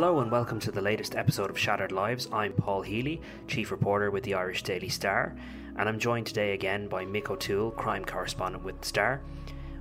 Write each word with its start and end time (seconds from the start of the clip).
Hello 0.00 0.20
and 0.20 0.30
welcome 0.30 0.60
to 0.60 0.70
the 0.70 0.80
latest 0.80 1.16
episode 1.16 1.50
of 1.50 1.58
Shattered 1.58 1.90
Lives. 1.90 2.28
I'm 2.32 2.52
Paul 2.52 2.82
Healy, 2.82 3.20
Chief 3.48 3.72
Reporter 3.72 4.12
with 4.12 4.22
the 4.22 4.34
Irish 4.34 4.62
Daily 4.62 4.88
Star, 4.88 5.34
and 5.74 5.88
I'm 5.88 5.98
joined 5.98 6.28
today 6.28 6.52
again 6.52 6.86
by 6.86 7.04
Mick 7.04 7.30
O'Toole, 7.30 7.72
Crime 7.72 8.04
Correspondent 8.04 8.62
with 8.62 8.80
the 8.80 8.86
Star. 8.86 9.20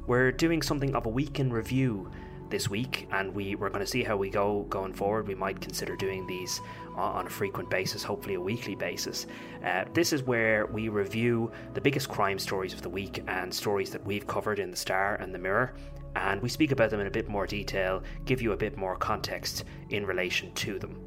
We're 0.07 0.31
doing 0.31 0.63
something 0.63 0.95
of 0.95 1.05
a 1.05 1.09
week 1.09 1.39
in 1.39 1.53
review 1.53 2.09
this 2.49 2.69
week, 2.69 3.07
and 3.11 3.33
we, 3.33 3.55
we're 3.55 3.69
going 3.69 3.85
to 3.85 3.91
see 3.91 4.03
how 4.03 4.17
we 4.17 4.29
go 4.29 4.63
going 4.69 4.93
forward. 4.93 5.27
We 5.27 5.35
might 5.35 5.59
consider 5.59 5.95
doing 5.95 6.25
these 6.27 6.61
on 6.95 7.27
a 7.27 7.29
frequent 7.29 7.69
basis, 7.69 8.03
hopefully 8.03 8.35
a 8.35 8.41
weekly 8.41 8.75
basis. 8.75 9.27
Uh, 9.63 9.85
this 9.93 10.13
is 10.13 10.23
where 10.23 10.65
we 10.65 10.89
review 10.89 11.51
the 11.73 11.81
biggest 11.81 12.09
crime 12.09 12.39
stories 12.39 12.73
of 12.73 12.81
the 12.81 12.89
week 12.89 13.23
and 13.27 13.53
stories 13.53 13.91
that 13.91 14.03
we've 14.05 14.25
covered 14.25 14.59
in 14.59 14.71
the 14.71 14.77
Star 14.77 15.15
and 15.15 15.33
the 15.33 15.39
Mirror, 15.39 15.73
and 16.15 16.41
we 16.41 16.49
speak 16.49 16.71
about 16.71 16.89
them 16.89 16.99
in 16.99 17.07
a 17.07 17.11
bit 17.11 17.29
more 17.29 17.45
detail, 17.45 18.01
give 18.25 18.41
you 18.41 18.53
a 18.53 18.57
bit 18.57 18.77
more 18.77 18.95
context 18.95 19.65
in 19.89 20.05
relation 20.05 20.51
to 20.53 20.79
them. 20.79 20.99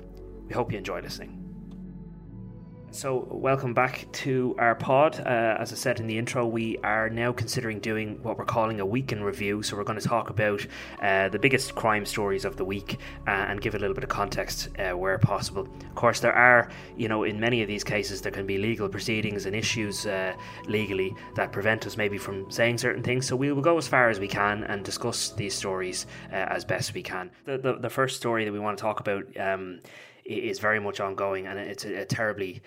We 0.47 0.55
hope 0.55 0.71
you 0.71 0.79
enjoy 0.79 1.01
listening. 1.01 1.40
So, 2.93 3.29
welcome 3.31 3.73
back 3.73 4.09
to 4.13 4.57
our 4.59 4.75
pod. 4.75 5.21
Uh, 5.21 5.57
as 5.61 5.73
I 5.73 5.77
said 5.77 6.01
in 6.01 6.09
the 6.09 6.19
intro, 6.19 6.45
we 6.45 6.77
are 6.79 7.09
now 7.09 7.31
considering 7.31 7.79
doing 7.79 8.21
what 8.25 8.37
we're 8.37 8.45
calling 8.45 8.81
a 8.81 8.85
week 8.85 9.13
in 9.13 9.23
review. 9.23 9.63
So, 9.63 9.77
we're 9.77 9.85
going 9.85 9.99
to 10.01 10.07
talk 10.07 10.29
about 10.29 10.67
uh, 11.01 11.29
the 11.29 11.39
biggest 11.39 11.77
crime 11.77 12.05
stories 12.05 12.45
of 12.45 12.57
the 12.57 12.65
week 12.65 12.99
uh, 13.29 13.31
and 13.31 13.61
give 13.61 13.77
a 13.77 13.79
little 13.79 13.95
bit 13.95 14.03
of 14.03 14.11
context 14.11 14.71
uh, 14.81 14.91
where 14.97 15.17
possible. 15.19 15.69
Of 15.89 15.95
course, 15.95 16.19
there 16.19 16.33
are, 16.33 16.69
you 16.97 17.07
know, 17.07 17.23
in 17.23 17.39
many 17.39 17.63
of 17.63 17.69
these 17.69 17.85
cases, 17.85 18.23
there 18.23 18.33
can 18.33 18.45
be 18.45 18.59
legal 18.59 18.89
proceedings 18.89 19.47
and 19.47 19.55
issues 19.55 20.05
uh, 20.05 20.35
legally 20.67 21.15
that 21.37 21.53
prevent 21.53 21.87
us 21.87 21.97
maybe 21.97 22.19
from 22.19 22.51
saying 22.51 22.79
certain 22.79 23.05
things. 23.05 23.25
So, 23.25 23.37
we 23.37 23.53
will 23.53 23.63
go 23.63 23.79
as 23.79 23.87
far 23.87 24.11
as 24.11 24.19
we 24.19 24.29
can 24.29 24.65
and 24.65 24.85
discuss 24.85 25.31
these 25.31 25.55
stories 25.55 26.07
uh, 26.33 26.47
as 26.49 26.65
best 26.65 26.93
we 26.93 27.05
can. 27.05 27.31
The, 27.45 27.57
the, 27.57 27.75
the, 27.75 27.91
first 27.91 28.17
story 28.17 28.45
that 28.45 28.53
we 28.53 28.59
want 28.59 28.79
to 28.79 28.83
talk 28.83 28.99
about. 28.99 29.25
Um, 29.39 29.79
is 30.25 30.59
very 30.59 30.81
much 30.81 31.01
ongoing, 31.01 31.47
and 31.47 31.59
it's 31.59 31.85
a, 31.85 32.03
a 32.03 32.05
terribly 32.05 32.63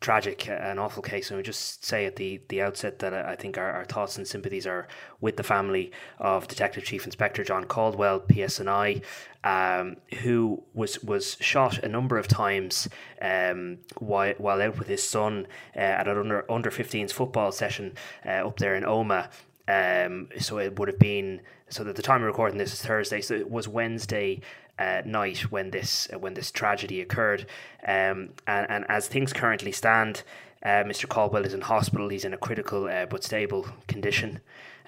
tragic 0.00 0.48
and 0.48 0.80
awful 0.80 1.02
case. 1.02 1.30
And 1.30 1.36
we 1.36 1.42
just 1.42 1.84
say 1.84 2.06
at 2.06 2.16
the, 2.16 2.40
the 2.48 2.62
outset 2.62 2.98
that 3.00 3.12
I 3.12 3.36
think 3.36 3.58
our, 3.58 3.70
our 3.70 3.84
thoughts 3.84 4.16
and 4.16 4.26
sympathies 4.26 4.66
are 4.66 4.88
with 5.20 5.36
the 5.36 5.42
family 5.42 5.92
of 6.18 6.48
Detective 6.48 6.84
Chief 6.84 7.04
Inspector 7.04 7.42
John 7.44 7.64
Caldwell, 7.64 8.20
PSNI, 8.20 9.02
um, 9.44 9.96
who 10.22 10.62
was 10.74 11.02
was 11.02 11.36
shot 11.40 11.78
a 11.78 11.88
number 11.88 12.18
of 12.18 12.28
times 12.28 12.88
um, 13.20 13.78
while, 13.98 14.34
while 14.38 14.62
out 14.62 14.78
with 14.78 14.88
his 14.88 15.06
son 15.06 15.46
uh, 15.76 15.80
at 15.80 16.08
an 16.08 16.16
under 16.16 16.50
under 16.50 16.70
15s 16.70 17.12
football 17.12 17.52
session 17.52 17.94
uh, 18.24 18.46
up 18.46 18.58
there 18.58 18.74
in 18.74 18.84
Omagh. 18.84 19.28
Um, 19.68 20.28
so 20.38 20.58
it 20.58 20.78
would 20.78 20.88
have 20.88 20.98
been 20.98 21.42
so 21.68 21.84
that 21.84 21.94
the 21.94 22.02
time 22.02 22.22
of 22.22 22.26
recording 22.26 22.58
this 22.58 22.72
is 22.72 22.82
Thursday, 22.82 23.20
so 23.20 23.34
it 23.34 23.50
was 23.50 23.68
Wednesday 23.68 24.40
uh, 24.80 25.02
night 25.04 25.50
when 25.52 25.70
this 25.70 26.08
uh, 26.12 26.18
when 26.18 26.34
this 26.34 26.50
tragedy 26.50 27.00
occurred. 27.00 27.46
Um, 27.86 28.30
and, 28.46 28.66
and 28.70 28.84
as 28.88 29.06
things 29.06 29.32
currently 29.32 29.72
stand, 29.72 30.22
uh, 30.64 30.84
Mr. 30.84 31.08
Caldwell 31.08 31.44
is 31.44 31.54
in 31.54 31.60
hospital. 31.60 32.08
He's 32.08 32.24
in 32.24 32.34
a 32.34 32.38
critical 32.38 32.88
uh, 32.88 33.06
but 33.06 33.22
stable 33.22 33.66
condition. 33.86 34.40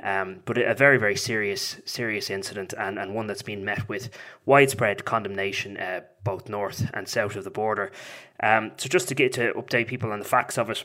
Um, 0.03 0.41
but 0.47 0.59
a 0.59 0.75
very, 0.75 0.98
very 0.98 1.15
serious, 1.15 1.77
serious 1.85 2.29
incident, 2.29 2.75
and, 2.77 2.98
and 2.98 3.15
one 3.15 3.29
that's 3.29 3.43
been 3.43 3.65
met 3.65 3.89
with 3.89 4.11
widespread 4.47 5.05
condemnation, 5.05 5.77
uh, 5.77 6.01
both 6.25 6.48
north 6.48 6.91
and 6.93 7.09
south 7.09 7.37
of 7.37 7.45
the 7.45 7.51
border. 7.51 7.93
Um, 8.43 8.73
so, 8.79 8.89
just 8.89 9.07
to 9.09 9.15
get 9.15 9.33
to 9.35 9.53
update 9.53 9.87
people 9.87 10.11
on 10.11 10.19
the 10.19 10.25
facts 10.25 10.59
of 10.59 10.70
it, 10.70 10.83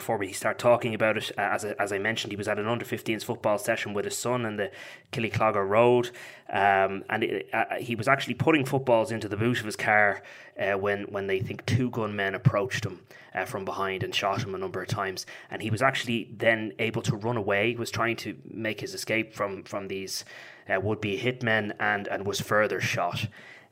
before 0.00 0.16
we 0.16 0.32
start 0.32 0.58
talking 0.58 0.94
about 0.94 1.18
it, 1.18 1.30
uh, 1.36 1.42
as, 1.42 1.62
I, 1.62 1.74
as 1.78 1.92
I 1.92 1.98
mentioned, 1.98 2.32
he 2.32 2.36
was 2.36 2.48
at 2.48 2.58
an 2.58 2.66
under 2.66 2.86
15s 2.86 3.22
football 3.22 3.58
session 3.58 3.92
with 3.92 4.06
his 4.06 4.16
son 4.16 4.46
in 4.46 4.56
the 4.56 4.70
Killyclogher 5.12 5.68
Road. 5.68 6.10
Um, 6.48 7.04
and 7.10 7.22
it, 7.22 7.50
uh, 7.52 7.76
he 7.78 7.94
was 7.94 8.08
actually 8.08 8.34
putting 8.34 8.64
footballs 8.64 9.12
into 9.12 9.28
the 9.28 9.36
boot 9.36 9.60
of 9.60 9.66
his 9.66 9.76
car 9.76 10.22
uh, 10.58 10.72
when, 10.78 11.02
when 11.04 11.26
they 11.26 11.38
think 11.38 11.66
two 11.66 11.90
gunmen 11.90 12.34
approached 12.34 12.86
him 12.86 13.00
uh, 13.34 13.44
from 13.44 13.66
behind 13.66 14.02
and 14.02 14.14
shot 14.14 14.42
him 14.42 14.54
a 14.54 14.58
number 14.58 14.80
of 14.80 14.88
times. 14.88 15.26
And 15.50 15.60
he 15.60 15.68
was 15.68 15.82
actually 15.82 16.30
then 16.34 16.72
able 16.78 17.02
to 17.02 17.14
run 17.14 17.36
away, 17.36 17.76
was 17.76 17.90
trying 17.90 18.16
to 18.16 18.38
make 18.50 18.80
his 18.80 18.94
escape 18.94 19.34
from, 19.34 19.64
from 19.64 19.88
these 19.88 20.24
uh, 20.66 20.80
would 20.80 21.02
be 21.02 21.18
hitmen, 21.18 21.74
and, 21.78 22.08
and 22.08 22.26
was 22.26 22.40
further 22.40 22.80
shot. 22.80 23.26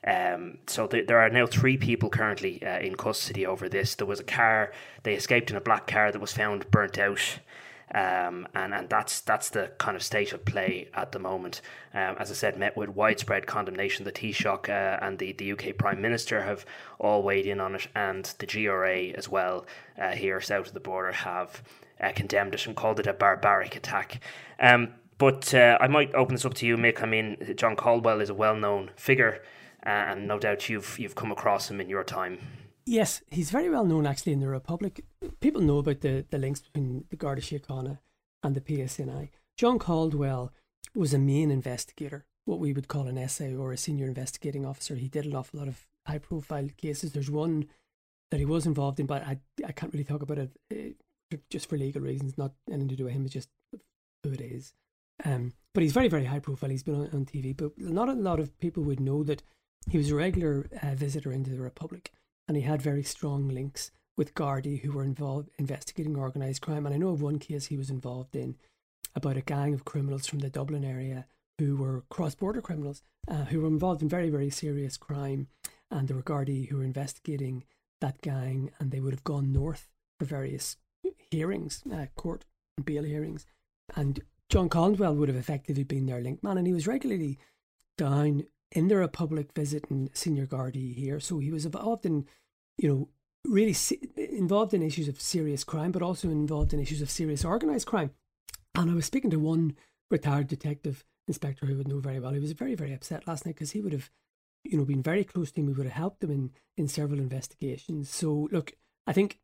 Um, 0.07 0.59
so 0.67 0.87
th- 0.87 1.07
there 1.07 1.19
are 1.19 1.31
now 1.31 1.47
three 1.47 1.77
people 1.77 2.09
currently 2.09 2.63
uh, 2.65 2.79
in 2.79 2.97
custody 2.97 3.45
over 3.45 3.69
this. 3.69 3.95
There 3.95 4.07
was 4.07 4.21
a 4.21 4.25
car; 4.25 4.73
they 5.03 5.15
escaped 5.15 5.51
in 5.51 5.57
a 5.57 5.61
black 5.61 5.87
car 5.87 6.13
that 6.13 6.21
was 6.21 6.33
found 6.33 6.71
burnt 6.71 6.99
out, 6.99 7.39
um, 7.93 8.47
and 8.55 8.73
and 8.75 8.89
that's 8.89 9.21
that's 9.21 9.51
the 9.51 9.73
kind 9.79 9.97
of 9.97 10.03
state 10.03 10.33
of 10.33 10.45
play 10.45 10.89
at 10.95 11.13
the 11.13 11.19
moment. 11.19 11.63
Um, 11.93 12.17
as 12.19 12.31
I 12.31 12.35
said, 12.35 12.59
met 12.59 12.77
with 12.77 12.91
widespread 12.91 13.47
condemnation. 13.47 14.05
The 14.05 14.13
Taoiseach 14.13 14.69
uh, 14.69 15.05
and 15.05 15.19
the, 15.19 15.33
the 15.33 15.53
UK 15.53 15.77
Prime 15.77 16.01
Minister 16.01 16.43
have 16.43 16.65
all 17.01 17.23
weighed 17.23 17.47
in 17.47 17.61
on 17.61 17.75
it, 17.75 17.89
and 17.95 18.25
the 18.39 18.47
GRA 18.47 19.09
as 19.17 19.29
well 19.29 19.67
uh, 20.01 20.13
here 20.13 20.41
south 20.41 20.69
of 20.69 20.75
the 20.75 20.81
border 20.81 21.13
have 21.13 21.63
uh, 22.01 22.13
condemned 22.15 22.55
it 22.55 22.67
and 22.67 22.77
called 22.77 23.01
it 23.01 23.09
a 23.09 23.13
barbaric 23.13 23.75
attack. 23.75 24.21
Um, 24.61 24.95
but 25.19 25.53
uh, 25.53 25.77
I 25.81 25.89
might 25.89 26.15
open 26.15 26.37
this 26.37 26.45
up 26.45 26.55
to 26.55 26.67
you, 26.67 26.77
Mick. 26.77 27.03
I 27.03 27.07
mean, 27.07 27.55
John 27.57 27.75
Caldwell 27.75 28.21
is 28.21 28.31
a 28.31 28.35
well 28.35 28.55
known 28.55 28.91
figure 28.95 29.43
and 29.89 30.27
no 30.27 30.39
doubt 30.39 30.69
you've 30.69 30.99
you've 30.99 31.15
come 31.15 31.33
across 31.33 31.71
him 31.71 31.81
in 31.81 31.89
your 31.89 32.05
time. 32.05 32.39
Yes, 32.87 33.23
he's 33.31 33.51
very 33.51 33.69
well 33.69 33.85
known 33.85 34.07
actually 34.07 34.33
in 34.33 34.41
the 34.41 34.49
Republic. 34.49 35.05
People 35.41 35.61
know 35.61 35.79
about 35.79 36.01
the, 36.01 36.25
the 36.31 36.39
links 36.39 36.61
between 36.61 37.05
the 37.11 37.17
Garda 37.17 37.43
Síochána 37.43 37.99
and 38.43 38.55
the 38.55 38.61
PSNI. 38.61 39.29
John 39.57 39.79
Caldwell 39.79 40.53
was 40.95 41.13
a 41.13 41.19
main 41.19 41.51
investigator, 41.51 42.25
what 42.47 42.61
we 42.61 42.73
would 42.73 42.89
call 42.89 43.07
an 43.07 43.29
SA 43.29 43.49
or 43.59 43.73
a 43.73 43.77
senior 43.77 44.07
investigating 44.07 44.65
officer. 44.65 44.95
He 44.95 45.09
did 45.09 45.27
an 45.27 45.37
awful 45.37 45.61
lot 45.61 45.69
of 45.69 45.87
high 46.07 46.19
profile 46.19 46.69
cases. 46.77 47.13
There's 47.13 47.31
one 47.31 47.67
that 48.31 48.41
he 48.41 48.47
was 48.47 48.67
involved 48.67 49.01
in, 49.01 49.07
but 49.07 49.23
I, 49.23 49.39
I 49.67 49.73
can't 49.73 49.93
really 49.93 50.05
talk 50.05 50.23
about 50.23 50.39
it 50.39 50.51
uh, 50.73 51.37
just 51.51 51.69
for 51.69 51.77
legal 51.77 52.01
reasons, 52.01 52.39
not 52.39 52.53
anything 52.69 52.89
to 52.89 52.97
do 52.97 53.05
with 53.05 53.13
him, 53.13 53.25
it's 53.25 53.35
just 53.35 53.51
who 54.23 54.33
it 54.33 54.41
is. 54.41 54.73
Um, 55.25 55.53
but 55.75 55.83
he's 55.83 55.93
very, 55.93 56.09
very 56.09 56.25
high 56.25 56.39
profile. 56.39 56.71
He's 56.71 56.83
been 56.83 56.95
on, 56.95 57.11
on 57.13 57.27
TV, 57.27 57.57
but 57.57 57.73
not 57.79 58.09
a 58.09 58.15
lot 58.15 58.41
of 58.41 58.59
people 58.61 58.83
would 58.85 59.01
know 59.01 59.23
that 59.25 59.43
he 59.89 59.99
was 59.99 60.11
a 60.11 60.15
regular 60.15 60.69
uh, 60.83 60.95
visitor 60.95 61.33
into 61.33 61.51
the 61.51 61.61
Republic 61.61 62.13
and 62.47 62.57
he 62.57 62.63
had 62.63 62.83
very 62.83 63.03
strong 63.03 63.49
links 63.49 63.91
with 64.17 64.35
Gardaí 64.35 64.81
who 64.81 64.93
were 64.93 65.05
involved 65.05 65.51
investigating 65.59 66.17
organised 66.17 66.63
crime. 66.63 66.87
And 66.87 66.95
I 66.95 66.99
know 66.99 67.11
of 67.11 67.23
one 67.23 67.39
case 67.39 67.67
he 67.67 67.77
was 67.77 67.91
involved 67.91 68.35
in 68.35 68.57
about 69.15 69.37
a 69.37 69.43
gang 69.43 69.75
of 69.75 69.85
criminals 69.85 70.27
from 70.27 70.41
the 70.41 70.51
Dublin 70.51 70.85
area 70.85 71.27
who 71.59 71.77
were 71.77 72.05
cross 72.11 72.35
border 72.35 72.61
criminals 72.61 73.03
uh, 73.29 73.45
who 73.45 73.61
were 73.61 73.69
involved 73.69 74.03
in 74.03 74.09
very, 74.09 74.31
very 74.31 74.51
serious 74.51 74.97
crime. 74.97 75.49
And 75.91 76.09
there 76.09 76.17
were 76.17 76.23
Gardaí 76.23 76.69
who 76.69 76.79
were 76.79 76.85
investigating 76.85 77.65
that 78.01 78.21
gang 78.23 78.71
and 78.79 78.91
they 78.91 79.01
would 79.01 79.13
have 79.13 79.25
gone 79.25 79.53
north 79.53 79.89
for 80.19 80.25
various 80.25 80.77
hearings, 81.31 81.83
uh, 81.93 82.07
court 82.17 82.45
and 82.77 82.85
bail 82.85 83.05
hearings. 83.05 83.47
And 83.95 84.21
John 84.49 84.69
Caldwell 84.69 85.15
would 85.15 85.29
have 85.29 85.37
effectively 85.37 85.85
been 85.85 86.07
their 86.07 86.21
link 86.21 86.43
man, 86.43 86.59
and 86.59 86.67
he 86.67 86.73
was 86.73 86.87
regularly 86.87 87.39
down 87.97 88.45
in 88.73 88.89
the 88.89 88.97
Republic 88.97 89.51
visiting 89.55 90.11
senior 90.13 90.47
Gardaí 90.47 90.95
here. 90.95 91.21
So 91.21 91.39
he 91.39 91.51
was 91.51 91.65
involved 91.65 92.05
in, 92.05 92.27
you 92.77 92.89
know, 92.89 93.09
really 93.45 93.75
involved 94.17 94.75
in 94.75 94.83
issues 94.83 95.09
of 95.09 95.21
serious 95.21 95.65
crime, 95.65 95.93
but 95.93 96.03
also 96.03 96.29
involved 96.29 96.73
in 96.73 96.81
issues 96.81 97.03
of 97.03 97.11
serious 97.11 97.45
organised 97.45 97.87
crime. 97.87 98.11
And 98.75 98.91
I 98.91 98.95
was 98.95 99.07
speaking 99.07 99.31
to 99.31 99.39
one 99.39 99.77
retired 100.11 100.49
detective 100.49 101.05
inspector 101.27 101.67
who 101.67 101.77
would 101.77 101.89
know 101.89 102.01
very 102.01 102.21
well. 102.21 102.33
He 102.33 102.41
was 102.41 102.53
very, 102.53 102.75
very 102.75 102.93
upset 102.93 103.27
last 103.27 103.47
night 103.47 103.55
because 103.55 103.73
he 103.73 103.81
would 103.81 103.93
have, 103.93 104.11
you 104.65 104.77
know, 104.77 104.85
been 104.85 105.03
very 105.03 105.25
close 105.25 105.51
to 105.53 105.61
him. 105.61 105.67
We 105.67 105.73
would 105.73 105.87
have 105.87 105.95
helped 105.95 106.23
him 106.23 106.31
in, 106.31 106.51
in 106.77 106.89
several 106.89 107.21
investigations. 107.21 108.11
So, 108.11 108.49
look, 108.53 108.73
I 109.07 109.13
think 109.13 109.39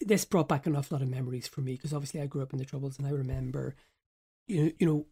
this 0.00 0.24
brought 0.24 0.48
back 0.48 0.66
an 0.66 0.76
awful 0.76 0.96
lot 0.96 1.02
of 1.02 1.08
memories 1.08 1.46
for 1.46 1.60
me 1.60 1.72
because 1.72 1.92
obviously 1.92 2.20
I 2.20 2.26
grew 2.26 2.42
up 2.42 2.52
in 2.52 2.58
the 2.58 2.64
Troubles 2.64 2.98
and 2.98 3.06
I 3.06 3.10
remember, 3.10 3.74
you, 4.46 4.72
you 4.78 4.86
know, 4.86 5.06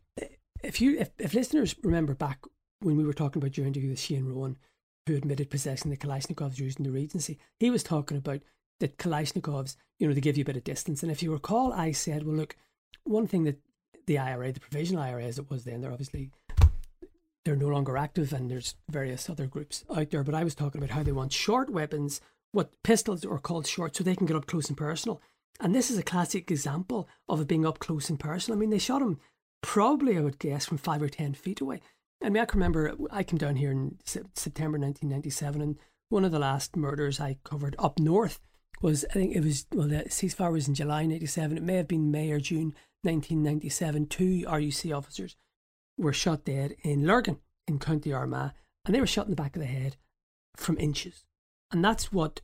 if 0.63 0.81
you 0.81 0.99
if, 0.99 1.11
if 1.19 1.35
listeners 1.35 1.75
remember 1.83 2.15
back 2.15 2.41
when 2.85 2.97
we 2.97 3.05
were 3.05 3.15
talking 3.15 3.41
about 3.41 3.57
your 3.57 3.67
interview 3.67 3.91
with 3.91 4.01
Shane 4.01 4.27
Rowan, 4.27 4.57
who 5.07 5.17
admitted 5.17 5.51
possessing 5.51 5.91
the 5.91 5.97
Kalashnikovs 5.97 6.59
used 6.59 6.79
in 6.79 6.85
the 6.85 6.91
Regency, 6.91 7.39
he 7.59 7.71
was 7.71 7.83
talking 7.83 8.17
about 8.17 8.41
the 8.81 8.89
Kalashnikovs, 8.89 9.77
you 9.99 10.07
know, 10.07 10.15
they 10.15 10.21
give 10.21 10.37
you 10.37 10.43
a 10.43 10.45
bit 10.45 10.57
of 10.57 10.65
distance. 10.65 11.03
And 11.03 11.11
if 11.11 11.23
you 11.23 11.33
recall, 11.33 11.73
I 11.73 11.93
said, 11.93 12.25
well, 12.25 12.37
look, 12.37 12.57
one 13.05 13.27
thing 13.27 13.45
that 13.45 13.59
the 14.07 14.19
IRA, 14.19 14.53
the 14.53 14.61
provisional 14.61 15.03
IRA 15.03 15.25
as 15.25 15.39
it 15.39 15.51
was 15.51 15.65
then, 15.65 15.81
they're 15.81 15.93
obviously 15.93 16.31
they're 17.45 17.57
no 17.57 17.69
longer 17.69 17.97
active 17.97 18.33
and 18.33 18.51
there's 18.51 18.75
various 18.89 19.29
other 19.29 19.47
groups 19.47 19.85
out 19.95 20.11
there. 20.11 20.25
But 20.25 20.35
I 20.35 20.45
was 20.45 20.55
talking 20.55 20.83
about 20.83 20.95
how 20.95 21.03
they 21.03 21.13
want 21.13 21.33
short 21.33 21.71
weapons, 21.71 22.21
what 22.53 22.71
pistols 22.83 23.25
are 23.25 23.39
called 23.39 23.67
short, 23.67 23.97
so 23.97 24.05
they 24.05 24.17
can 24.17 24.27
get 24.27 24.37
up 24.37 24.47
close 24.47 24.69
and 24.69 24.77
personal. 24.77 25.21
And 25.61 25.75
this 25.75 25.91
is 25.91 25.99
a 25.99 26.03
classic 26.03 26.51
example 26.51 27.09
of 27.29 27.41
it 27.41 27.49
being 27.49 27.67
up 27.67 27.79
close 27.79 28.11
and 28.11 28.19
personal. 28.19 28.59
I 28.59 28.61
mean, 28.61 28.71
they 28.71 28.79
shot 28.79 29.03
him 29.03 29.21
probably, 29.63 30.19
I 30.19 30.21
would 30.21 30.39
guess, 30.39 30.67
from 30.67 30.79
five 30.79 31.03
or 31.03 31.09
ten 31.09 31.35
feet 31.35 31.61
away. 31.61 31.81
I 32.23 32.31
mean, 32.31 32.43
I 32.43 32.47
can 32.47 32.59
remember 32.59 32.95
I 33.11 33.23
came 33.23 33.39
down 33.39 33.57
here 33.57 33.71
in 33.71 33.99
September 34.05 34.79
1997, 34.79 35.61
and 35.61 35.79
one 36.09 36.25
of 36.25 36.33
the 36.33 36.39
last 36.39 36.77
murders 36.77 37.21
I 37.21 37.39
covered 37.45 37.77
up 37.79 37.99
north 37.99 38.41
was, 38.81 39.05
I 39.11 39.15
think 39.15 39.35
it 39.35 39.43
was, 39.43 39.67
well, 39.73 39.89
the 39.89 40.05
ceasefire 40.05 40.53
was 40.53 40.69
in 40.69 40.75
July 40.75 41.07
97. 41.07 41.57
It 41.57 41.63
may 41.63 41.77
have 41.77 41.89
been 41.89 42.11
May 42.11 42.31
or 42.31 42.41
June 42.41 42.75
1997. 43.03 44.07
Two 44.07 44.45
RUC 44.47 44.97
officers 44.97 45.37
were 45.97 46.13
shot 46.13 46.45
dead 46.45 46.77
in 46.83 47.07
Lurgan 47.07 47.39
in 47.67 47.79
County 47.79 48.13
Armagh. 48.13 48.53
and 48.85 48.95
they 48.95 49.01
were 49.01 49.07
shot 49.07 49.27
in 49.27 49.31
the 49.31 49.37
back 49.37 49.57
of 49.57 49.61
the 49.61 49.67
head 49.67 49.97
from 50.57 50.79
inches. 50.79 51.25
And 51.71 51.85
that's 51.85 52.13
what 52.13 52.41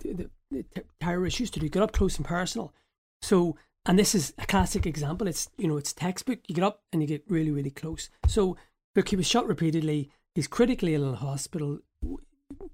the, 0.00 0.12
the, 0.50 0.64
the 0.74 0.84
terrorists 1.00 1.40
used 1.40 1.54
to 1.54 1.60
do 1.60 1.68
get 1.68 1.82
up 1.82 1.92
close 1.92 2.16
and 2.16 2.26
personal. 2.26 2.72
So, 3.20 3.56
and 3.86 3.98
this 3.98 4.14
is 4.14 4.32
a 4.38 4.46
classic 4.46 4.86
example. 4.86 5.26
It's, 5.26 5.48
you 5.56 5.68
know, 5.68 5.76
it's 5.76 5.92
textbook. 5.92 6.40
You 6.46 6.54
get 6.54 6.64
up 6.64 6.82
and 6.92 7.00
you 7.00 7.08
get 7.08 7.24
really, 7.28 7.50
really 7.50 7.70
close. 7.70 8.10
So, 8.26 8.56
look, 8.94 9.08
he 9.08 9.16
was 9.16 9.26
shot 9.26 9.46
repeatedly. 9.46 10.10
He's 10.34 10.48
critically 10.48 10.94
ill 10.94 11.08
in 11.08 11.14
hospital. 11.14 11.80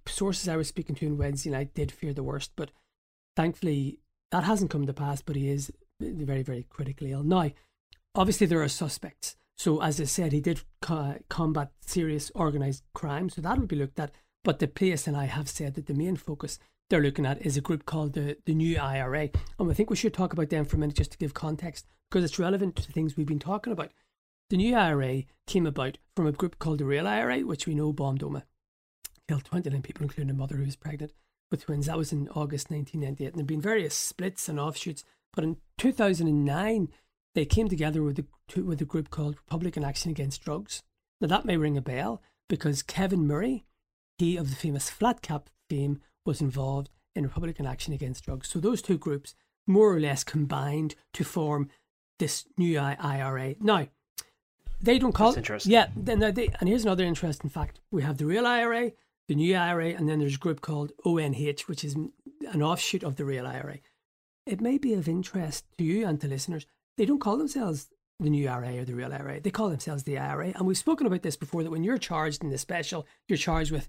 Sources 0.06 0.48
I 0.48 0.56
was 0.56 0.68
speaking 0.68 0.94
to 0.96 1.06
on 1.06 1.18
Wednesday 1.18 1.50
night 1.50 1.74
did 1.74 1.92
fear 1.92 2.12
the 2.12 2.22
worst, 2.22 2.52
but 2.56 2.70
thankfully 3.36 4.00
that 4.30 4.44
hasn't 4.44 4.70
come 4.70 4.86
to 4.86 4.92
pass. 4.92 5.22
But 5.22 5.36
he 5.36 5.48
is 5.48 5.72
very, 6.00 6.42
very 6.42 6.66
critically 6.68 7.12
ill. 7.12 7.22
Now, 7.22 7.50
obviously, 8.14 8.46
there 8.46 8.62
are 8.62 8.68
suspects. 8.68 9.36
So, 9.56 9.82
as 9.82 10.00
I 10.00 10.04
said, 10.04 10.32
he 10.32 10.40
did 10.40 10.60
co- 10.80 11.18
combat 11.28 11.70
serious 11.80 12.30
organised 12.34 12.84
crime. 12.94 13.28
So, 13.28 13.40
that 13.40 13.58
will 13.58 13.66
be 13.66 13.76
looked 13.76 13.98
at. 13.98 14.12
But 14.44 14.60
the 14.60 14.68
PSNI 14.68 15.28
have 15.28 15.48
said 15.48 15.74
that 15.74 15.86
the 15.86 15.94
main 15.94 16.16
focus 16.16 16.58
they're 16.88 17.02
looking 17.02 17.26
at 17.26 17.44
is 17.44 17.56
a 17.56 17.60
group 17.60 17.84
called 17.84 18.14
the, 18.14 18.36
the 18.46 18.54
New 18.54 18.78
IRA. 18.78 19.30
And 19.58 19.70
I 19.70 19.74
think 19.74 19.90
we 19.90 19.96
should 19.96 20.14
talk 20.14 20.32
about 20.32 20.50
them 20.50 20.64
for 20.64 20.76
a 20.76 20.78
minute 20.78 20.96
just 20.96 21.12
to 21.12 21.18
give 21.18 21.34
context 21.34 21.86
because 22.10 22.24
it's 22.24 22.38
relevant 22.38 22.76
to 22.76 22.86
the 22.86 22.92
things 22.92 23.16
we've 23.16 23.26
been 23.26 23.38
talking 23.38 23.72
about. 23.72 23.90
The 24.50 24.56
New 24.56 24.74
IRA 24.74 25.24
came 25.46 25.66
about 25.66 25.98
from 26.16 26.26
a 26.26 26.32
group 26.32 26.58
called 26.58 26.78
the 26.78 26.86
Real 26.86 27.06
IRA, 27.06 27.40
which 27.40 27.66
we 27.66 27.74
know 27.74 27.92
bombed 27.92 28.20
Omagh, 28.20 28.44
killed 29.28 29.44
29 29.44 29.82
people, 29.82 30.04
including 30.04 30.30
a 30.30 30.34
mother 30.34 30.56
who 30.56 30.64
was 30.64 30.76
pregnant 30.76 31.12
with 31.50 31.64
twins. 31.64 31.86
That 31.86 31.98
was 31.98 32.12
in 32.12 32.28
August 32.30 32.70
1998. 32.70 33.26
And 33.26 33.34
there 33.34 33.42
have 33.42 33.46
been 33.46 33.60
various 33.60 33.94
splits 33.94 34.48
and 34.48 34.58
offshoots. 34.58 35.04
But 35.34 35.44
in 35.44 35.58
2009, 35.76 36.88
they 37.34 37.44
came 37.44 37.68
together 37.68 38.02
with 38.02 38.18
a, 38.20 38.62
with 38.62 38.80
a 38.80 38.86
group 38.86 39.10
called 39.10 39.36
Republican 39.36 39.84
Action 39.84 40.10
Against 40.10 40.42
Drugs. 40.42 40.82
Now, 41.20 41.28
that 41.28 41.44
may 41.44 41.58
ring 41.58 41.76
a 41.76 41.82
bell 41.82 42.22
because 42.48 42.82
Kevin 42.82 43.26
Murray, 43.26 43.66
he 44.16 44.38
of 44.38 44.48
the 44.48 44.56
famous 44.56 44.88
flat 44.88 45.20
cap 45.20 45.50
fame, 45.68 46.00
was 46.24 46.40
involved 46.40 46.88
in 47.14 47.24
Republican 47.24 47.66
Action 47.66 47.92
Against 47.92 48.24
Drugs. 48.24 48.48
So 48.48 48.60
those 48.60 48.80
two 48.80 48.96
groups 48.96 49.34
more 49.66 49.92
or 49.92 50.00
less 50.00 50.24
combined 50.24 50.94
to 51.12 51.22
form 51.22 51.68
this 52.18 52.46
new 52.56 52.78
IRA. 52.78 53.54
Now, 53.60 53.88
they 54.80 54.98
don't 54.98 55.12
call 55.12 55.34
it. 55.34 55.66
Yeah, 55.66 55.88
then 55.96 56.20
they, 56.20 56.48
and 56.60 56.68
here's 56.68 56.84
another 56.84 57.04
interesting 57.04 57.50
fact: 57.50 57.80
we 57.90 58.02
have 58.02 58.18
the 58.18 58.26
real 58.26 58.46
IRA, 58.46 58.92
the 59.28 59.34
new 59.34 59.54
IRA, 59.54 59.88
and 59.88 60.08
then 60.08 60.18
there's 60.18 60.36
a 60.36 60.38
group 60.38 60.60
called 60.60 60.92
ONH, 61.04 61.60
which 61.66 61.84
is 61.84 61.94
an 61.94 62.62
offshoot 62.62 63.02
of 63.02 63.16
the 63.16 63.24
real 63.24 63.46
IRA. 63.46 63.78
It 64.46 64.60
may 64.60 64.78
be 64.78 64.94
of 64.94 65.08
interest 65.08 65.66
to 65.76 65.84
you 65.84 66.06
and 66.06 66.20
to 66.20 66.28
listeners. 66.28 66.66
They 66.96 67.04
don't 67.04 67.20
call 67.20 67.36
themselves 67.36 67.88
the 68.20 68.30
new 68.30 68.48
IRA 68.48 68.78
or 68.78 68.84
the 68.84 68.94
real 68.94 69.12
IRA. 69.12 69.40
They 69.40 69.50
call 69.50 69.68
themselves 69.68 70.04
the 70.04 70.18
IRA, 70.18 70.52
and 70.54 70.66
we've 70.66 70.78
spoken 70.78 71.06
about 71.06 71.22
this 71.22 71.36
before. 71.36 71.62
That 71.62 71.70
when 71.70 71.84
you're 71.84 71.98
charged 71.98 72.42
in 72.42 72.50
the 72.50 72.58
special, 72.58 73.06
you're 73.28 73.36
charged 73.38 73.72
with 73.72 73.88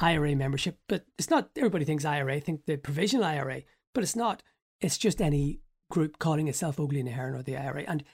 IRA 0.00 0.36
membership, 0.36 0.78
but 0.88 1.06
it's 1.18 1.30
not. 1.30 1.50
Everybody 1.56 1.84
thinks 1.84 2.04
IRA, 2.04 2.40
think 2.40 2.66
the 2.66 2.76
provisional 2.76 3.24
IRA, 3.24 3.62
but 3.94 4.02
it's 4.02 4.16
not. 4.16 4.42
It's 4.80 4.98
just 4.98 5.20
any 5.20 5.60
group 5.90 6.18
calling 6.18 6.48
itself 6.48 6.76
Óglaigh 6.76 7.04
na 7.04 7.10
hÉireann 7.10 7.38
or 7.38 7.42
the 7.42 7.56
IRA. 7.56 7.82
And 7.86 8.04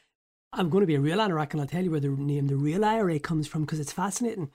I'm 0.58 0.70
going 0.70 0.80
to 0.80 0.86
be 0.86 0.94
a 0.94 1.00
real 1.00 1.18
anorak, 1.18 1.52
and 1.52 1.60
I'll 1.60 1.66
tell 1.66 1.84
you 1.84 1.90
where 1.90 2.00
the 2.00 2.08
name 2.08 2.46
the 2.46 2.56
real 2.56 2.82
IRA 2.82 3.18
comes 3.18 3.46
from 3.46 3.62
because 3.62 3.78
it's 3.78 3.92
fascinating. 3.92 4.50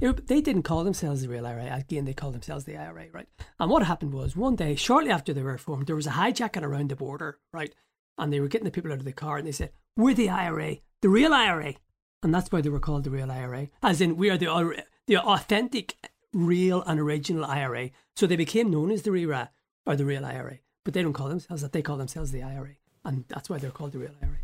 They 0.00 0.40
didn't 0.40 0.62
call 0.62 0.82
themselves 0.82 1.20
the 1.20 1.28
real 1.28 1.46
IRA. 1.46 1.66
Again, 1.76 2.06
they 2.06 2.14
called 2.14 2.34
themselves 2.34 2.64
the 2.64 2.78
IRA, 2.78 3.08
right? 3.12 3.28
And 3.60 3.70
what 3.70 3.84
happened 3.84 4.14
was 4.14 4.34
one 4.34 4.56
day, 4.56 4.74
shortly 4.76 5.10
after 5.10 5.34
they 5.34 5.42
were 5.42 5.58
formed, 5.58 5.86
there 5.86 5.94
was 5.94 6.06
a 6.06 6.12
hijacking 6.12 6.62
around 6.62 6.88
the 6.88 6.96
border, 6.96 7.38
right? 7.52 7.74
And 8.16 8.32
they 8.32 8.40
were 8.40 8.48
getting 8.48 8.64
the 8.64 8.70
people 8.70 8.90
out 8.90 8.98
of 8.98 9.04
the 9.04 9.12
car, 9.12 9.36
and 9.36 9.46
they 9.46 9.52
said, 9.52 9.72
"We're 9.94 10.14
the 10.14 10.30
IRA, 10.30 10.78
the 11.02 11.10
real 11.10 11.34
IRA," 11.34 11.74
and 12.22 12.34
that's 12.34 12.50
why 12.50 12.62
they 12.62 12.70
were 12.70 12.80
called 12.80 13.04
the 13.04 13.10
real 13.10 13.30
IRA, 13.30 13.68
as 13.82 14.00
in 14.00 14.16
we 14.16 14.30
are 14.30 14.38
the 14.38 14.84
the 15.06 15.18
authentic 15.18 15.96
real 16.32 16.82
and 16.82 16.98
original 16.98 17.44
IRA. 17.44 17.90
So 18.16 18.26
they 18.26 18.36
became 18.36 18.70
known 18.70 18.90
as 18.90 19.02
the 19.02 19.12
RIRA 19.12 19.50
or 19.86 19.96
the 19.96 20.06
real 20.06 20.24
IRA, 20.24 20.60
but 20.84 20.94
they 20.94 21.02
don't 21.02 21.12
call 21.12 21.28
themselves 21.28 21.62
that. 21.62 21.72
They 21.72 21.82
call 21.82 21.98
themselves 21.98 22.32
the 22.32 22.42
IRA, 22.42 22.76
and 23.04 23.26
that's 23.28 23.50
why 23.50 23.58
they're 23.58 23.70
called 23.70 23.92
the 23.92 23.98
real 23.98 24.16
IRA. 24.22 24.38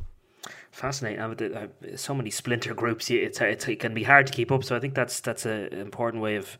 Fascinating. 0.71 1.21
Uh, 1.21 1.69
so 1.97 2.15
many 2.15 2.31
splinter 2.31 2.75
groups. 2.75 3.11
It's, 3.11 3.41
it's, 3.41 3.67
it 3.67 3.81
can 3.81 3.95
be 3.95 4.05
hard 4.05 4.27
to 4.29 4.33
keep 4.33 4.53
up. 4.53 4.65
So 4.65 4.77
I 4.77 4.81
think 4.81 4.95
that's 4.95 5.21
that's 5.21 5.45
an 5.45 5.73
important 5.73 6.23
way 6.23 6.37
of 6.37 6.57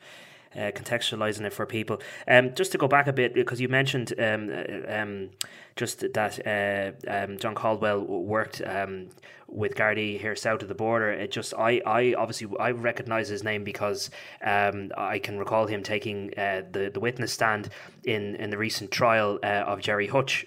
uh, 0.55 0.71
contextualizing 0.75 1.43
it 1.43 1.53
for 1.53 1.67
people. 1.67 2.01
Um, 2.27 2.55
just 2.55 2.73
to 2.73 2.79
go 2.79 2.89
back 2.89 3.07
a 3.07 3.13
bit, 3.13 3.35
because 3.35 3.61
you 3.61 3.69
mentioned 3.69 4.13
um, 4.19 4.51
uh, 4.51 4.93
um, 4.93 5.31
just 5.77 6.05
that 6.15 6.47
uh, 6.47 7.11
um, 7.11 7.39
John 7.39 7.55
Caldwell 7.55 8.01
worked 8.01 8.63
um, 8.67 9.09
with 9.47 9.75
Gardaí 9.75 10.21
here 10.21 10.35
south 10.37 10.63
of 10.63 10.69
the 10.69 10.75
border. 10.75 11.11
It 11.11 11.31
just 11.31 11.55
I, 11.55 11.81
I 11.87 12.15
obviously 12.15 12.49
I 12.59 12.71
recognise 12.73 13.29
his 13.29 13.45
name 13.45 13.65
because 13.65 14.11
um, 14.45 14.91
I 14.97 15.19
can 15.19 15.39
recall 15.39 15.67
him 15.67 15.83
taking 15.83 16.33
uh, 16.37 16.63
the 16.71 16.91
the 16.93 17.01
witness 17.01 17.33
stand 17.33 17.71
in 18.05 18.35
in 18.37 18.51
the 18.51 18.59
recent 18.59 18.91
trial 18.91 19.39
uh, 19.43 19.65
of 19.67 19.81
Gerry 19.81 20.07
Hutch 20.07 20.47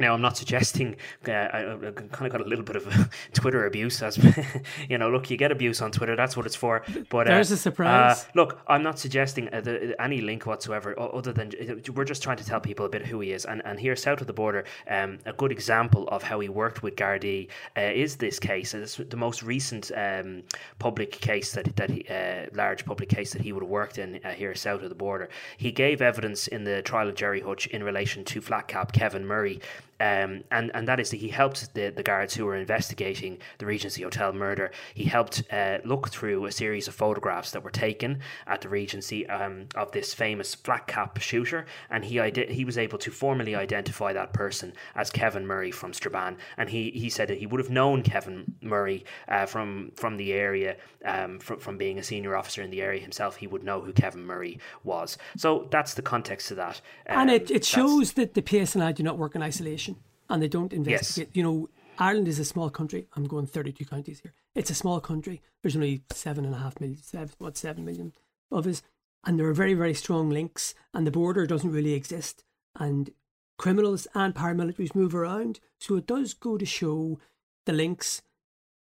now, 0.00 0.14
I'm 0.14 0.20
not 0.20 0.36
suggesting. 0.36 0.96
Uh, 1.26 1.32
I, 1.32 1.72
I, 1.72 1.76
kind 1.90 2.26
of 2.26 2.32
got 2.32 2.40
a 2.40 2.44
little 2.44 2.64
bit 2.64 2.76
of 2.76 3.10
Twitter 3.32 3.66
abuse, 3.66 4.02
as 4.02 4.18
you 4.88 4.98
know. 4.98 5.10
Look, 5.10 5.30
you 5.30 5.36
get 5.36 5.52
abuse 5.52 5.80
on 5.80 5.90
Twitter. 5.90 6.16
That's 6.16 6.36
what 6.36 6.46
it's 6.46 6.56
for. 6.56 6.82
But 7.08 7.26
uh, 7.26 7.34
there's 7.34 7.50
a 7.50 7.56
surprise. 7.56 8.24
Uh, 8.24 8.30
look, 8.34 8.60
I'm 8.68 8.82
not 8.82 8.98
suggesting 8.98 9.52
uh, 9.52 9.60
the, 9.60 10.00
any 10.00 10.20
link 10.20 10.46
whatsoever, 10.46 10.98
other 10.98 11.32
than 11.32 11.52
we're 11.94 12.04
just 12.04 12.22
trying 12.22 12.36
to 12.36 12.44
tell 12.44 12.60
people 12.60 12.86
a 12.86 12.88
bit 12.88 13.06
who 13.06 13.20
he 13.20 13.32
is. 13.32 13.44
And 13.44 13.62
and 13.64 13.78
here, 13.78 13.96
south 13.96 14.20
of 14.20 14.26
the 14.26 14.32
border, 14.32 14.64
um, 14.88 15.18
a 15.26 15.32
good 15.32 15.52
example 15.52 16.08
of 16.08 16.22
how 16.22 16.40
he 16.40 16.48
worked 16.48 16.82
with 16.82 16.96
Gardaí 16.96 17.48
uh, 17.76 17.80
is 17.80 18.16
this 18.16 18.38
case. 18.38 18.74
It's 18.74 18.96
the 18.96 19.16
most 19.16 19.42
recent 19.42 19.90
um, 19.96 20.42
public 20.78 21.12
case 21.12 21.52
that 21.52 21.74
that 21.76 21.90
he, 21.90 22.06
uh, 22.08 22.46
large 22.52 22.84
public 22.84 23.08
case 23.08 23.32
that 23.32 23.42
he 23.42 23.52
would 23.52 23.62
have 23.62 23.70
worked 23.70 23.98
in 23.98 24.20
here 24.34 24.54
south 24.54 24.82
of 24.82 24.88
the 24.88 24.94
border. 24.94 25.28
He 25.56 25.72
gave 25.72 26.02
evidence 26.02 26.46
in 26.46 26.64
the 26.64 26.82
trial 26.82 27.08
of 27.08 27.14
Gerry 27.14 27.40
Hutch 27.40 27.66
in 27.66 27.82
relation 27.82 28.24
to 28.26 28.40
flat 28.40 28.68
cap 28.68 28.92
Kevin 28.92 29.26
Murray. 29.26 29.60
Um, 30.00 30.44
and 30.50 30.70
and 30.74 30.86
that 30.86 31.00
is 31.00 31.10
that 31.10 31.16
he 31.16 31.28
helped 31.28 31.74
the, 31.74 31.90
the 31.90 32.02
guards 32.02 32.34
who 32.34 32.46
were 32.46 32.56
investigating 32.56 33.38
the 33.58 33.66
Regency 33.66 34.02
Hotel 34.02 34.32
murder. 34.32 34.70
He 34.94 35.04
helped 35.04 35.42
uh, 35.50 35.78
look 35.84 36.08
through 36.08 36.46
a 36.46 36.52
series 36.52 36.86
of 36.86 36.94
photographs 36.94 37.50
that 37.50 37.64
were 37.64 37.70
taken 37.70 38.20
at 38.46 38.60
the 38.60 38.68
Regency 38.68 39.28
um, 39.28 39.66
of 39.74 39.90
this 39.92 40.14
famous 40.14 40.54
flat 40.54 40.86
cap 40.86 41.18
shooter, 41.18 41.66
and 41.90 42.04
he 42.04 42.20
ide- 42.20 42.50
he 42.50 42.64
was 42.64 42.78
able 42.78 42.98
to 42.98 43.10
formally 43.10 43.56
identify 43.56 44.12
that 44.12 44.32
person 44.32 44.72
as 44.94 45.10
Kevin 45.10 45.46
Murray 45.46 45.72
from 45.72 45.92
Strabane. 45.92 46.36
And 46.56 46.70
he, 46.70 46.90
he 46.90 47.10
said 47.10 47.28
that 47.28 47.38
he 47.38 47.46
would 47.46 47.60
have 47.60 47.70
known 47.70 48.02
Kevin 48.02 48.54
Murray 48.60 49.04
uh, 49.26 49.46
from 49.46 49.90
from 49.96 50.16
the 50.16 50.32
area, 50.32 50.76
um, 51.04 51.40
from 51.40 51.58
from 51.58 51.76
being 51.76 51.98
a 51.98 52.04
senior 52.04 52.36
officer 52.36 52.62
in 52.62 52.70
the 52.70 52.82
area 52.82 53.00
himself. 53.00 53.36
He 53.36 53.48
would 53.48 53.64
know 53.64 53.80
who 53.80 53.92
Kevin 53.92 54.24
Murray 54.24 54.60
was. 54.84 55.18
So 55.36 55.66
that's 55.72 55.94
the 55.94 56.02
context 56.02 56.52
of 56.52 56.56
that. 56.58 56.80
and 57.06 57.30
it, 57.30 57.50
it 57.50 57.64
shows 57.64 58.12
that 58.12 58.34
the 58.34 58.42
PSNI 58.42 58.94
do 58.94 59.02
not 59.02 59.18
work 59.18 59.34
in 59.34 59.42
isolation 59.42 59.87
and 60.28 60.42
they 60.42 60.48
don't 60.48 60.72
investigate. 60.72 61.28
Yes. 61.28 61.36
You 61.36 61.42
know, 61.42 61.68
Ireland 61.98 62.28
is 62.28 62.38
a 62.38 62.44
small 62.44 62.70
country. 62.70 63.06
I'm 63.16 63.24
going 63.24 63.46
32 63.46 63.84
counties 63.84 64.20
here. 64.20 64.34
It's 64.54 64.70
a 64.70 64.74
small 64.74 65.00
country. 65.00 65.42
There's 65.62 65.76
only 65.76 66.02
seven 66.12 66.44
and 66.44 66.54
a 66.54 66.58
half 66.58 66.80
million, 66.80 67.02
seven, 67.02 67.30
what, 67.38 67.56
seven 67.56 67.84
million 67.84 68.12
of 68.50 68.66
us. 68.66 68.82
And 69.24 69.38
there 69.38 69.46
are 69.46 69.54
very, 69.54 69.74
very 69.74 69.94
strong 69.94 70.30
links, 70.30 70.74
and 70.94 71.06
the 71.06 71.10
border 71.10 71.46
doesn't 71.46 71.72
really 71.72 71.94
exist. 71.94 72.44
And 72.76 73.10
criminals 73.58 74.06
and 74.14 74.34
paramilitaries 74.34 74.94
move 74.94 75.14
around. 75.14 75.60
So 75.80 75.96
it 75.96 76.06
does 76.06 76.34
go 76.34 76.56
to 76.56 76.64
show 76.64 77.18
the 77.66 77.72
links 77.72 78.22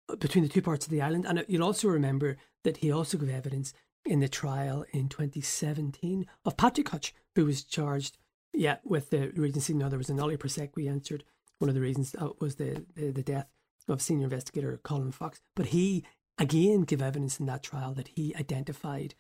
uh, 0.09 0.17
between 0.17 0.43
the 0.43 0.51
two 0.51 0.63
parts 0.63 0.85
of 0.85 0.91
the 0.91 1.01
island. 1.01 1.25
And 1.27 1.39
uh, 1.39 1.43
you'll 1.47 1.63
also 1.63 1.89
remember 1.89 2.37
that 2.65 2.79
he 2.79 2.91
also 2.91 3.17
gave 3.17 3.31
evidence 3.31 3.73
in 4.05 4.21
the 4.21 4.29
trial 4.29 4.85
in 4.93 5.09
2017 5.09 6.27
of 6.45 6.57
Patrick 6.57 6.89
Hutch, 6.89 7.15
who 7.35 7.45
was 7.45 7.65
charged 7.65 8.19
yeah, 8.57 8.77
with 8.85 9.11
the 9.11 9.31
Regency, 9.37 9.75
no, 9.75 9.89
there 9.89 9.99
was 9.99 10.11
an 10.11 10.19
Ollie 10.19 10.39
We 10.75 10.89
answered. 10.89 11.25
One 11.59 11.69
of 11.69 11.75
the 11.75 11.81
reasons 11.81 12.15
uh, 12.19 12.31
was 12.41 12.57
the, 12.57 12.85
the, 12.95 13.11
the 13.11 13.23
death 13.23 13.49
of 13.89 14.03
senior 14.03 14.25
investigator 14.25 14.79
Colum 14.83 15.13
Fox. 15.13 15.41
But 15.55 15.67
he 15.67 16.05
again 16.39 16.83
gave 16.83 17.03
evidence 17.03 17.39
in 17.39 17.47
that 17.47 17.63
trial 17.63 17.95
that 17.95 18.09
he 18.09 18.35
identified 18.35 19.15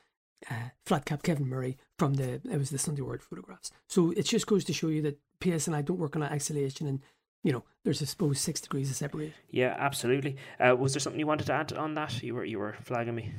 uh, 0.51 0.71
flat 0.85 1.05
cap 1.05 1.23
Kevin 1.23 1.49
Murray 1.49 1.79
from 1.99 2.15
the 2.15 2.35
it 2.51 2.59
was 2.59 2.71
the 2.71 2.79
Sunday 2.79 3.03
World 3.03 3.23
photographs. 3.23 3.71
So 3.89 4.11
it 4.13 4.25
just 4.25 4.47
goes 4.47 4.65
to 4.65 4.73
show 4.73 4.89
you 4.89 5.03
that 5.03 5.19
PSNI 5.41 5.85
don't 5.85 5.99
work 5.99 6.17
on 6.17 6.23
isolation 6.23 6.87
and 6.87 7.01
you 7.43 7.53
know 7.53 7.65
there's 7.85 8.03
I 8.03 8.07
suppose 8.07 8.41
six 8.41 8.61
degrees 8.61 8.91
of 8.91 8.97
separation. 8.97 9.35
Yeah, 9.51 9.75
absolutely. 9.79 10.37
Uh, 10.59 10.77
was 10.77 10.93
there 10.93 11.01
something 11.01 11.21
you 11.21 11.27
wanted 11.27 11.47
to 11.47 11.55
add 11.55 11.73
on 11.73 11.95
that? 11.95 12.23
You 12.23 12.35
were 12.35 12.45
you 12.45 12.59
were 12.59 12.77
flagging 12.83 13.15
me. 13.15 13.33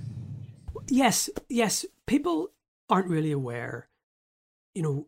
Yes, 0.88 1.30
yes. 1.50 1.86
People 2.06 2.52
aren't 2.90 3.10
really 3.10 3.32
aware. 3.32 3.90
You 4.74 4.84
know, 4.84 5.08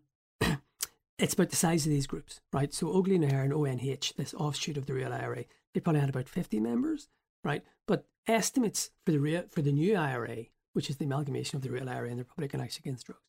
it's 1.19 1.33
about 1.33 1.49
the 1.49 1.55
size 1.55 1.85
of 1.85 1.91
these 1.91 2.07
groups, 2.07 2.39
right? 2.53 2.73
So 2.73 2.87
Óglaigh 2.87 3.19
na 3.19 3.27
hÉireann 3.27 3.45
and 3.45 3.53
ONH, 3.53 4.13
this 4.15 4.33
offshoot 4.33 4.77
of 4.77 4.85
the 4.85 4.93
real 4.93 5.13
IRA, 5.13 5.45
they 5.73 5.79
probably 5.79 6.01
had 6.01 6.09
about 6.09 6.29
50 6.29 6.59
members, 6.59 7.09
right? 7.43 7.63
But 7.87 8.07
estimates 8.27 8.91
for 9.05 9.11
the 9.11 9.19
real, 9.19 9.43
for 9.49 9.61
the 9.61 9.71
new 9.71 9.95
IRA, 9.95 10.45
which 10.73 10.89
is 10.89 10.97
the 10.97 11.05
amalgamation 11.05 11.57
of 11.57 11.61
the 11.61 11.69
real 11.69 11.89
IRA 11.89 12.09
and 12.09 12.19
the 12.19 12.23
Republican 12.23 12.61
Action 12.61 12.81
Against 12.85 13.05
Drugs, 13.05 13.21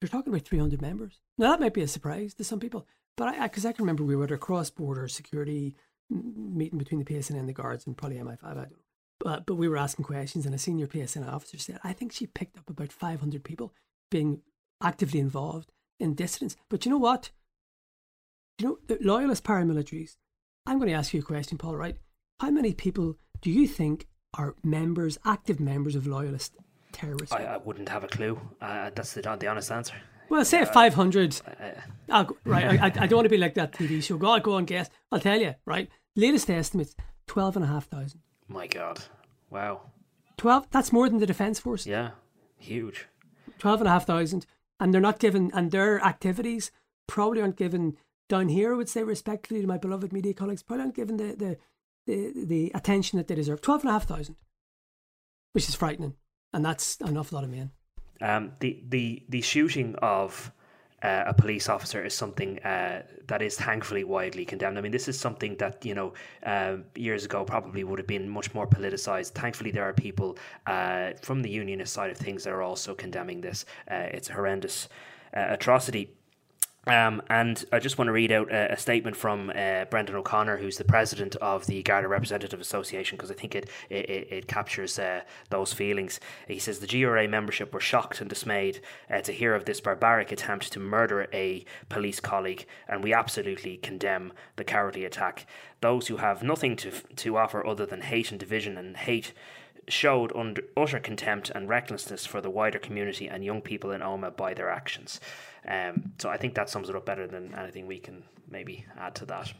they're 0.00 0.08
talking 0.08 0.32
about 0.32 0.46
300 0.46 0.80
members. 0.80 1.20
Now 1.36 1.50
that 1.50 1.60
might 1.60 1.74
be 1.74 1.82
a 1.82 1.88
surprise 1.88 2.34
to 2.34 2.44
some 2.44 2.60
people, 2.60 2.86
but 3.16 3.28
I, 3.28 3.42
because 3.42 3.66
I, 3.66 3.70
I, 3.70 3.72
can 3.72 3.84
remember 3.84 4.04
we 4.04 4.16
were 4.16 4.24
at 4.24 4.30
a 4.30 4.38
cross-border 4.38 5.08
security 5.08 5.74
meeting 6.08 6.78
between 6.78 7.00
the 7.02 7.04
PSN 7.04 7.38
and 7.38 7.48
the 7.48 7.52
guards 7.52 7.86
and 7.86 7.96
probably 7.96 8.18
MI5, 8.18 8.38
I 8.42 8.54
don't 8.54 8.70
know. 8.70 8.76
But, 9.20 9.46
but 9.46 9.56
we 9.56 9.68
were 9.68 9.76
asking 9.76 10.04
questions, 10.04 10.46
and 10.46 10.54
a 10.54 10.58
senior 10.58 10.86
PSN 10.86 11.28
officer 11.30 11.58
said, 11.58 11.80
I 11.82 11.92
think 11.92 12.12
she 12.12 12.26
picked 12.26 12.56
up 12.56 12.70
about 12.70 12.92
500 12.92 13.42
people 13.42 13.74
being 14.10 14.42
actively 14.80 15.18
involved 15.18 15.72
in 15.98 16.14
dissidents. 16.14 16.56
But 16.68 16.84
you 16.84 16.90
know 16.90 16.98
what? 16.98 17.30
You 18.58 18.66
know, 18.66 18.78
the 18.86 18.98
loyalist 19.00 19.44
paramilitaries, 19.44 20.16
I'm 20.66 20.78
going 20.78 20.88
to 20.88 20.94
ask 20.94 21.14
you 21.14 21.20
a 21.20 21.24
question, 21.24 21.58
Paul, 21.58 21.76
right? 21.76 21.96
How 22.40 22.50
many 22.50 22.72
people 22.74 23.16
do 23.40 23.50
you 23.50 23.66
think 23.66 24.06
are 24.34 24.54
members, 24.62 25.18
active 25.24 25.60
members 25.60 25.94
of 25.94 26.06
loyalist 26.06 26.56
terrorists? 26.92 27.34
I, 27.34 27.44
I 27.44 27.56
wouldn't 27.58 27.88
have 27.88 28.04
a 28.04 28.08
clue. 28.08 28.40
Uh, 28.60 28.90
that's 28.94 29.14
the, 29.14 29.22
the 29.22 29.46
honest 29.46 29.70
answer. 29.70 29.94
Well, 30.28 30.44
say 30.44 30.60
uh, 30.60 30.66
500. 30.66 31.40
Uh, 32.10 32.24
go, 32.24 32.36
right, 32.44 32.80
I, 32.80 32.86
I 32.86 33.06
don't 33.06 33.18
want 33.18 33.24
to 33.24 33.30
be 33.30 33.38
like 33.38 33.54
that 33.54 33.72
TV 33.72 34.02
show. 34.02 34.16
Go 34.16 34.28
on, 34.28 34.42
go 34.42 34.54
on, 34.54 34.64
guess. 34.64 34.90
I'll 35.10 35.20
tell 35.20 35.40
you, 35.40 35.54
right? 35.64 35.88
Latest 36.16 36.50
estimates, 36.50 36.94
12,500. 37.28 38.14
My 38.48 38.66
God. 38.66 39.00
Wow. 39.50 39.82
12, 40.36 40.68
that's 40.70 40.92
more 40.92 41.08
than 41.08 41.18
the 41.18 41.26
Defence 41.26 41.58
Force. 41.58 41.86
Yeah, 41.86 42.10
huge. 42.58 43.06
12,500. 43.58 44.46
And 44.80 44.92
they're 44.92 45.00
not 45.00 45.18
given, 45.18 45.50
and 45.54 45.70
their 45.70 46.00
activities 46.00 46.70
probably 47.06 47.40
aren't 47.40 47.56
given 47.56 47.96
down 48.28 48.48
here, 48.48 48.72
I 48.72 48.76
would 48.76 48.88
say 48.88 49.02
respectfully 49.02 49.60
to 49.60 49.66
my 49.66 49.78
beloved 49.78 50.12
media 50.12 50.34
colleagues, 50.34 50.62
probably 50.62 50.82
aren't 50.82 50.94
given 50.94 51.16
the, 51.16 51.34
the, 51.34 51.58
the, 52.06 52.32
the 52.46 52.72
attention 52.74 53.16
that 53.16 53.26
they 53.26 53.34
deserve. 53.34 53.60
12,500, 53.60 54.36
which 55.52 55.68
is 55.68 55.74
frightening. 55.74 56.14
And 56.52 56.64
that's 56.64 57.00
an 57.00 57.16
awful 57.16 57.36
lot 57.36 57.44
of 57.44 57.50
men. 57.50 57.70
Um, 58.20 58.52
the, 58.60 58.82
the, 58.86 59.24
the 59.28 59.40
shooting 59.40 59.94
of 59.96 60.52
uh, 61.02 61.24
a 61.26 61.34
police 61.34 61.68
officer 61.68 62.04
is 62.04 62.14
something 62.14 62.58
uh, 62.60 63.02
that 63.26 63.40
is 63.42 63.56
thankfully 63.56 64.04
widely 64.04 64.44
condemned. 64.44 64.78
I 64.78 64.80
mean, 64.80 64.92
this 64.92 65.08
is 65.08 65.18
something 65.18 65.56
that 65.56 65.84
you 65.84 65.94
know 65.94 66.12
uh, 66.44 66.78
years 66.96 67.24
ago 67.24 67.44
probably 67.44 67.84
would 67.84 67.98
have 67.98 68.08
been 68.08 68.28
much 68.28 68.52
more 68.54 68.66
politicized. 68.66 69.32
Thankfully, 69.32 69.70
there 69.70 69.84
are 69.84 69.92
people 69.92 70.36
uh, 70.66 71.12
from 71.22 71.42
the 71.42 71.50
unionist 71.50 71.92
side 71.92 72.10
of 72.10 72.16
things 72.16 72.44
that 72.44 72.52
are 72.52 72.62
also 72.62 72.94
condemning 72.94 73.40
this. 73.40 73.64
Uh, 73.90 74.06
it's 74.16 74.28
a 74.30 74.32
horrendous 74.32 74.88
uh, 75.36 75.46
atrocity. 75.50 76.10
Um, 76.88 77.20
and 77.28 77.62
I 77.70 77.80
just 77.80 77.98
want 77.98 78.08
to 78.08 78.12
read 78.12 78.32
out 78.32 78.50
a, 78.50 78.72
a 78.72 78.76
statement 78.78 79.14
from 79.14 79.52
uh, 79.54 79.84
Brendan 79.84 80.16
O'Connor, 80.16 80.56
who's 80.56 80.78
the 80.78 80.84
president 80.84 81.36
of 81.36 81.66
the 81.66 81.82
Garda 81.82 82.08
Representative 82.08 82.60
Association, 82.60 83.16
because 83.16 83.30
I 83.30 83.34
think 83.34 83.54
it 83.54 83.68
it, 83.90 84.28
it 84.30 84.48
captures 84.48 84.98
uh, 84.98 85.20
those 85.50 85.74
feelings. 85.74 86.18
He 86.46 86.58
says 86.58 86.78
the 86.78 86.86
GRA 86.86 87.28
membership 87.28 87.74
were 87.74 87.80
shocked 87.80 88.20
and 88.22 88.30
dismayed 88.30 88.80
uh, 89.10 89.20
to 89.20 89.32
hear 89.32 89.54
of 89.54 89.66
this 89.66 89.80
barbaric 89.80 90.32
attempt 90.32 90.72
to 90.72 90.80
murder 90.80 91.28
a 91.32 91.64
police 91.90 92.20
colleague, 92.20 92.66
and 92.88 93.04
we 93.04 93.12
absolutely 93.12 93.76
condemn 93.76 94.32
the 94.56 94.64
cowardly 94.64 95.04
attack. 95.04 95.46
Those 95.80 96.08
who 96.08 96.16
have 96.16 96.42
nothing 96.42 96.74
to 96.76 96.90
to 96.90 97.36
offer 97.36 97.66
other 97.66 97.84
than 97.84 98.00
hate 98.00 98.30
and 98.30 98.40
division 98.40 98.78
and 98.78 98.96
hate 98.96 99.34
showed 99.88 100.32
utter 100.76 100.98
contempt 100.98 101.50
and 101.50 101.68
recklessness 101.68 102.26
for 102.26 102.40
the 102.40 102.50
wider 102.50 102.78
community 102.78 103.28
and 103.28 103.44
young 103.44 103.60
people 103.60 103.90
in 103.90 104.00
Omagh 104.00 104.36
by 104.36 104.54
their 104.54 104.70
actions. 104.70 105.20
Um, 105.66 106.12
so 106.18 106.28
I 106.28 106.36
think 106.36 106.54
that 106.54 106.70
sums 106.70 106.88
it 106.88 106.96
up 106.96 107.04
better 107.04 107.26
than 107.26 107.54
anything 107.54 107.86
we 107.86 107.98
can 107.98 108.24
maybe 108.50 108.86
add 108.96 109.14
to 109.16 109.26
that. 109.26 109.52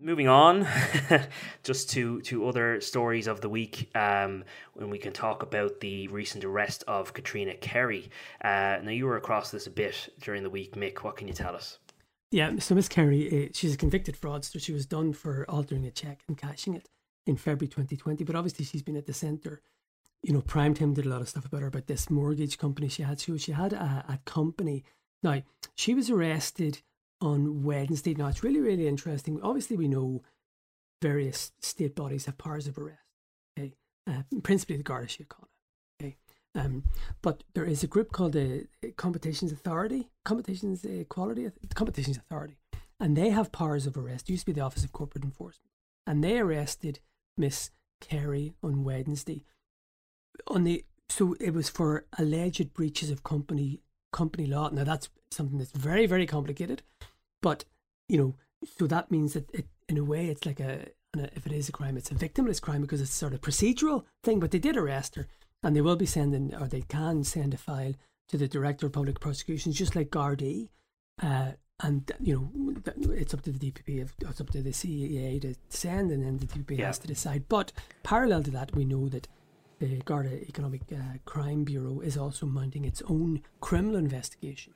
Moving 0.00 0.28
on, 0.28 0.66
just 1.62 1.90
to, 1.90 2.22
to 2.22 2.46
other 2.46 2.80
stories 2.80 3.26
of 3.26 3.42
the 3.42 3.50
week, 3.50 3.90
um, 3.94 4.44
when 4.72 4.88
we 4.88 4.98
can 4.98 5.12
talk 5.12 5.42
about 5.42 5.80
the 5.80 6.08
recent 6.08 6.42
arrest 6.42 6.84
of 6.88 7.12
Caitriona 7.12 7.54
Carey. 7.54 8.10
Uh, 8.42 8.78
now, 8.82 8.90
you 8.90 9.04
were 9.04 9.16
across 9.16 9.50
this 9.50 9.66
a 9.66 9.70
bit 9.70 10.14
during 10.22 10.42
the 10.42 10.48
week, 10.48 10.74
Mick. 10.74 10.98
What 10.98 11.16
can 11.16 11.28
you 11.28 11.34
tell 11.34 11.54
us? 11.54 11.78
Yeah, 12.30 12.58
so 12.60 12.74
Miss 12.74 12.88
Carey, 12.88 13.46
uh, 13.46 13.48
she's 13.52 13.74
a 13.74 13.76
convicted 13.76 14.16
fraudster. 14.18 14.62
She 14.62 14.72
was 14.72 14.86
done 14.86 15.12
for 15.12 15.44
altering 15.50 15.84
a 15.84 15.90
check 15.90 16.20
and 16.28 16.38
cashing 16.38 16.74
it 16.74 16.88
in 17.30 17.36
February 17.36 17.68
2020, 17.68 18.24
but 18.24 18.36
obviously 18.36 18.64
she's 18.64 18.82
been 18.82 18.96
at 18.96 19.06
the 19.06 19.14
centre 19.14 19.62
you 20.22 20.34
know, 20.34 20.42
Prime 20.42 20.74
Time 20.74 20.92
did 20.92 21.06
a 21.06 21.08
lot 21.08 21.22
of 21.22 21.30
stuff 21.30 21.46
about 21.46 21.62
her 21.62 21.68
about 21.68 21.86
this 21.86 22.10
mortgage 22.10 22.58
company 22.58 22.88
she 22.88 23.02
had. 23.02 23.18
So 23.18 23.38
she 23.38 23.52
had 23.52 23.72
a, 23.72 24.04
a 24.06 24.18
company 24.26 24.84
now, 25.22 25.42
she 25.74 25.94
was 25.94 26.10
arrested 26.10 26.80
on 27.20 27.62
Wednesday. 27.62 28.14
Now, 28.14 28.28
it's 28.28 28.42
really, 28.42 28.60
really 28.60 28.88
interesting. 28.88 29.40
Obviously, 29.42 29.76
we 29.76 29.88
know 29.88 30.22
various 31.02 31.52
state 31.60 31.94
bodies 31.94 32.26
have 32.26 32.38
powers 32.38 32.66
of 32.66 32.78
arrest, 32.78 33.00
okay? 33.58 33.74
Uh, 34.08 34.22
principally 34.42 34.76
the 34.76 34.82
Garda 34.82 35.06
Síochána, 35.06 35.48
okay? 36.00 36.16
Um, 36.54 36.84
but 37.22 37.44
there 37.54 37.64
is 37.64 37.82
a 37.82 37.86
group 37.86 38.12
called 38.12 38.32
the 38.32 38.66
Competitions 38.96 39.52
Authority, 39.52 40.10
Competitions 40.24 40.84
Equality, 40.84 41.50
Competitions 41.74 42.16
Authority, 42.16 42.56
and 42.98 43.16
they 43.16 43.30
have 43.30 43.52
powers 43.52 43.86
of 43.86 43.96
arrest. 43.96 44.28
It 44.28 44.32
used 44.32 44.46
to 44.46 44.52
be 44.52 44.58
the 44.58 44.64
Office 44.64 44.84
of 44.84 44.92
Corporate 44.92 45.24
Enforcement, 45.24 45.70
and 46.06 46.24
they 46.24 46.38
arrested 46.38 47.00
Miss 47.36 47.70
Carey 48.00 48.54
on 48.62 48.84
Wednesday. 48.84 49.44
On 50.46 50.64
the 50.64 50.84
so 51.08 51.34
it 51.40 51.52
was 51.52 51.68
for 51.68 52.06
alleged 52.18 52.72
breaches 52.72 53.10
of 53.10 53.22
company 53.24 53.80
company 54.12 54.46
law. 54.46 54.70
Now 54.70 54.84
that's 54.84 55.08
something 55.30 55.58
that's 55.58 55.72
very 55.72 56.06
very 56.06 56.26
complicated, 56.26 56.82
but 57.42 57.64
you 58.08 58.18
know, 58.18 58.34
so 58.76 58.86
that 58.86 59.10
means 59.10 59.34
that 59.34 59.50
it, 59.52 59.66
in 59.88 59.98
a 59.98 60.04
way 60.04 60.28
it's 60.28 60.46
like 60.46 60.60
a 60.60 60.88
if 61.16 61.46
it 61.46 61.52
is 61.52 61.68
a 61.68 61.72
crime, 61.72 61.96
it's 61.96 62.10
a 62.10 62.14
victimless 62.14 62.60
crime 62.60 62.82
because 62.82 63.00
it's 63.00 63.12
sort 63.12 63.34
of 63.34 63.40
procedural 63.40 64.04
thing. 64.22 64.40
But 64.40 64.52
they 64.52 64.58
did 64.58 64.76
arrest 64.76 65.16
her, 65.16 65.26
and 65.62 65.74
they 65.74 65.80
will 65.80 65.96
be 65.96 66.06
sending 66.06 66.54
or 66.54 66.68
they 66.68 66.82
can 66.82 67.24
send 67.24 67.54
a 67.54 67.58
file 67.58 67.94
to 68.28 68.36
the 68.36 68.48
director 68.48 68.86
of 68.86 68.92
public 68.92 69.20
prosecutions, 69.20 69.76
just 69.76 69.96
like 69.96 70.10
Gardaí. 70.10 70.68
Uh, 71.20 71.52
and 71.82 72.10
you 72.20 72.52
know 72.54 72.74
it's 73.12 73.34
up 73.34 73.42
to 73.42 73.52
the 73.52 73.70
DPP, 73.70 74.08
it's 74.20 74.40
up 74.40 74.50
to 74.50 74.62
the 74.62 74.70
CEA 74.70 75.40
to 75.42 75.54
send, 75.68 76.10
and 76.10 76.24
then 76.24 76.38
the 76.38 76.46
DPP 76.46 76.78
yeah. 76.78 76.86
has 76.86 76.98
to 76.98 77.08
decide. 77.08 77.44
But 77.48 77.72
parallel 78.02 78.42
to 78.44 78.50
that, 78.52 78.74
we 78.74 78.84
know 78.84 79.08
that 79.08 79.28
the 79.80 79.96
Garda 80.04 80.46
Economic 80.46 80.82
uh, 80.92 81.18
Crime 81.24 81.64
Bureau 81.64 82.00
is 82.00 82.16
also 82.16 82.46
mounting 82.46 82.84
its 82.84 83.02
own 83.08 83.42
criminal 83.60 83.96
investigation. 83.96 84.74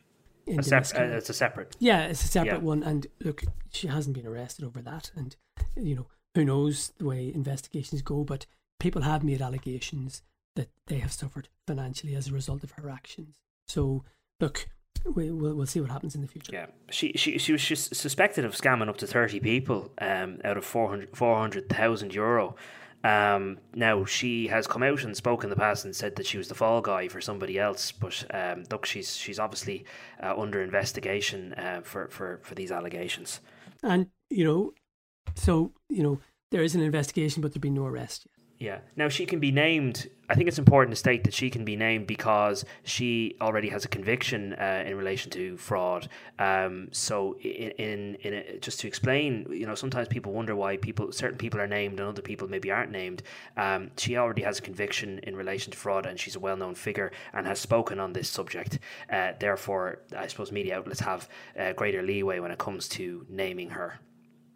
A 0.48 0.62
sep- 0.62 0.86
uh, 0.94 1.04
it's 1.04 1.30
a 1.30 1.34
separate. 1.34 1.76
Yeah, 1.78 2.06
it's 2.06 2.24
a 2.24 2.28
separate 2.28 2.58
yeah. 2.58 2.58
one. 2.58 2.82
And 2.82 3.06
look, 3.22 3.44
she 3.70 3.86
hasn't 3.86 4.16
been 4.16 4.26
arrested 4.26 4.64
over 4.64 4.82
that. 4.82 5.10
And, 5.14 5.36
you 5.76 5.94
know, 5.94 6.06
who 6.34 6.44
knows 6.44 6.92
the 6.98 7.06
way 7.06 7.32
investigations 7.34 8.02
go, 8.02 8.24
but 8.24 8.46
people 8.78 9.02
have 9.02 9.24
made 9.24 9.40
allegations 9.40 10.22
that 10.56 10.68
they 10.86 10.98
have 10.98 11.12
suffered 11.12 11.48
financially 11.66 12.14
as 12.14 12.28
a 12.28 12.32
result 12.32 12.62
of 12.62 12.72
her 12.72 12.90
actions. 12.90 13.38
So, 13.68 14.04
look, 14.40 14.68
we, 15.04 15.30
will 15.30 15.54
we'll 15.54 15.66
see 15.66 15.80
what 15.80 15.90
happens 15.90 16.14
in 16.14 16.22
the 16.22 16.28
future. 16.28 16.52
Yeah, 16.52 16.66
she 16.90 17.12
she 17.16 17.38
she 17.38 17.52
was 17.52 17.64
just 17.64 17.94
suspected 17.94 18.44
of 18.44 18.54
scamming 18.54 18.88
up 18.88 18.96
to 18.98 19.06
thirty 19.06 19.40
people 19.40 19.92
um, 20.00 20.40
out 20.44 20.56
of 20.56 20.64
400,000 20.64 21.14
400, 21.16 22.14
euro. 22.14 22.56
Um, 23.04 23.58
now 23.74 24.06
she 24.06 24.46
has 24.46 24.66
come 24.66 24.82
out 24.82 25.04
and 25.04 25.14
spoken 25.14 25.46
in 25.46 25.50
the 25.50 25.60
past 25.60 25.84
and 25.84 25.94
said 25.94 26.16
that 26.16 26.26
she 26.26 26.38
was 26.38 26.48
the 26.48 26.54
fall 26.54 26.80
guy 26.80 27.08
for 27.08 27.20
somebody 27.20 27.58
else, 27.58 27.92
but 27.92 28.24
um, 28.32 28.64
look, 28.70 28.86
she's 28.86 29.14
she's 29.14 29.38
obviously 29.38 29.84
uh, 30.22 30.34
under 30.36 30.62
investigation 30.62 31.52
uh, 31.54 31.82
for 31.82 32.08
for 32.08 32.40
for 32.42 32.54
these 32.54 32.72
allegations. 32.72 33.40
And 33.82 34.06
you 34.30 34.44
know, 34.44 34.72
so 35.34 35.72
you 35.90 36.02
know 36.02 36.18
there 36.50 36.62
is 36.62 36.74
an 36.74 36.80
investigation, 36.80 37.42
but 37.42 37.52
there'd 37.52 37.60
be 37.60 37.68
no 37.68 37.84
arrest 37.84 38.26
yet. 38.26 38.33
Yeah. 38.58 38.78
Now 38.96 39.08
she 39.08 39.26
can 39.26 39.40
be 39.40 39.50
named. 39.50 40.08
I 40.28 40.34
think 40.34 40.48
it's 40.48 40.58
important 40.58 40.92
to 40.92 40.96
state 40.96 41.24
that 41.24 41.34
she 41.34 41.50
can 41.50 41.64
be 41.66 41.76
named 41.76 42.06
because 42.06 42.64
she 42.82 43.36
already 43.40 43.68
has 43.68 43.84
a 43.84 43.88
conviction 43.88 44.54
uh, 44.54 44.84
in 44.86 44.96
relation 44.96 45.30
to 45.32 45.56
fraud. 45.58 46.08
Um, 46.38 46.88
so, 46.92 47.36
in 47.40 47.70
in, 47.72 48.14
in 48.22 48.34
a, 48.34 48.58
just 48.58 48.80
to 48.80 48.88
explain, 48.88 49.46
you 49.50 49.66
know, 49.66 49.74
sometimes 49.74 50.08
people 50.08 50.32
wonder 50.32 50.56
why 50.56 50.76
people 50.76 51.12
certain 51.12 51.36
people 51.36 51.60
are 51.60 51.66
named 51.66 52.00
and 52.00 52.08
other 52.08 52.22
people 52.22 52.48
maybe 52.48 52.70
aren't 52.70 52.92
named. 52.92 53.22
Um, 53.56 53.90
she 53.98 54.16
already 54.16 54.42
has 54.42 54.60
a 54.60 54.62
conviction 54.62 55.18
in 55.24 55.36
relation 55.36 55.72
to 55.72 55.76
fraud, 55.76 56.06
and 56.06 56.18
she's 56.18 56.36
a 56.36 56.40
well-known 56.40 56.74
figure 56.74 57.12
and 57.32 57.46
has 57.46 57.58
spoken 57.58 57.98
on 57.98 58.12
this 58.12 58.30
subject. 58.30 58.78
Uh, 59.12 59.32
therefore, 59.38 59.98
I 60.16 60.28
suppose 60.28 60.52
media 60.52 60.78
outlets 60.78 61.00
have 61.00 61.28
uh, 61.58 61.72
greater 61.72 62.02
leeway 62.02 62.38
when 62.38 62.50
it 62.50 62.58
comes 62.58 62.88
to 62.90 63.26
naming 63.28 63.70
her. 63.70 64.00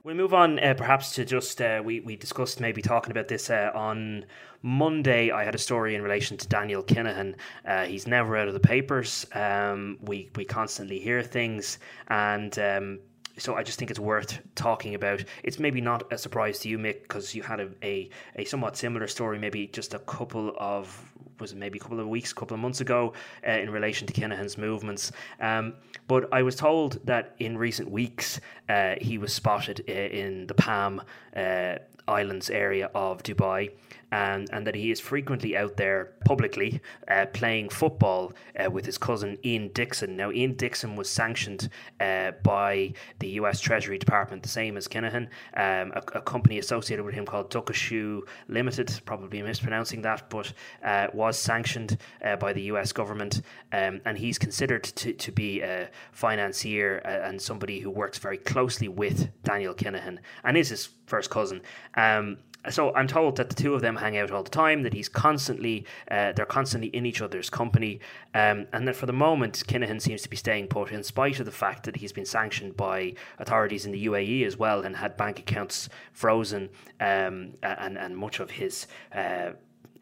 We'll 0.08 0.16
move 0.16 0.32
on 0.32 0.58
uh, 0.58 0.72
perhaps 0.72 1.12
to 1.16 1.26
just, 1.26 1.60
uh, 1.60 1.82
we, 1.84 2.00
we 2.00 2.16
discussed 2.16 2.60
maybe 2.60 2.80
talking 2.80 3.10
about 3.10 3.28
this 3.28 3.50
uh, 3.50 3.70
on 3.74 4.24
Monday. 4.62 5.30
I 5.30 5.44
had 5.44 5.54
a 5.54 5.58
story 5.58 5.94
in 5.94 6.00
relation 6.00 6.38
to 6.38 6.48
Daniel 6.48 6.82
Kinahan. 6.82 7.34
Uh, 7.66 7.84
he's 7.84 8.06
never 8.06 8.34
out 8.34 8.48
of 8.48 8.54
the 8.54 8.58
papers. 8.60 9.26
Um, 9.34 9.98
we, 10.00 10.30
we 10.34 10.46
constantly 10.46 10.98
hear 10.98 11.22
things 11.22 11.78
and 12.08 12.58
um, 12.58 13.00
so 13.36 13.54
I 13.54 13.62
just 13.62 13.78
think 13.78 13.90
it's 13.90 14.00
worth 14.00 14.40
talking 14.54 14.94
about. 14.94 15.24
It's 15.44 15.58
maybe 15.58 15.80
not 15.80 16.10
a 16.12 16.18
surprise 16.18 16.58
to 16.60 16.68
you, 16.68 16.78
Mick, 16.78 17.02
because 17.02 17.34
you 17.34 17.42
had 17.42 17.60
a, 17.60 17.68
a, 17.82 18.10
a, 18.36 18.44
somewhat 18.44 18.76
similar 18.76 19.06
story 19.06 19.38
maybe 19.38 19.66
just 19.68 19.94
a 19.94 20.00
couple 20.00 20.54
of 20.58 21.12
was 21.40 21.54
maybe 21.54 21.78
a 21.78 21.80
couple 21.80 22.00
of 22.00 22.08
weeks, 22.08 22.32
a 22.32 22.34
couple 22.34 22.54
of 22.54 22.60
months 22.60 22.80
ago, 22.80 23.12
uh, 23.46 23.50
in 23.50 23.70
relation 23.70 24.06
to 24.06 24.12
Kinahan's 24.12 24.58
movements. 24.58 25.12
Um, 25.40 25.74
but 26.06 26.32
I 26.32 26.42
was 26.42 26.56
told 26.56 27.04
that 27.06 27.34
in 27.38 27.56
recent 27.58 27.90
weeks 27.90 28.40
uh, 28.68 28.94
he 29.00 29.18
was 29.18 29.32
spotted 29.32 29.84
uh, 29.88 29.92
in 29.92 30.46
the 30.46 30.54
Palm 30.54 31.02
uh, 31.36 31.76
Islands 32.08 32.50
area 32.50 32.90
of 32.94 33.22
Dubai 33.22 33.70
and, 34.10 34.48
and 34.52 34.66
that 34.66 34.74
he 34.74 34.90
is 34.90 35.00
frequently 35.00 35.56
out 35.56 35.76
there 35.76 36.12
publicly 36.24 36.80
uh, 37.08 37.26
playing 37.32 37.68
football 37.68 38.32
uh, 38.58 38.70
with 38.70 38.86
his 38.86 38.96
cousin 38.96 39.36
Ian 39.44 39.68
Dixon. 39.68 40.16
Now, 40.16 40.30
Ian 40.30 40.54
Dixon 40.54 40.96
was 40.96 41.08
sanctioned 41.08 41.68
uh, 42.00 42.32
by 42.42 42.94
the 43.18 43.28
US 43.40 43.60
Treasury 43.60 43.98
Department, 43.98 44.42
the 44.42 44.48
same 44.48 44.76
as 44.76 44.88
Kinahan, 44.88 45.28
um, 45.54 45.92
a, 45.94 46.02
a, 46.14 46.22
company 46.22 46.58
associated 46.58 47.04
with 47.04 47.14
him 47.14 47.26
called 47.26 47.50
Dukashu 47.50 48.22
Limited, 48.48 49.00
probably 49.04 49.42
mispronouncing 49.42 50.02
that, 50.02 50.30
but 50.30 50.52
uh, 50.84 51.08
was 51.12 51.38
sanctioned 51.38 51.98
uh, 52.24 52.36
by 52.36 52.52
the 52.52 52.62
US 52.62 52.92
government. 52.92 53.42
Um, 53.72 54.00
and 54.04 54.16
he's 54.16 54.38
considered 54.38 54.84
to, 54.84 55.12
to 55.12 55.32
be 55.32 55.60
a 55.60 55.90
financier 56.12 57.02
uh, 57.04 57.28
and 57.28 57.40
somebody 57.40 57.80
who 57.80 57.90
works 57.90 58.18
very 58.18 58.38
closely 58.38 58.88
with 58.88 59.28
Daniel 59.42 59.74
Kinahan 59.74 60.18
and 60.44 60.56
is 60.56 60.70
his 60.70 60.88
first 61.08 61.30
cousin. 61.30 61.60
Um, 61.98 62.38
so 62.70 62.94
I'm 62.94 63.06
told 63.06 63.36
that 63.36 63.48
the 63.48 63.54
two 63.54 63.74
of 63.74 63.80
them 63.80 63.96
hang 63.96 64.18
out 64.18 64.30
all 64.30 64.42
the 64.42 64.50
time. 64.50 64.82
That 64.82 64.92
he's 64.92 65.08
constantly, 65.08 65.86
uh, 66.10 66.32
they're 66.32 66.46
constantly 66.46 66.88
in 66.88 67.06
each 67.06 67.22
other's 67.22 67.50
company, 67.50 68.00
um, 68.34 68.66
and 68.72 68.86
that 68.86 68.96
for 68.96 69.06
the 69.06 69.12
moment, 69.12 69.62
Kinahan 69.66 70.00
seems 70.00 70.22
to 70.22 70.28
be 70.28 70.36
staying 70.36 70.68
put, 70.68 70.92
in 70.92 71.02
spite 71.02 71.40
of 71.40 71.46
the 71.46 71.52
fact 71.52 71.84
that 71.84 71.96
he's 71.96 72.12
been 72.12 72.26
sanctioned 72.26 72.76
by 72.76 73.14
authorities 73.38 73.86
in 73.86 73.92
the 73.92 74.06
UAE 74.06 74.44
as 74.44 74.56
well, 74.56 74.82
and 74.82 74.96
had 74.96 75.16
bank 75.16 75.38
accounts 75.38 75.88
frozen, 76.12 76.68
um, 77.00 77.54
and 77.62 77.98
and 77.98 78.16
much 78.16 78.40
of 78.40 78.50
his. 78.50 78.86
Uh, 79.14 79.50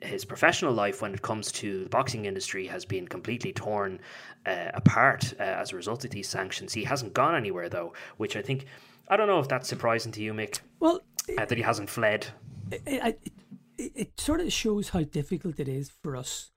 his 0.02 0.26
professional 0.26 0.74
life, 0.74 1.00
when 1.00 1.14
it 1.14 1.22
comes 1.22 1.50
to 1.50 1.84
the 1.84 1.88
boxing 1.88 2.26
industry, 2.26 2.66
has 2.66 2.84
been 2.84 3.08
completely 3.08 3.50
torn 3.50 3.98
uh, 4.44 4.70
apart 4.74 5.32
uh, 5.40 5.42
as 5.42 5.72
a 5.72 5.76
result 5.76 6.04
of 6.04 6.10
these 6.10 6.28
sanctions. 6.28 6.74
He 6.74 6.84
hasn't 6.84 7.14
gone 7.14 7.34
anywhere, 7.34 7.70
though, 7.70 7.94
which 8.18 8.36
I 8.36 8.42
think 8.42 8.66
I 9.08 9.16
don't 9.16 9.26
know 9.26 9.38
if 9.38 9.48
that's 9.48 9.68
surprising 9.68 10.12
to 10.12 10.22
you, 10.22 10.34
Mick. 10.34 10.60
Well, 10.80 11.00
uh, 11.38 11.44
that 11.44 11.56
he 11.56 11.62
hasn't 11.62 11.90
fled 11.90 12.28
it, 12.70 12.82
it, 12.86 13.32
it, 13.78 13.92
it 13.94 14.20
sort 14.20 14.40
of 14.40 14.52
shows 14.52 14.90
how 14.90 15.02
difficult 15.02 15.60
it 15.60 15.68
is 15.68 15.92
for 16.02 16.16
us 16.16 16.50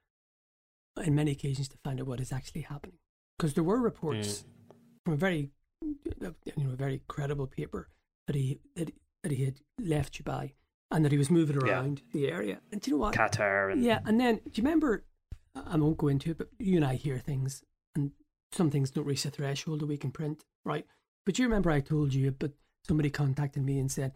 in 1.03 1.15
many 1.15 1.31
occasions 1.31 1.67
to 1.69 1.77
find 1.83 1.99
out 1.99 2.07
what 2.07 2.19
is 2.19 2.31
actually 2.31 2.61
happening. 2.61 2.97
Because 3.37 3.53
there 3.53 3.63
were 3.63 3.79
reports 3.79 4.43
mm. 4.43 4.75
from 5.05 5.13
a 5.13 5.17
very, 5.17 5.51
you 5.81 6.33
know, 6.57 6.71
a 6.71 6.75
very 6.75 7.01
credible 7.07 7.47
paper 7.47 7.89
that 8.27 8.35
he 8.35 8.59
that, 8.75 8.91
that 9.23 9.31
he 9.31 9.45
had 9.45 9.59
left 9.79 10.21
Dubai 10.21 10.53
and 10.91 11.05
that 11.05 11.11
he 11.11 11.17
was 11.17 11.29
moving 11.29 11.57
around 11.57 12.01
yeah. 12.11 12.19
the 12.19 12.31
area. 12.31 12.59
And 12.71 12.81
do 12.81 12.91
you 12.91 12.97
know 12.97 13.01
what? 13.01 13.15
Qatar 13.15 13.71
and 13.71 13.83
yeah. 13.83 13.99
And 14.05 14.19
then 14.19 14.35
do 14.37 14.51
you 14.55 14.63
remember? 14.63 15.05
I 15.55 15.77
won't 15.77 15.97
go 15.97 16.09
into 16.09 16.31
it, 16.31 16.37
but 16.37 16.49
you 16.59 16.75
and 16.75 16.85
I 16.85 16.95
hear 16.95 17.17
things, 17.17 17.63
and 17.95 18.11
some 18.51 18.69
things 18.69 18.91
don't 18.91 19.05
reach 19.05 19.23
the 19.23 19.31
threshold 19.31 19.79
that 19.79 19.87
we 19.87 19.97
can 19.97 20.11
print, 20.11 20.43
right? 20.63 20.85
But 21.25 21.39
you 21.39 21.45
remember 21.45 21.71
I 21.71 21.79
told 21.79 22.13
you, 22.13 22.31
but 22.31 22.51
somebody 22.85 23.09
contacted 23.09 23.63
me 23.63 23.79
and 23.79 23.91
said, 23.91 24.13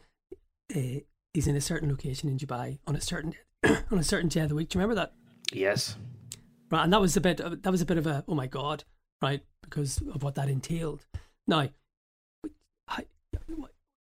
uh, 0.76 1.00
he's 1.34 1.48
in 1.48 1.56
a 1.56 1.62
certain 1.62 1.90
location 1.90 2.30
in 2.30 2.38
Dubai 2.38 2.80
on 2.88 2.96
a 2.96 3.02
certain 3.02 3.34
on 3.64 4.00
a 4.00 4.04
certain 4.04 4.30
day 4.30 4.42
of 4.42 4.50
the 4.50 4.56
week. 4.56 4.70
Do 4.70 4.78
you 4.78 4.82
remember 4.82 5.02
that? 5.02 5.14
Yes. 5.52 5.98
Right, 6.72 6.84
and 6.84 6.94
that 6.94 7.02
was 7.02 7.16
a 7.16 7.22
bit 7.22 7.38
that 7.38 7.72
was 7.72 7.82
a 7.82 7.86
bit 7.86 7.98
of 7.98 8.08
a 8.08 8.24
oh 8.28 8.36
my 8.36 8.48
god, 8.48 8.84
right? 9.22 9.42
Because 9.62 10.02
of 10.14 10.24
what 10.24 10.36
that 10.36 10.50
entailed. 10.50 11.06
Now, 11.48 11.70
I, 12.88 13.06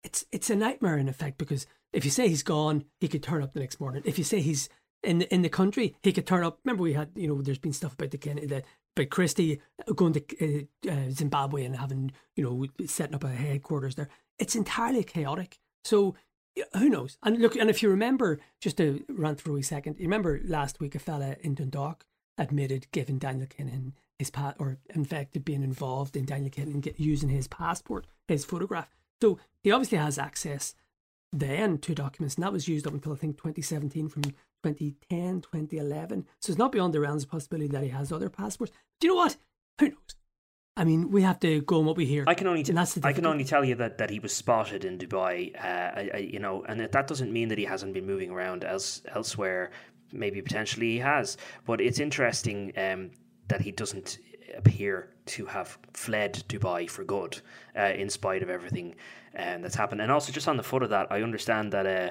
it's 0.04 0.26
it's 0.32 0.50
a 0.50 0.56
nightmare 0.56 0.98
in 0.98 1.10
effect 1.10 1.38
because 1.38 1.66
if 1.92 2.06
you 2.06 2.12
say 2.12 2.28
he's 2.28 2.44
gone, 2.44 2.86
he 3.00 3.08
could 3.08 3.24
turn 3.24 3.44
up 3.44 3.54
the 3.54 3.60
next 3.60 3.80
morning. 3.80 4.04
If 4.06 4.18
you 4.18 4.24
say 4.24 4.42
he's 4.42 4.70
in 5.04 5.20
the, 5.20 5.34
in 5.34 5.42
the 5.42 5.50
country, 5.50 5.96
he 6.04 6.14
could 6.14 6.26
turn 6.26 6.44
up. 6.44 6.60
Remember, 6.64 6.84
we 6.84 6.94
had 6.94 7.10
you 7.16 7.28
know, 7.28 7.42
there's 7.42 7.60
been 7.60 7.74
stuff 7.74 7.94
about 7.94 8.12
the 8.12 8.18
the 8.18 8.64
but 8.96 9.10
Christie 9.10 9.60
going 9.96 10.14
to 10.14 10.68
uh, 10.88 10.92
uh, 10.92 11.10
Zimbabwe 11.10 11.66
and 11.66 11.76
having 11.76 12.12
you 12.36 12.44
know 12.44 12.86
setting 12.86 13.16
up 13.16 13.24
a 13.24 13.30
headquarters 13.30 13.96
there. 13.96 14.10
It's 14.40 14.56
entirely 14.56 15.04
chaotic. 15.04 15.60
So 15.84 16.16
who 16.74 16.90
knows? 16.90 17.18
And 17.24 17.40
look, 17.40 17.56
and 17.56 17.70
if 17.70 17.82
you 17.82 17.90
remember, 17.90 18.40
just 18.60 18.78
to 18.78 19.04
run 19.10 19.36
through 19.36 19.58
a 19.58 19.64
second, 19.64 19.98
you 19.98 20.06
remember 20.06 20.40
last 20.44 20.80
week 20.80 20.96
a 20.96 21.00
fella 21.00 21.36
in 21.42 21.56
Dundalk 21.56 22.06
admitted 22.38 22.88
giving 22.92 23.18
Daniel 23.18 23.48
Kinahan 23.48 23.94
his 24.20 24.30
pat, 24.30 24.56
or 24.60 24.78
in 24.94 25.06
fact, 25.06 25.44
being 25.44 25.64
involved 25.64 26.16
in 26.16 26.26
Daniel 26.26 26.52
Kinahan 26.52 26.82
get, 26.82 27.00
using 27.00 27.30
his 27.30 27.48
passport, 27.48 28.06
his 28.28 28.46
photograph. 28.46 28.90
So 29.22 29.40
he 29.64 29.72
obviously 29.72 29.98
has 29.98 30.18
access 30.18 30.76
then 31.32 31.80
to 31.80 31.96
documents, 31.96 32.36
and 32.36 32.44
that 32.44 32.54
was 32.54 32.68
used 32.68 32.86
up 32.86 32.94
until 32.94 33.13
I 33.13 33.16
think 33.16 33.38
2017 33.38 34.08
from 34.08 34.24
2010, 34.24 35.42
2011. 35.42 36.26
So 36.39 36.52
it's 36.52 36.60
not 36.60 36.72
beyond 36.72 36.94
the 36.94 37.00
realms 37.00 37.24
of 37.24 37.32
possibility 37.32 37.68
that 37.70 37.84
he 37.84 37.89
has 37.89 38.12
other 38.12 38.30
passports. 38.30 38.72
Do 39.00 39.08
you 39.08 39.13
know 39.13 39.18
what? 39.18 39.38
Who 39.80 39.89
knows? 39.89 40.16
I 40.76 40.86
mean, 40.86 41.12
we 41.12 41.22
have 41.22 41.40
to 41.42 41.62
go 41.62 41.80
on 41.80 41.86
what 41.86 41.98
we 41.98 42.06
hear. 42.06 42.24
I 42.28 42.34
can 42.34 42.48
only 42.48 42.64
t- 42.64 42.74
I 43.04 43.14
can 43.14 43.28
only 43.28 43.44
tell 43.44 43.64
you 43.64 43.76
that, 43.76 44.00
that 44.00 44.10
he 44.10 44.20
was 44.20 44.34
spotted 44.34 44.86
in 44.86 44.98
Dubai. 44.98 45.56
Uh, 45.56 45.68
I, 45.68 46.10
I, 46.16 46.18
you 46.18 46.40
know, 46.40 46.64
and 46.68 46.80
that 46.80 47.08
doesn't 47.08 47.32
mean 47.32 47.50
that 47.50 47.60
he 47.60 47.66
hasn't 47.66 47.94
been 47.94 48.08
moving 48.08 48.32
around 48.32 48.64
else 48.64 49.04
elsewhere. 49.14 49.70
Maybe 50.12 50.42
potentially 50.42 50.92
he 50.94 51.00
has, 51.00 51.38
but 51.66 51.80
it's 51.80 52.00
interesting 52.00 52.72
um, 52.78 53.12
that 53.50 53.62
he 53.62 53.72
doesn't 53.72 54.18
appear 54.58 55.10
to 55.26 55.46
have 55.46 55.78
fled 55.94 56.44
Dubai 56.48 56.90
for 56.90 57.04
good, 57.04 57.40
uh, 57.78 57.94
in 57.96 58.10
spite 58.10 58.42
of 58.42 58.50
everything 58.50 58.96
um, 59.38 59.62
that's 59.62 59.76
happened. 59.76 60.02
And 60.02 60.12
also, 60.12 60.32
just 60.32 60.48
on 60.48 60.58
the 60.58 60.64
foot 60.64 60.82
of 60.82 60.90
that, 60.90 61.12
I 61.12 61.22
understand 61.22 61.72
that. 61.74 61.86
Uh, 61.86 62.10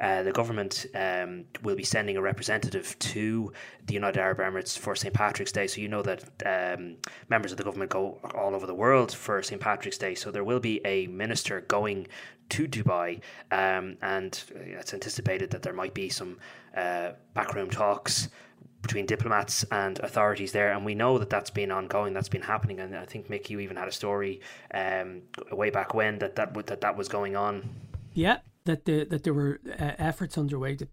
uh, 0.00 0.22
the 0.22 0.32
government 0.32 0.86
um, 0.94 1.44
will 1.62 1.76
be 1.76 1.84
sending 1.84 2.16
a 2.16 2.22
representative 2.22 2.98
to 2.98 3.52
the 3.86 3.94
United 3.94 4.18
Arab 4.18 4.38
Emirates 4.38 4.78
for 4.78 4.96
St. 4.96 5.12
Patrick's 5.12 5.52
Day. 5.52 5.66
So 5.66 5.80
you 5.80 5.88
know 5.88 6.02
that 6.02 6.24
um, 6.46 6.96
members 7.28 7.52
of 7.52 7.58
the 7.58 7.64
government 7.64 7.90
go 7.90 8.18
all 8.34 8.54
over 8.54 8.66
the 8.66 8.74
world 8.74 9.12
for 9.12 9.42
St. 9.42 9.60
Patrick's 9.60 9.98
Day. 9.98 10.14
So 10.14 10.30
there 10.30 10.44
will 10.44 10.60
be 10.60 10.80
a 10.86 11.06
minister 11.08 11.60
going 11.62 12.06
to 12.50 12.66
Dubai, 12.66 13.20
um, 13.52 13.96
and 14.02 14.42
it's 14.54 14.92
anticipated 14.92 15.50
that 15.50 15.62
there 15.62 15.72
might 15.72 15.94
be 15.94 16.08
some 16.08 16.38
uh, 16.76 17.10
backroom 17.34 17.70
talks 17.70 18.28
between 18.82 19.06
diplomats 19.06 19.64
and 19.70 19.98
authorities 20.00 20.52
there, 20.52 20.72
and 20.72 20.84
we 20.84 20.94
know 20.94 21.18
that 21.18 21.30
that's 21.30 21.50
been 21.50 21.70
ongoing, 21.70 22.12
that's 22.12 22.28
been 22.28 22.42
happening, 22.42 22.80
and 22.80 22.96
I 22.96 23.04
think 23.04 23.28
Mick, 23.28 23.50
you 23.50 23.60
even 23.60 23.76
had 23.76 23.88
a 23.88 23.92
story 23.92 24.40
um, 24.72 25.22
way 25.52 25.70
back 25.70 25.94
when 25.94 26.18
that 26.18 26.36
that 26.36 26.54
that 26.66 26.80
that 26.80 26.96
was 26.96 27.08
going 27.08 27.36
on. 27.36 27.68
Yeah, 28.14 28.38
that 28.70 28.84
the, 28.84 29.04
that 29.04 29.24
there 29.24 29.34
were 29.34 29.60
uh, 29.66 29.92
efforts 29.98 30.38
underway 30.38 30.76
to 30.76 30.88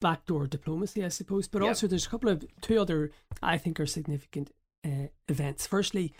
backdoor 0.00 0.46
diplomacy, 0.46 1.04
I 1.04 1.08
suppose. 1.08 1.46
But 1.46 1.62
also, 1.62 1.86
there's 1.86 2.06
a 2.06 2.10
couple 2.10 2.30
of 2.30 2.44
two 2.60 2.80
other 2.80 3.10
I 3.42 3.58
think 3.58 3.78
are 3.78 3.86
significant 3.86 4.50
uh, 4.84 5.08
events. 5.28 5.66
Firstly, 5.66 6.14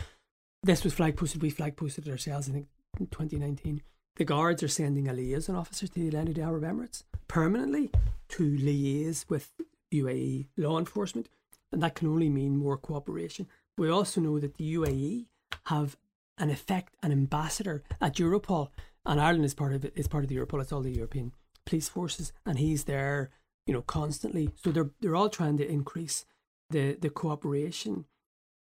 this 0.63 0.83
was 0.83 0.93
flag 0.93 1.17
posted. 1.17 1.41
We 1.41 1.49
flag 1.49 1.75
posted 1.75 2.07
it 2.07 2.11
ourselves. 2.11 2.47
I 2.47 2.53
think 2.53 2.67
in 2.99 3.07
2019. 3.07 3.81
The 4.17 4.25
guards 4.25 4.61
are 4.61 4.67
sending 4.67 5.07
a 5.07 5.13
liaison 5.13 5.55
officer 5.55 5.87
to 5.87 5.93
the 5.93 6.01
United 6.01 6.37
Arab 6.37 6.63
Emirates 6.63 7.03
permanently 7.27 7.89
to 8.29 8.43
liaise 8.43 9.27
with 9.29 9.51
UAE 9.93 10.47
law 10.57 10.77
enforcement, 10.77 11.29
and 11.71 11.81
that 11.81 11.95
can 11.95 12.09
only 12.09 12.29
mean 12.29 12.57
more 12.57 12.77
cooperation. 12.77 13.47
We 13.77 13.89
also 13.89 14.21
know 14.21 14.37
that 14.39 14.57
the 14.57 14.75
UAE 14.75 15.25
have 15.67 15.97
an 16.37 16.49
effect 16.49 16.95
an 17.01 17.11
ambassador 17.11 17.83
at 18.01 18.15
Europol 18.15 18.69
and 19.05 19.19
Ireland 19.19 19.45
is 19.45 19.53
part 19.53 19.73
of 19.73 19.85
it. 19.85 19.93
Is 19.95 20.07
part 20.07 20.23
of 20.23 20.29
the 20.29 20.35
Europol. 20.35 20.61
It's 20.61 20.71
all 20.71 20.81
the 20.81 20.91
European 20.91 21.31
police 21.65 21.89
forces, 21.89 22.33
and 22.45 22.59
he's 22.59 22.85
there, 22.85 23.31
you 23.65 23.73
know, 23.73 23.81
constantly. 23.81 24.51
So 24.63 24.71
they're 24.71 24.91
they're 25.01 25.15
all 25.15 25.29
trying 25.29 25.57
to 25.57 25.67
increase 25.67 26.25
the 26.69 26.97
the 26.99 27.09
cooperation. 27.09 28.05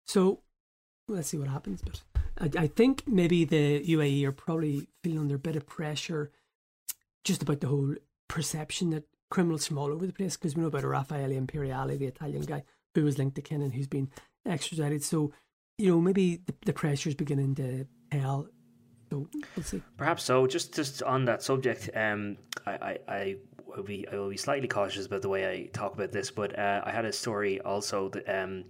So 0.06 0.40
let's 1.08 1.28
see 1.28 1.38
what 1.38 1.48
happens. 1.48 1.82
But 1.82 2.02
I, 2.38 2.64
I 2.64 2.66
think 2.66 3.06
maybe 3.06 3.44
the 3.44 3.84
UAE 3.86 4.24
are 4.24 4.32
probably 4.32 4.88
feeling 5.02 5.20
under 5.20 5.36
a 5.36 5.38
bit 5.38 5.56
of 5.56 5.66
pressure, 5.66 6.30
just 7.24 7.42
about 7.42 7.60
the 7.60 7.68
whole 7.68 7.94
perception 8.28 8.90
that 8.90 9.04
criminals 9.30 9.66
from 9.66 9.78
all 9.78 9.92
over 9.92 10.06
the 10.06 10.12
place. 10.12 10.36
Because 10.36 10.56
we 10.56 10.62
know 10.62 10.68
about 10.68 10.84
Raffaele 10.84 11.32
Imperiale, 11.32 11.96
the 11.96 12.06
Italian 12.06 12.42
guy 12.42 12.64
who 12.94 13.04
was 13.04 13.18
linked 13.18 13.36
to 13.36 13.42
Kinahan, 13.42 13.72
who's 13.72 13.88
been 13.88 14.10
extradited. 14.46 15.02
So 15.02 15.32
you 15.78 15.90
know 15.90 16.00
maybe 16.00 16.36
the, 16.36 16.54
the 16.66 16.72
pressure 16.72 17.08
is 17.08 17.14
beginning 17.14 17.54
to 17.56 17.86
tell 18.10 18.48
so 19.14 19.40
we'll 19.56 19.64
see. 19.64 19.82
Perhaps 19.96 20.24
so. 20.24 20.46
Just 20.46 20.74
just 20.74 21.02
on 21.02 21.24
that 21.26 21.42
subject, 21.42 21.90
um, 21.94 22.36
I, 22.66 22.72
I, 22.72 22.98
I 23.08 23.36
will 23.66 23.82
be 23.82 24.06
I 24.08 24.16
will 24.16 24.30
be 24.30 24.36
slightly 24.36 24.68
cautious 24.68 25.06
about 25.06 25.22
the 25.22 25.28
way 25.28 25.50
I 25.50 25.66
talk 25.72 25.94
about 25.94 26.12
this, 26.12 26.30
but 26.30 26.58
uh, 26.58 26.82
I 26.84 26.90
had 26.90 27.04
a 27.04 27.12
story 27.12 27.60
also 27.60 28.08
that 28.10 28.28
um, 28.28 28.64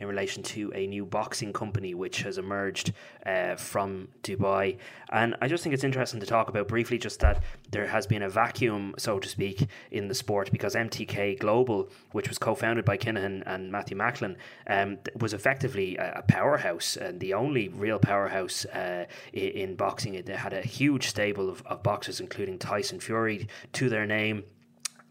in 0.00 0.08
relation 0.08 0.42
to 0.42 0.72
a 0.74 0.86
new 0.86 1.04
boxing 1.04 1.52
company 1.52 1.94
which 1.94 2.22
has 2.22 2.38
emerged 2.38 2.92
uh, 3.26 3.54
from 3.54 4.08
Dubai. 4.22 4.78
And 5.12 5.36
I 5.40 5.46
just 5.46 5.62
think 5.62 5.74
it's 5.74 5.84
interesting 5.84 6.20
to 6.20 6.26
talk 6.26 6.48
about 6.48 6.66
briefly 6.68 6.98
just 6.98 7.20
that 7.20 7.42
there 7.70 7.86
has 7.86 8.06
been 8.06 8.22
a 8.22 8.30
vacuum, 8.30 8.94
so 8.98 9.18
to 9.18 9.28
speak, 9.28 9.66
in 9.90 10.08
the 10.08 10.14
sport 10.14 10.50
because 10.50 10.74
MTK 10.74 11.38
Global, 11.38 11.90
which 12.12 12.28
was 12.28 12.38
co 12.38 12.54
founded 12.54 12.84
by 12.84 12.96
Kinahan 12.96 13.42
and 13.46 13.70
Matthew 13.70 13.96
Macklin, 13.96 14.36
um, 14.66 14.98
was 15.18 15.34
effectively 15.34 15.96
a, 15.96 16.24
powerhouse 16.26 16.96
and 16.96 17.20
the 17.20 17.34
only 17.34 17.68
real 17.68 17.98
powerhouse 17.98 18.64
uh, 18.66 19.04
in, 19.32 19.74
boxing. 19.74 20.14
It 20.14 20.28
had 20.28 20.52
a 20.52 20.62
huge 20.62 21.08
stable 21.08 21.50
of, 21.50 21.62
of 21.66 21.82
boxers, 21.82 22.20
including 22.20 22.58
Tyson 22.58 23.00
Fury, 23.00 23.48
to 23.72 23.88
their 23.88 24.06
name 24.06 24.44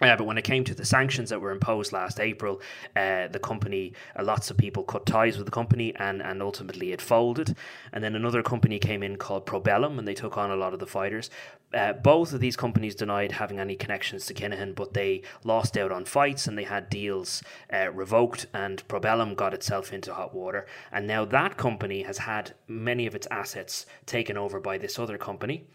Uh, 0.01 0.15
but 0.15 0.25
when 0.25 0.38
it 0.38 0.43
came 0.43 0.63
to 0.63 0.73
the 0.73 0.85
sanctions 0.85 1.29
that 1.29 1.41
were 1.41 1.51
imposed 1.51 1.91
last 1.91 2.19
April, 2.19 2.62
uh, 2.95 3.27
the 3.27 3.39
company, 3.39 3.93
uh, 4.17 4.23
lots 4.23 4.49
of 4.49 4.57
people 4.57 4.83
cut 4.83 5.05
ties 5.05 5.38
with 5.38 5.45
the 5.45 5.51
company 5.51 5.93
and, 5.95 6.21
and 6.21 6.41
ultimately 6.41 6.91
it 6.91 7.01
folded. 7.01 7.55
And 7.91 8.03
then 8.03 8.15
another 8.15 8.41
company 8.41 8.79
came 8.79 9.03
in 9.03 9.17
called 9.17 9.45
Probellum 9.45 9.99
and 9.99 10.07
they 10.07 10.13
took 10.13 10.38
on 10.38 10.51
a 10.51 10.55
lot 10.55 10.73
of 10.73 10.79
the 10.79 10.88
fighters. 10.88 11.29
Uh, 11.73 11.93
both 11.93 12.33
of 12.33 12.39
these 12.39 12.55
companies 12.55 12.95
denied 12.95 13.33
having 13.33 13.59
any 13.59 13.75
connections 13.75 14.25
to 14.25 14.33
Kinahan, 14.33 14.73
but 14.73 14.93
they 14.93 15.21
lost 15.43 15.77
out 15.77 15.91
on 15.91 16.05
fights 16.05 16.47
and 16.47 16.57
they 16.57 16.63
had 16.63 16.89
deals 16.89 17.43
uh, 17.71 17.91
revoked, 17.91 18.47
and 18.53 18.88
Probellum 18.88 19.35
got 19.35 19.53
itself 19.53 19.93
into 19.93 20.13
hot 20.13 20.33
water. 20.33 20.65
And 20.91 21.05
now 21.05 21.25
that 21.25 21.57
company 21.57 22.01
has 22.03 22.17
had 22.19 22.53
many 22.67 23.05
of 23.05 23.13
its 23.13 23.27
assets 23.29 23.85
taken 24.07 24.35
over 24.35 24.59
by 24.59 24.79
this 24.79 24.97
other 24.97 25.17
company. 25.17 25.67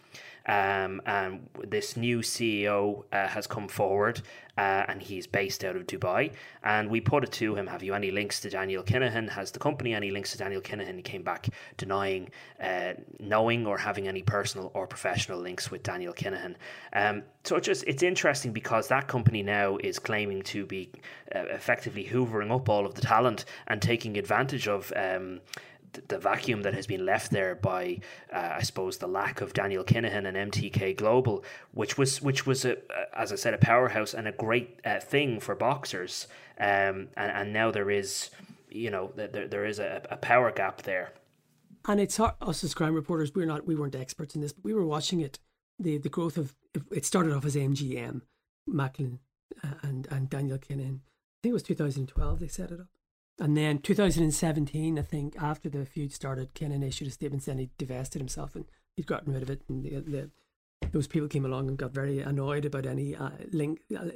Um, 0.47 1.01
and 1.07 1.49
this 1.63 1.97
new 1.97 2.21
CEO 2.21 3.05
uh, 3.13 3.29
has 3.29 3.47
come 3.47 3.69
forward 3.69 4.21
uh, 4.57 4.85
and 4.89 5.03
he's 5.03 5.27
based 5.27 5.65
out 5.65 5.77
of 5.77 5.87
Dubai. 5.87 6.33
And 6.63 6.89
we 6.89 7.01
put 7.01 7.25
it 7.25 7.33
to 7.33 7.55
him 7.55 7.67
Have 7.67 7.83
you 7.83 7.95
any 7.95 8.11
links 8.11 8.41
to 8.41 8.51
Daniel 8.51 8.83
Kinahan? 8.83 9.31
Has 9.31 9.51
the 9.51 9.59
company 9.59 9.95
any 9.95 10.11
links 10.11 10.33
to 10.33 10.39
Daniel 10.39 10.61
Kinahan? 10.61 10.97
He 10.97 11.03
came 11.03 11.23
back 11.23 11.49
denying 11.77 12.31
uh, 12.63 12.95
knowing 13.19 13.67
or 13.67 13.79
having 13.79 14.07
any 14.07 14.23
personal 14.23 14.71
or 14.75 14.87
professional 14.87 15.41
links 15.41 15.71
with 15.71 15.83
Daniel 15.83 16.13
Kinahan. 16.13 16.55
Um, 16.93 17.23
so 17.45 17.57
it's 17.57 17.67
just 17.67 17.85
it's 17.87 18.03
interesting 18.03 18.53
because 18.53 18.89
that 18.89 19.09
company 19.09 19.43
now 19.43 19.77
is 19.79 19.99
claiming 19.99 20.43
to 20.43 20.67
be 20.67 20.91
uh, 21.35 21.41
effectively 21.51 22.05
hoovering 22.05 22.55
up 22.55 22.69
all 22.69 22.87
of 22.87 22.95
the 22.95 23.03
talent 23.03 23.45
and 23.67 23.83
taking 23.83 24.17
advantage 24.19 24.69
of. 24.69 24.93
Um, 24.95 25.41
the 26.09 26.19
vacuum 26.19 26.63
that 26.63 26.75
has 26.75 26.87
been 26.87 27.05
left 27.05 27.31
there 27.31 27.55
by, 27.55 28.01
uh, 28.33 28.55
I 28.57 28.63
suppose, 28.63 28.99
the 28.99 29.07
lack 29.07 29.41
of 29.41 29.53
Daniel 29.53 29.85
Kinahan 29.85 30.27
and 30.27 30.53
MTK 30.53 30.97
Global, 30.97 31.45
which 31.73 31.97
was 31.99 32.21
which 32.23 32.47
was 32.47 32.65
a, 32.65 32.77
as 33.17 33.33
I 33.33 33.37
said, 33.37 33.55
a 33.55 33.59
powerhouse 33.59 34.15
and 34.15 34.29
a 34.29 34.33
great 34.33 34.81
uh, 34.85 35.01
thing 35.01 35.41
for 35.41 35.55
boxers. 35.55 36.27
Um, 36.59 37.09
and, 37.17 37.33
and 37.33 37.53
now 37.53 37.71
there 37.71 37.91
is, 37.91 38.31
you 38.71 38.91
know, 38.91 39.13
there 39.17 39.49
there 39.49 39.65
is 39.65 39.79
a, 39.79 40.03
a 40.11 40.17
power 40.17 40.51
gap 40.51 40.83
there. 40.83 41.13
And 41.87 42.01
it's 42.01 42.17
hard, 42.17 42.35
us 42.41 42.65
as 42.65 42.75
crime 42.75 42.95
reporters. 42.95 43.35
We're 43.35 43.47
not 43.47 43.67
we 43.67 43.75
weren't 43.75 43.95
experts 43.95 44.35
in 44.35 44.41
this, 44.41 44.53
but 44.53 44.65
we 44.65 44.75
were 44.75 44.87
watching 44.87 45.21
it. 45.21 45.39
The 45.79 45.99
the 45.99 46.09
growth 46.09 46.39
of 46.39 46.55
it 46.91 47.05
started 47.05 47.33
off 47.33 47.45
as 47.45 47.57
MGM, 47.57 48.23
Macklin, 48.67 49.19
uh, 49.63 49.75
and 49.83 50.07
and 50.11 50.31
Daniel 50.31 50.59
Kinahan. 50.59 51.01
I 51.01 51.41
think 51.43 51.51
it 51.51 51.53
was 51.53 51.63
2012 51.63 52.41
they 52.41 52.49
set 52.49 52.71
it 52.71 52.81
up. 52.81 52.87
And 53.41 53.57
then 53.57 53.79
2017, 53.79 54.99
I 54.99 55.03
think, 55.03 55.37
after 55.41 55.69
the 55.69 55.85
feud 55.85 56.13
started, 56.13 56.55
Kinahan 56.55 56.87
issued 56.87 57.09
a 57.09 57.11
statement 57.11 57.43
saying 57.43 57.59
he 57.59 57.71
divested 57.79 58.21
himself 58.21 58.55
and 58.55 58.65
he'd 58.97 59.07
gotten 59.07 59.33
rid 59.33 59.43
of 59.43 59.51
it. 59.51 59.63
And 59.69 59.83
the, 59.83 60.01
the, 60.01 60.31
those 60.93 61.09
people 61.09 61.29
came 61.29 61.45
along 61.45 61.69
and 61.69 61.77
got 61.77 61.93
very 61.93 62.21
annoyed 62.21 62.65
about 62.65 62.87
any 62.87 63.17
uh, 63.17 63.31
link 63.53 63.81
uh, 63.97 64.11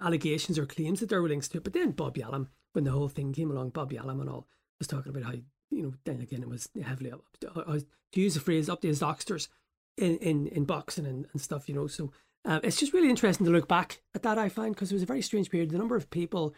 allegations 0.00 0.58
or 0.58 0.66
claims 0.66 1.00
that 1.00 1.08
there 1.08 1.20
were 1.20 1.28
links 1.28 1.48
to 1.48 1.58
it. 1.58 1.64
But 1.64 1.72
then 1.72 1.92
Probellum, 1.92 2.46
when 2.72 2.84
the 2.84 2.92
whole 2.92 3.08
thing 3.08 3.32
came 3.32 3.50
along, 3.50 3.72
Probellum 3.72 4.20
and 4.20 4.30
all 4.30 4.46
was 4.78 4.86
talking 4.86 5.10
about 5.10 5.24
how 5.24 5.38
you 5.70 5.82
know 5.82 5.94
then 6.04 6.20
again 6.20 6.42
it 6.42 6.48
was 6.48 6.68
heavily 6.82 7.12
up 7.12 7.22
to, 7.40 7.84
to 8.12 8.20
use 8.20 8.34
the 8.34 8.40
phrase 8.40 8.68
up 8.68 8.80
to 8.80 8.88
his 8.88 9.00
docksters 9.00 9.48
in 9.96 10.16
in, 10.18 10.46
in 10.48 10.64
boxing 10.64 11.06
and, 11.06 11.26
and 11.32 11.40
stuff. 11.40 11.68
You 11.68 11.74
know, 11.74 11.86
so 11.86 12.12
uh, 12.44 12.60
it's 12.62 12.78
just 12.78 12.92
really 12.92 13.10
interesting 13.10 13.46
to 13.46 13.52
look 13.52 13.68
back 13.68 14.00
at 14.14 14.22
that. 14.22 14.38
I 14.38 14.48
find 14.48 14.74
because 14.74 14.90
it 14.90 14.94
was 14.94 15.02
a 15.02 15.06
very 15.06 15.22
strange 15.22 15.50
period. 15.50 15.70
The 15.70 15.78
number 15.78 15.96
of 15.96 16.10
people 16.10 16.54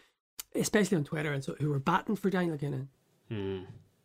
especially 0.54 0.96
on 0.96 1.04
Twitter 1.04 1.32
and 1.32 1.42
so 1.42 1.54
who 1.58 1.70
were 1.70 1.78
batting 1.78 2.16
for 2.16 2.30
Daniel 2.30 2.56
Kinahan. 2.56 2.88
Hmm. 3.28 3.60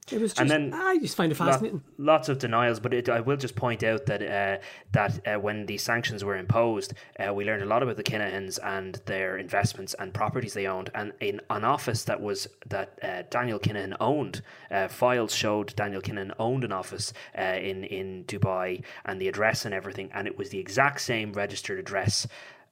It 0.10 0.22
was 0.22 0.32
just, 0.32 0.40
and 0.40 0.50
then 0.50 0.74
I 0.74 1.00
just 1.00 1.18
find 1.18 1.34
it 1.34 1.36
fascinating. 1.36 1.84
lots 1.98 2.30
of 2.30 2.40
denials, 2.40 2.80
but 2.80 2.94
it, 2.94 3.10
I 3.10 3.20
will 3.20 3.36
just 3.36 3.58
point 3.58 3.84
out 3.84 4.06
that 4.06 4.22
uh, 4.22 4.64
that 4.94 5.28
uh, 5.28 5.38
when 5.38 5.66
these 5.66 5.84
sanctions 5.84 6.24
were 6.24 6.38
imposed, 6.38 6.94
uh, 7.20 7.34
we 7.34 7.44
learned 7.44 7.62
a 7.62 7.66
lot 7.66 7.84
about 7.84 7.98
the 7.98 8.04
Kinahans 8.04 8.58
and 8.64 9.02
their 9.06 9.38
investments 9.38 9.94
and 10.00 10.14
properties 10.14 10.54
they 10.54 10.66
owned. 10.66 10.92
And 10.96 11.12
in 11.20 11.42
an 11.50 11.66
office 11.66 12.06
that 12.06 12.22
was 12.22 12.48
that 12.68 12.98
uh, 13.04 13.24
Daniel 13.30 13.60
Kinahan 13.60 13.98
owned, 14.00 14.42
uh, 14.72 14.88
files 14.88 15.36
showed 15.36 15.76
Daniel 15.76 16.02
Kinahan 16.02 16.32
owned 16.40 16.64
an 16.64 16.72
office 16.72 17.12
uh, 17.38 17.42
in 17.42 17.84
in 17.84 18.24
Dubai 18.24 18.84
and 19.04 19.20
the 19.20 19.28
address 19.28 19.66
and 19.66 19.74
everything, 19.74 20.10
and 20.14 20.26
it 20.26 20.38
was 20.38 20.52
the 20.52 20.60
exact 20.60 21.02
same 21.02 21.34
registered 21.34 21.80
address 21.80 22.26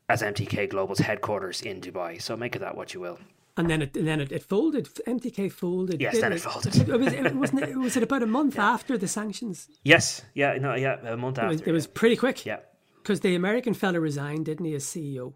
as 0.08 0.22
MTK 0.22 0.70
Global's 0.70 1.00
headquarters 1.00 1.62
in 1.62 1.82
Dubai. 1.82 2.22
So 2.22 2.38
make 2.38 2.56
of 2.56 2.62
that 2.62 2.78
what 2.78 2.94
you 2.94 3.02
will 3.02 3.20
and 3.58 3.70
then 3.70 3.82
it 3.82 3.96
and 3.96 4.08
then 4.08 4.20
it, 4.20 4.32
it 4.32 4.44
folded. 4.44 4.86
MTK 5.08 5.52
folded. 5.52 6.02
Yes, 6.02 6.20
then 6.20 6.34
it, 6.34 6.38
it 6.38 6.42
folded. 6.42 6.76
It, 6.76 6.88
was 6.88 7.14
it 7.14 7.36
wasn't 7.36 7.64
it, 7.64 7.78
was 7.78 7.98
it 7.98 8.04
about 8.04 8.24
a 8.24 8.28
month 8.28 8.56
yeah. 8.56 8.70
after 8.70 8.98
the 8.98 9.08
sanctions? 9.08 9.70
Yes, 9.84 10.24
yeah, 10.34 10.58
no, 10.58 10.76
yeah, 10.76 10.98
a 11.06 11.18
month 11.18 11.38
after. 11.38 11.50
Was, 11.50 11.62
it 11.62 11.72
was 11.72 11.88
pretty 11.88 12.16
quick. 12.16 12.46
Yeah, 12.46 12.60
because 13.02 13.22
the 13.22 13.36
American 13.36 13.74
fella 13.74 14.00
resigned, 14.00 14.46
didn't 14.46 14.66
he, 14.66 14.76
as 14.76 14.84
CEO? 14.84 15.34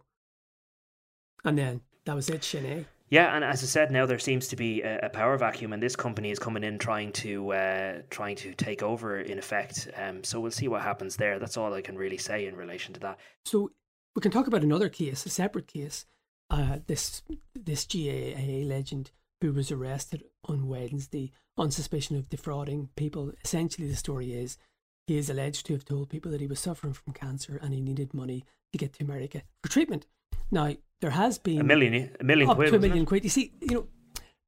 And 1.45 1.57
then 1.57 1.81
that 2.05 2.15
was 2.15 2.29
it, 2.29 2.41
Shanae. 2.41 2.85
Yeah, 3.09 3.35
and 3.35 3.43
as 3.43 3.63
I 3.63 3.65
said, 3.65 3.91
now 3.91 4.05
there 4.05 4.19
seems 4.19 4.47
to 4.49 4.55
be 4.55 4.83
a, 4.83 4.99
a, 5.03 5.09
power 5.09 5.35
vacuum, 5.35 5.73
and 5.73 5.81
this 5.81 5.95
company 5.95 6.29
is 6.29 6.37
coming 6.37 6.63
in 6.63 6.77
trying 6.77 7.11
to 7.13 7.53
uh, 7.53 7.93
trying 8.09 8.35
to 8.37 8.53
take 8.53 8.83
over 8.83 9.21
in 9.21 9.39
effect. 9.39 9.89
Um, 9.95 10.23
so 10.23 10.39
we'll 10.39 10.51
see 10.51 10.67
what 10.67 10.81
happens 10.81 11.15
there. 11.15 11.39
That's 11.39 11.57
all 11.57 11.73
I 11.73 11.81
can 11.81 11.97
really 11.97 12.17
say 12.17 12.45
in 12.45 12.55
relation 12.55 12.93
to 12.95 12.99
that. 12.99 13.19
So 13.45 13.71
we 14.15 14.21
can 14.21 14.31
talk 14.31 14.45
about 14.45 14.61
another 14.61 14.89
case, 14.89 15.25
a 15.25 15.29
separate 15.29 15.67
case 15.67 16.05
uh, 16.49 16.79
this 16.87 17.21
this 17.53 17.85
GAA 17.85 18.65
legend 18.65 19.11
who 19.41 19.53
was 19.53 19.71
arrested 19.71 20.23
on 20.45 20.67
Wednesday 20.67 21.31
on 21.57 21.71
suspicion 21.71 22.17
of 22.17 22.29
defrauding 22.29 22.89
people. 22.95 23.31
Essentially, 23.43 23.87
the 23.87 23.95
story 23.95 24.33
is 24.33 24.57
he 25.07 25.17
is 25.17 25.29
alleged 25.29 25.65
to 25.65 25.73
have 25.73 25.85
told 25.85 26.09
people 26.09 26.31
that 26.31 26.41
he 26.41 26.47
was 26.47 26.59
suffering 26.59 26.93
from 26.93 27.13
cancer 27.13 27.59
and 27.61 27.73
he 27.73 27.81
needed 27.81 28.13
money 28.13 28.45
to 28.71 28.77
get 28.77 28.93
to 28.93 29.03
America 29.03 29.41
for 29.63 29.71
treatment. 29.71 30.05
Now, 30.51 30.75
there 31.01 31.11
has 31.11 31.37
been 31.37 31.59
a 31.59 31.63
million, 31.63 32.15
a 32.19 32.23
million 32.23 32.49
up 32.49 32.57
quid, 32.57 32.69
to 32.69 32.75
a 32.75 32.79
million 32.79 33.05
quid. 33.05 33.23
You 33.23 33.29
see, 33.29 33.53
you 33.61 33.75
know, 33.75 33.87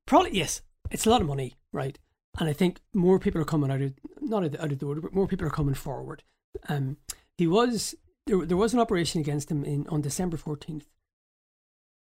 probably 0.05 0.37
yes, 0.37 0.61
it's 0.89 1.05
a 1.05 1.09
lot 1.09 1.21
of 1.21 1.27
money, 1.27 1.55
right? 1.71 1.97
And 2.39 2.49
I 2.49 2.53
think 2.53 2.79
more 2.93 3.19
people 3.19 3.41
are 3.41 3.45
coming 3.45 3.71
out 3.71 3.81
of 3.81 3.93
not 4.19 4.43
out 4.43 4.71
of 4.71 4.79
the 4.79 4.85
order, 4.85 5.01
but 5.01 5.13
more 5.13 5.27
people 5.27 5.47
are 5.47 5.51
coming 5.51 5.75
forward. 5.75 6.23
Um, 6.69 6.97
he 7.37 7.47
was 7.47 7.95
there. 8.25 8.45
There 8.45 8.57
was 8.57 8.73
an 8.73 8.79
operation 8.79 9.21
against 9.21 9.51
him 9.51 9.63
in 9.63 9.87
on 9.87 10.01
December 10.01 10.37
fourteenth 10.37 10.87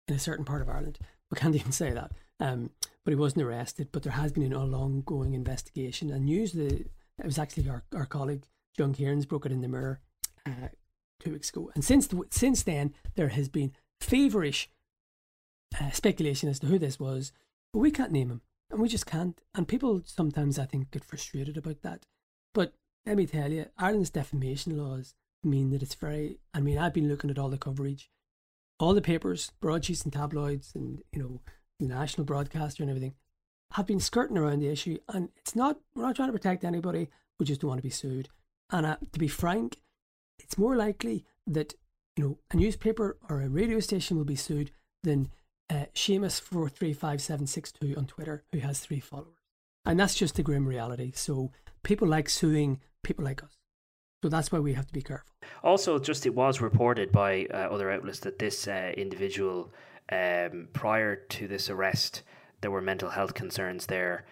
in 0.08 0.15
a 0.15 0.20
certain 0.20 0.46
part 0.46 0.62
of 0.62 0.70
Ireland. 0.70 1.00
We 1.32 1.38
can't 1.38 1.56
even 1.60 1.72
say 1.72 1.91
that. 1.91 2.12
Um, 2.39 2.72
but 3.04 3.12
he 3.12 3.15
wasn't 3.15 3.43
arrested. 3.43 3.89
But 3.91 4.04
there 4.04 4.13
has 4.13 4.32
been 4.32 4.43
an 4.43 4.54
ongoing 4.54 5.34
investigation. 5.34 6.12
And 6.12 6.26
news 6.26 6.54
that 6.54 6.72
it 6.72 7.26
was 7.26 7.39
actually 7.39 7.70
our, 7.70 7.84
our 7.96 8.06
colleague 8.06 8.43
John 8.78 8.93
Cairns 8.93 9.26
broke 9.26 9.46
it 9.46 9.52
in 9.52 9.62
the 9.62 9.67
mirror 9.67 10.00
uh, 10.46 10.70
two 11.20 11.34
weeks 11.34 11.50
ago. 11.50 11.72
And 11.74 11.84
since 11.84 12.08
the, 12.08 12.24
since 12.30 12.63
then, 12.63 12.93
there 13.15 13.30
has 13.30 13.50
been 13.50 13.74
feverish 14.00 14.70
uh, 15.80 15.91
speculation 15.91 16.50
as 16.50 16.60
to 16.60 16.67
who 16.67 16.80
this 16.80 17.00
was. 17.00 17.32
But 17.74 17.80
we 17.80 17.91
can't 17.91 18.12
name 18.12 18.30
him, 18.30 18.41
and 18.72 18.80
we 18.80 18.88
just 18.88 19.06
can't. 19.06 19.41
And 19.54 19.67
people 19.67 20.02
sometimes, 20.06 20.58
I 20.58 20.65
think, 20.65 20.91
get 20.91 21.04
frustrated 21.04 21.58
about 21.58 21.82
that. 21.82 22.06
But 22.54 22.74
let 23.06 23.17
me 23.17 23.26
tell 23.26 23.52
you, 23.52 23.65
Ireland's 23.78 24.10
defamation 24.10 24.78
laws 24.78 25.13
mean 25.43 25.72
that 25.72 25.84
it's 25.84 25.96
very. 25.96 26.39
I 26.54 26.60
mean, 26.60 26.78
I've 26.78 26.93
been 26.93 27.10
looking 27.10 27.30
at 27.30 27.38
all 27.38 27.50
the 27.50 27.58
coverage 27.58 28.10
all 28.79 28.93
the 28.93 29.01
papers, 29.01 29.51
broadsheets 29.59 30.03
and 30.03 30.13
tabloids, 30.13 30.73
and 30.75 30.99
you 31.11 31.19
know 31.19 31.41
the 31.79 31.87
national 31.87 32.25
broadcaster 32.25 32.83
and 32.83 32.89
everything, 32.89 33.15
have 33.71 33.85
been 33.85 33.99
skirting 33.99 34.37
around 34.37 34.59
the 34.59 34.69
issue. 34.69 34.97
And 35.09 35.29
it's 35.35 35.55
not 35.55 35.77
we're 35.95 36.03
not 36.03 36.15
trying 36.15 36.29
to 36.29 36.33
protect 36.33 36.63
anybody. 36.63 37.09
We 37.39 37.45
just 37.45 37.61
don't 37.61 37.69
want 37.69 37.79
to 37.79 37.83
be 37.83 37.89
sued. 37.89 38.29
And 38.71 38.85
uh, 38.85 38.97
to 39.13 39.19
be 39.19 39.27
frank, 39.27 39.79
it's 40.39 40.57
more 40.57 40.75
likely 40.75 41.25
that 41.45 41.73
you 42.15 42.23
know 42.23 42.37
a 42.51 42.57
newspaper 42.57 43.17
or 43.29 43.41
a 43.41 43.49
radio 43.49 43.79
station 43.79 44.17
will 44.17 44.25
be 44.25 44.35
sued 44.35 44.71
than 45.03 45.29
uh, 45.69 45.85
Seamus 45.95 46.39
four 46.39 46.69
three 46.69 46.93
five 46.93 47.21
seven 47.21 47.47
six 47.47 47.71
two 47.71 47.95
on 47.97 48.05
Twitter, 48.05 48.43
who 48.51 48.59
has 48.59 48.79
three 48.79 48.99
followers. 48.99 49.33
And 49.85 49.99
that's 49.99 50.15
just 50.15 50.35
the 50.35 50.43
grim 50.43 50.67
reality. 50.67 51.13
So 51.15 51.51
people 51.83 52.07
like 52.07 52.29
suing 52.29 52.81
people 53.03 53.23
like 53.23 53.43
us. 53.43 53.57
So 54.23 54.30
that's 54.30 54.51
why 54.51 54.60
we 54.60 54.73
have 54.73 54.88
to 54.88 54.93
be 54.93 55.01
careful. 55.01 55.27
Also, 55.63 55.99
just 55.99 56.25
it 56.25 56.34
was 56.34 56.60
reported 56.60 57.12
by 57.12 57.47
uh, 57.53 57.58
other 57.69 57.91
outlets 57.91 58.19
that 58.19 58.39
this 58.39 58.67
uh, 58.67 58.91
individual, 58.97 59.71
um, 60.12 60.67
prior 60.73 61.15
to 61.15 61.47
this 61.47 61.69
arrest, 61.69 62.23
there 62.62 62.71
were 62.71 62.82
mental 62.82 63.10
health 63.10 63.34
concerns 63.34 63.86
there 63.86 64.25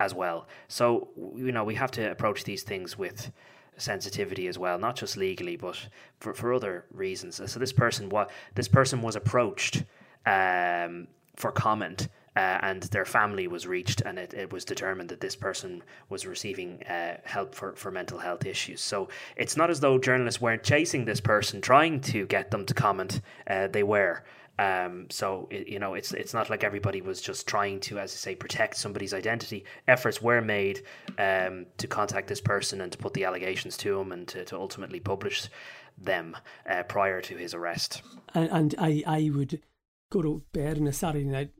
as 0.00 0.14
well. 0.14 0.48
So, 0.68 1.10
you 1.36 1.52
know, 1.52 1.62
we 1.62 1.74
have 1.76 1.90
to 1.92 2.10
approach 2.10 2.44
these 2.44 2.62
things 2.64 2.98
with 2.98 3.30
sensitivity 3.76 4.48
as 4.48 4.58
well, 4.58 4.78
not 4.78 4.96
just 4.96 5.16
legally, 5.16 5.56
but 5.56 5.76
for, 6.18 6.34
for 6.34 6.52
other 6.52 6.86
reasons. 6.92 7.40
So 7.50 7.58
this 7.60 7.72
person 7.72 8.08
what 8.08 8.30
this 8.54 8.68
person 8.68 9.00
was 9.00 9.16
approached 9.16 9.84
um, 10.26 11.06
for 11.36 11.52
comment 11.52 12.08
uh, 12.36 12.58
and 12.62 12.82
their 12.84 13.04
family 13.04 13.48
was 13.48 13.66
reached, 13.66 14.02
and 14.02 14.18
it, 14.18 14.34
it 14.34 14.52
was 14.52 14.64
determined 14.64 15.08
that 15.08 15.20
this 15.20 15.34
person 15.34 15.82
was 16.08 16.26
receiving 16.26 16.82
uh, 16.84 17.16
help 17.24 17.54
for, 17.54 17.74
for 17.74 17.90
mental 17.90 18.18
health 18.18 18.46
issues. 18.46 18.80
So 18.80 19.08
it's 19.36 19.56
not 19.56 19.70
as 19.70 19.80
though 19.80 19.98
journalists 19.98 20.40
weren't 20.40 20.62
chasing 20.62 21.04
this 21.04 21.20
person, 21.20 21.60
trying 21.60 22.00
to 22.02 22.26
get 22.26 22.50
them 22.50 22.64
to 22.66 22.74
comment. 22.74 23.20
Uh, 23.48 23.66
they 23.66 23.82
were. 23.82 24.22
Um, 24.60 25.06
so 25.08 25.48
you 25.50 25.78
know, 25.78 25.94
it's 25.94 26.12
it's 26.12 26.34
not 26.34 26.50
like 26.50 26.62
everybody 26.62 27.00
was 27.00 27.22
just 27.22 27.48
trying 27.48 27.80
to, 27.80 27.98
as 27.98 28.12
I 28.12 28.16
say, 28.16 28.34
protect 28.34 28.76
somebody's 28.76 29.14
identity. 29.14 29.64
Efforts 29.88 30.20
were 30.20 30.42
made 30.42 30.82
um, 31.18 31.64
to 31.78 31.86
contact 31.86 32.28
this 32.28 32.42
person 32.42 32.82
and 32.82 32.92
to 32.92 32.98
put 32.98 33.14
the 33.14 33.24
allegations 33.24 33.78
to 33.78 33.98
him 33.98 34.12
and 34.12 34.28
to, 34.28 34.44
to 34.44 34.56
ultimately 34.56 35.00
publish 35.00 35.48
them 35.96 36.36
uh, 36.68 36.82
prior 36.82 37.22
to 37.22 37.36
his 37.36 37.54
arrest. 37.54 38.02
And, 38.34 38.50
and 38.50 38.74
I, 38.78 39.02
I 39.06 39.30
would 39.34 39.62
go 40.10 40.20
to 40.20 40.42
bed 40.52 40.78
on 40.78 40.86
a 40.86 40.92
Saturday 40.92 41.24
night 41.24 41.52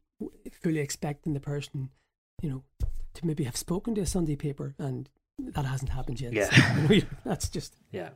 fully 0.63 0.79
expecting 0.79 1.35
the 1.35 1.41
person, 1.41 1.91
you 2.43 2.51
know, 2.51 2.65
to 3.15 3.27
maybe 3.27 3.45
have 3.45 3.57
spoken 3.57 3.95
to 3.95 4.01
a 4.03 4.07
Sunday 4.07 4.37
paper, 4.37 4.75
and 4.79 5.09
that 5.39 5.65
hasn't 5.65 5.91
happened 5.91 6.21
yet. 6.21 6.33
Yeah, 6.33 6.51
so, 6.87 6.93
you 6.93 7.03
know, 7.03 7.09
that's 7.25 7.49
just 7.49 7.77
yeah. 7.91 8.11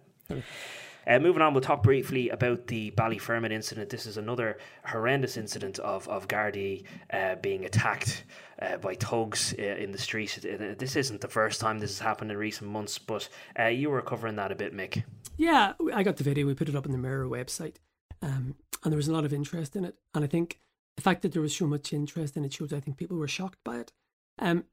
Uh, 1.07 1.19
moving 1.19 1.43
on, 1.43 1.53
we'll 1.53 1.61
talk 1.61 1.83
briefly 1.83 2.31
about 2.31 2.67
the 2.67 2.91
Ballyfermot 2.93 3.53
incident. 3.53 3.91
This 3.91 4.07
is 4.07 4.17
another 4.17 4.59
horrendous 4.85 5.37
incident 5.37 5.79
of 5.79 6.09
of 6.09 6.29
Gardaí 6.29 6.85
uh, 7.13 7.37
being 7.37 7.65
attacked 7.65 8.25
uh, 8.61 8.79
by 8.79 8.95
thugs 8.95 9.55
uh, 9.59 9.63
in 9.63 9.93
the 9.93 9.99
streets. 9.99 10.39
This 10.43 10.97
isn't 10.97 11.21
the 11.21 11.29
first 11.29 11.61
time 11.61 11.79
this 11.79 11.99
has 11.99 12.07
happened 12.07 12.31
in 12.31 12.37
recent 12.39 12.71
months, 12.71 12.99
but 12.99 13.29
uh, 13.59 13.67
you 13.67 13.91
were 13.91 14.01
covering 14.01 14.37
that 14.37 14.51
a 14.51 14.55
bit, 14.55 14.75
Mick. 14.75 15.03
Yeah, 15.37 15.75
I 15.93 16.03
got 16.03 16.17
the 16.17 16.25
video. 16.25 16.47
We 16.47 16.55
put 16.55 16.69
it 16.69 16.77
up 16.77 16.87
on 16.87 16.93
the 16.93 16.99
Mirror 16.99 17.27
website, 17.27 17.77
um, 18.23 18.55
and 18.83 18.93
there 18.93 18.97
was 18.97 19.09
a 19.09 19.13
lot 19.13 19.25
of 19.25 19.33
interest 19.33 19.77
in 19.77 19.85
it. 19.85 19.97
And 20.15 20.25
I 20.25 20.27
think 20.27 20.61
the 20.97 21.03
fact 21.03 21.23
that 21.23 21.33
there 21.33 21.43
was 21.43 21.57
so 21.57 21.67
much 21.67 21.93
interest 21.93 22.37
in 22.37 22.45
it 22.45 22.53
shows 22.53 22.73
I 22.73 22.81
think 22.81 22.97
people 22.97 23.17
were 23.17 23.29
shocked 23.29 23.59
by 23.65 23.79
it. 23.79 23.93
Um, 24.39 24.65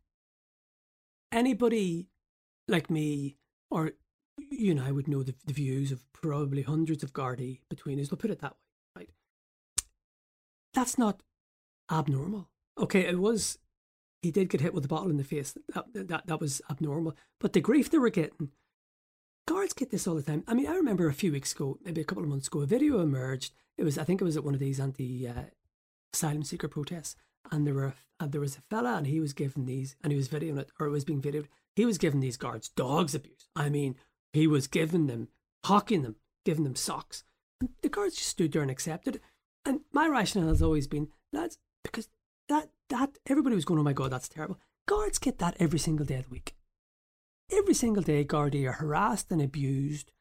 anybody 1.31 2.07
like 2.67 2.89
me 2.89 3.37
or 3.69 3.93
you 4.49 4.71
and 4.71 4.81
I 4.81 4.91
would 4.91 5.07
know 5.07 5.23
the, 5.23 5.35
the 5.45 5.53
views 5.53 5.91
of 5.91 6.01
probably 6.13 6.61
hundreds 6.61 7.03
of 7.03 7.13
Gardaí 7.13 7.59
between 7.69 7.99
us. 7.99 8.11
We'll 8.11 8.17
put 8.17 8.31
it 8.31 8.41
that 8.41 8.51
way, 8.51 9.01
right? 9.03 9.09
That's 10.73 10.97
not 10.97 11.21
abnormal. 11.91 12.49
Okay, 12.77 13.01
it 13.01 13.19
was. 13.19 13.57
He 14.21 14.31
did 14.31 14.49
get 14.49 14.61
hit 14.61 14.73
with 14.73 14.85
a 14.85 14.87
bottle 14.87 15.09
in 15.09 15.17
the 15.17 15.23
face. 15.23 15.57
That 15.73 15.85
that 15.93 16.27
that 16.27 16.39
was 16.39 16.61
abnormal. 16.69 17.15
But 17.39 17.53
the 17.53 17.61
grief 17.61 17.89
they 17.89 17.97
were 17.97 18.09
getting, 18.09 18.51
guards 19.47 19.73
get 19.73 19.89
this 19.89 20.07
all 20.07 20.15
the 20.15 20.21
time. 20.21 20.43
I 20.47 20.53
mean, 20.53 20.67
I 20.67 20.75
remember 20.75 21.07
a 21.07 21.13
few 21.13 21.31
weeks 21.31 21.53
ago, 21.53 21.77
maybe 21.83 22.01
a 22.01 22.05
couple 22.05 22.23
of 22.23 22.29
months 22.29 22.47
ago, 22.47 22.61
a 22.61 22.65
video 22.65 22.99
emerged. 22.99 23.53
It 23.77 23.83
was, 23.83 23.97
I 23.97 24.03
think, 24.03 24.21
it 24.21 24.25
was 24.25 24.37
at 24.37 24.43
one 24.43 24.53
of 24.53 24.59
these 24.59 24.79
anti 24.79 25.27
uh, 25.27 25.45
asylum 26.13 26.43
seeker 26.43 26.67
protests, 26.67 27.15
and 27.51 27.65
there 27.65 27.73
were 27.73 27.93
and 28.19 28.31
there 28.31 28.41
was 28.41 28.55
a 28.55 28.61
fella, 28.69 28.95
and 28.97 29.07
he 29.07 29.19
was 29.19 29.33
given 29.33 29.65
these, 29.65 29.95
and 30.03 30.11
he 30.11 30.17
was 30.17 30.29
videoing 30.29 30.59
it, 30.59 30.69
or 30.79 30.85
it 30.85 30.91
was 30.91 31.05
being 31.05 31.21
videoed. 31.21 31.47
He 31.75 31.85
was 31.85 31.97
giving 31.97 32.19
these 32.19 32.37
guards 32.37 32.69
dogs 32.69 33.15
abuse. 33.15 33.47
I 33.55 33.69
mean, 33.69 33.95
he 34.31 34.45
was 34.45 34.67
giving 34.67 35.07
them, 35.07 35.29
hocking 35.65 36.03
them, 36.03 36.17
giving 36.45 36.63
them 36.63 36.75
socks. 36.75 37.23
And 37.59 37.69
the 37.81 37.89
guards 37.89 38.15
just 38.15 38.29
stood 38.29 38.51
there 38.51 38.61
and 38.61 38.69
accepted 38.69 39.15
it. 39.15 39.21
And 39.65 39.81
my 39.91 40.07
rationale 40.07 40.49
has 40.49 40.61
always 40.61 40.87
been, 40.87 41.09
lads, 41.33 41.57
because 41.83 42.09
that, 42.47 42.69
that, 42.89 43.17
everybody 43.27 43.55
was 43.55 43.65
going, 43.65 43.79
oh 43.79 43.83
my 43.83 43.93
God, 43.93 44.11
that's 44.11 44.29
terrible. 44.29 44.59
Guards 44.87 45.19
get 45.19 45.39
that 45.39 45.55
every 45.59 45.79
single 45.79 46.05
day 46.05 46.15
of 46.15 46.25
the 46.25 46.29
week. 46.29 46.55
Every 47.51 47.73
single 47.73 48.03
day, 48.03 48.23
Gardaí 48.23 48.67
are 48.67 48.73
harassed 48.73 49.31
and 49.31 49.41
abused 49.41 50.11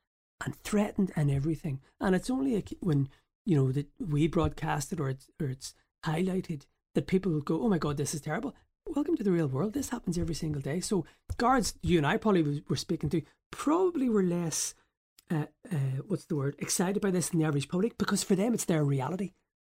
and 0.44 0.56
threatened 0.56 1.12
and 1.16 1.30
everything. 1.30 1.80
And 2.00 2.14
it's 2.14 2.30
only 2.30 2.62
when, 2.80 3.08
you 3.44 3.56
know, 3.56 3.72
that 3.72 3.88
we 3.98 4.26
broadcast 4.26 4.92
it 4.92 5.00
or 5.00 5.10
it's, 5.10 5.28
or 5.40 5.48
it's 5.48 5.74
highlighted 6.04 6.66
that 6.94 7.06
people 7.06 7.32
will 7.32 7.40
go, 7.40 7.62
oh 7.62 7.68
my 7.68 7.78
God, 7.78 7.96
this 7.96 8.14
is 8.14 8.20
terrible 8.20 8.54
welcome 8.86 9.16
to 9.16 9.22
the 9.22 9.30
real 9.30 9.46
world. 9.46 9.72
This 9.72 9.90
happens 9.90 10.18
every 10.18 10.34
single 10.34 10.60
day. 10.60 10.80
So 10.80 11.04
guards, 11.36 11.74
you 11.82 11.98
and 11.98 12.06
I 12.06 12.16
probably 12.16 12.62
were 12.68 12.76
speaking 12.76 13.10
to, 13.10 13.22
probably 13.50 14.08
were 14.08 14.22
less, 14.22 14.74
uh, 15.30 15.46
uh, 15.70 16.02
what's 16.06 16.24
the 16.24 16.36
word, 16.36 16.56
excited 16.58 17.00
by 17.00 17.10
this 17.10 17.28
than 17.28 17.40
the 17.40 17.46
average 17.46 17.68
public 17.68 17.98
because 17.98 18.22
for 18.22 18.34
them 18.34 18.54
it's 18.54 18.64
their 18.64 18.84
reality. 18.84 19.32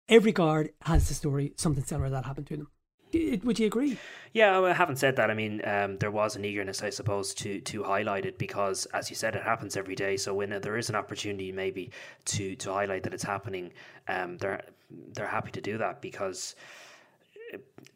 Every 0.08 0.32
guard 0.32 0.70
has 0.82 1.08
the 1.08 1.14
story, 1.14 1.52
something 1.56 1.84
similar 1.84 2.10
that 2.10 2.24
happened 2.24 2.46
to 2.48 2.56
them. 2.56 2.68
Would 3.12 3.58
you 3.58 3.66
agree? 3.66 3.98
Yeah, 4.32 4.58
I 4.60 4.72
haven't 4.72 4.96
said 4.96 5.16
that. 5.16 5.30
I 5.30 5.34
mean, 5.34 5.60
um, 5.64 5.98
there 5.98 6.10
was 6.10 6.36
an 6.36 6.44
eagerness, 6.44 6.82
I 6.82 6.90
suppose, 6.90 7.34
to 7.34 7.60
to 7.60 7.82
highlight 7.82 8.24
it 8.24 8.38
because, 8.38 8.86
as 8.86 9.10
you 9.10 9.16
said, 9.16 9.36
it 9.36 9.42
happens 9.42 9.76
every 9.76 9.94
day. 9.94 10.16
So 10.16 10.34
when 10.34 10.48
there 10.48 10.78
is 10.78 10.88
an 10.88 10.94
opportunity, 10.94 11.52
maybe 11.52 11.90
to 12.26 12.56
to 12.56 12.72
highlight 12.72 13.02
that 13.02 13.12
it's 13.12 13.22
happening, 13.24 13.72
um, 14.08 14.38
they're 14.38 14.62
they're 15.14 15.26
happy 15.26 15.50
to 15.50 15.60
do 15.60 15.76
that 15.78 16.00
because 16.00 16.54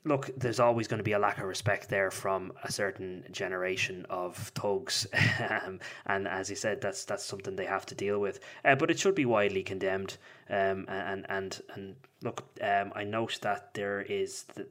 look, 0.05 0.31
there's 0.37 0.61
always 0.61 0.87
going 0.87 0.99
to 0.99 1.05
be 1.05 1.13
a 1.13 1.19
lack 1.19 1.39
of 1.39 1.45
respect 1.45 1.89
there 1.89 2.11
from 2.11 2.53
a 2.65 2.71
certain 2.71 3.25
generation 3.31 4.07
of 4.09 4.37
thugs, 4.37 5.07
um, 5.51 5.81
and 6.07 6.29
as 6.29 6.51
you 6.51 6.57
said, 6.57 6.81
that's 6.81 7.05
that's 7.05 7.25
something 7.25 7.57
they 7.57 7.67
have 7.67 7.87
to 7.87 7.95
deal 7.95 8.19
with. 8.19 8.41
Uh, 8.65 8.75
but 8.75 8.91
it 8.91 8.99
should 8.99 9.15
be 9.15 9.25
widely 9.25 9.63
condemned. 9.63 10.17
Um, 10.49 10.87
and 10.89 11.27
and 11.29 11.61
and 11.75 11.97
look, 12.23 12.45
um, 12.63 12.93
I 12.95 13.05
note 13.05 13.39
that 13.43 13.75
there 13.75 14.03
is 14.03 14.45
the, 14.55 14.67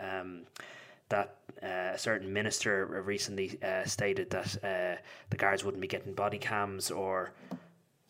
um, 0.00 0.42
that 1.08 1.36
uh, 1.62 1.92
a 1.94 1.98
certain 1.98 2.32
minister 2.32 3.02
recently 3.04 3.58
uh, 3.62 3.84
stated 3.84 4.30
that 4.30 4.56
uh, 4.64 5.00
the 5.30 5.36
guards 5.36 5.64
wouldn't 5.64 5.80
be 5.80 5.88
getting 5.88 6.14
body 6.14 6.38
cams 6.38 6.90
or 6.90 7.32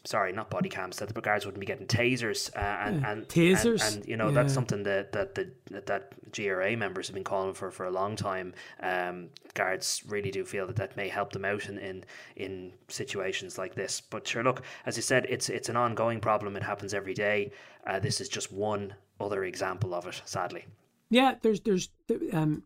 sorry, 0.09 0.33
not 0.33 0.49
body 0.49 0.71
cams, 0.71 0.97
that 0.97 1.15
the 1.15 1.21
guards 1.21 1.45
wouldn't 1.45 1.61
be 1.61 1.67
getting 1.67 1.87
tasers 1.87 2.51
uh, 2.57 2.61
and, 2.61 3.03
yeah. 3.03 3.13
and 3.13 3.29
tasers, 3.29 3.87
and, 3.87 3.97
and 3.97 4.09
you 4.09 4.17
know 4.17 4.29
yeah. 4.29 4.35
that's 4.35 4.55
something 4.55 4.83
that 4.83 5.13
that 5.13 5.35
the 5.35 5.51
that 5.71 6.15
GRA 6.33 6.77
members 6.77 7.09
have 7.09 7.15
been 7.15 7.25
calling 7.25 7.53
for 7.53 7.71
for 7.71 7.85
a 7.85 7.91
long 7.91 8.17
time. 8.17 8.55
Um, 8.81 9.29
guards 9.53 10.03
really 10.09 10.31
do 10.31 10.47
feel 10.47 10.67
that 10.67 10.77
that 10.77 10.97
may 10.97 11.09
help 11.09 11.33
them 11.33 11.45
out 11.45 11.69
in, 11.69 11.79
in 11.79 12.05
in 12.37 12.73
situations 12.89 13.59
like 13.59 13.75
this. 13.75 14.01
But 14.01 14.27
sure, 14.27 14.43
look, 14.43 14.63
as 14.87 14.97
you 14.97 15.03
said, 15.03 15.27
it's 15.29 15.51
it's 15.51 15.69
an 15.69 15.77
ongoing 15.77 16.21
problem. 16.21 16.57
It 16.57 16.63
happens 16.63 16.95
every 16.95 17.15
day. 17.15 17.53
Uh, 17.87 17.99
this 17.99 18.21
is 18.21 18.31
just 18.31 18.51
one 18.51 18.95
other 19.21 19.45
example 19.45 19.95
of 19.95 20.07
it, 20.07 20.23
sadly. 20.25 20.65
Yeah, 21.11 21.35
there's 21.43 21.61
there's 21.61 21.91
um, 22.33 22.63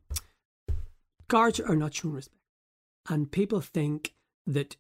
guards 1.27 1.59
are 1.59 1.77
not 1.77 1.95
shown 1.95 2.13
respect, 2.13 2.37
and 3.09 3.33
people 3.33 3.61
think 3.61 4.15
that 4.47 4.77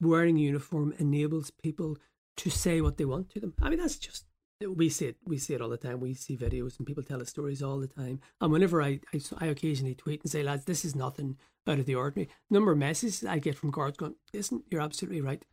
wearing 0.00 0.36
uniform 0.36 0.94
enables 0.98 1.50
people 1.50 1.96
to 2.38 2.50
say 2.50 2.80
what 2.80 2.96
they 2.96 3.04
want 3.04 3.30
to 3.30 3.40
them. 3.40 3.54
I 3.60 3.70
mean, 3.70 3.78
that's 3.78 3.96
just 3.96 4.26
we 4.60 4.88
see 4.88 5.06
it. 5.06 5.16
We 5.24 5.38
see 5.38 5.54
it 5.54 5.60
all 5.60 5.68
the 5.68 5.76
time. 5.76 6.00
We 6.00 6.14
see 6.14 6.36
videos 6.36 6.78
and 6.78 6.86
people 6.86 7.02
tell 7.02 7.20
us 7.20 7.28
stories 7.28 7.62
all 7.62 7.78
the 7.78 7.86
time. 7.86 8.20
And 8.40 8.50
whenever 8.50 8.82
I, 8.82 9.00
I, 9.12 9.20
I 9.38 9.46
occasionally 9.46 9.94
tweet 9.94 10.22
and 10.22 10.30
say, 10.30 10.42
lads, 10.42 10.64
this 10.64 10.84
is 10.84 10.96
nothing 10.96 11.36
out 11.66 11.78
of 11.78 11.86
the 11.86 11.94
ordinary. 11.94 12.30
Number 12.48 12.72
of 12.72 12.78
messages 12.78 13.24
I 13.24 13.38
get 13.38 13.56
from 13.56 13.70
guards 13.70 13.98
going, 13.98 14.14
listen, 14.32 14.62
you're 14.70 14.80
absolutely 14.80 15.20
right. 15.20 15.44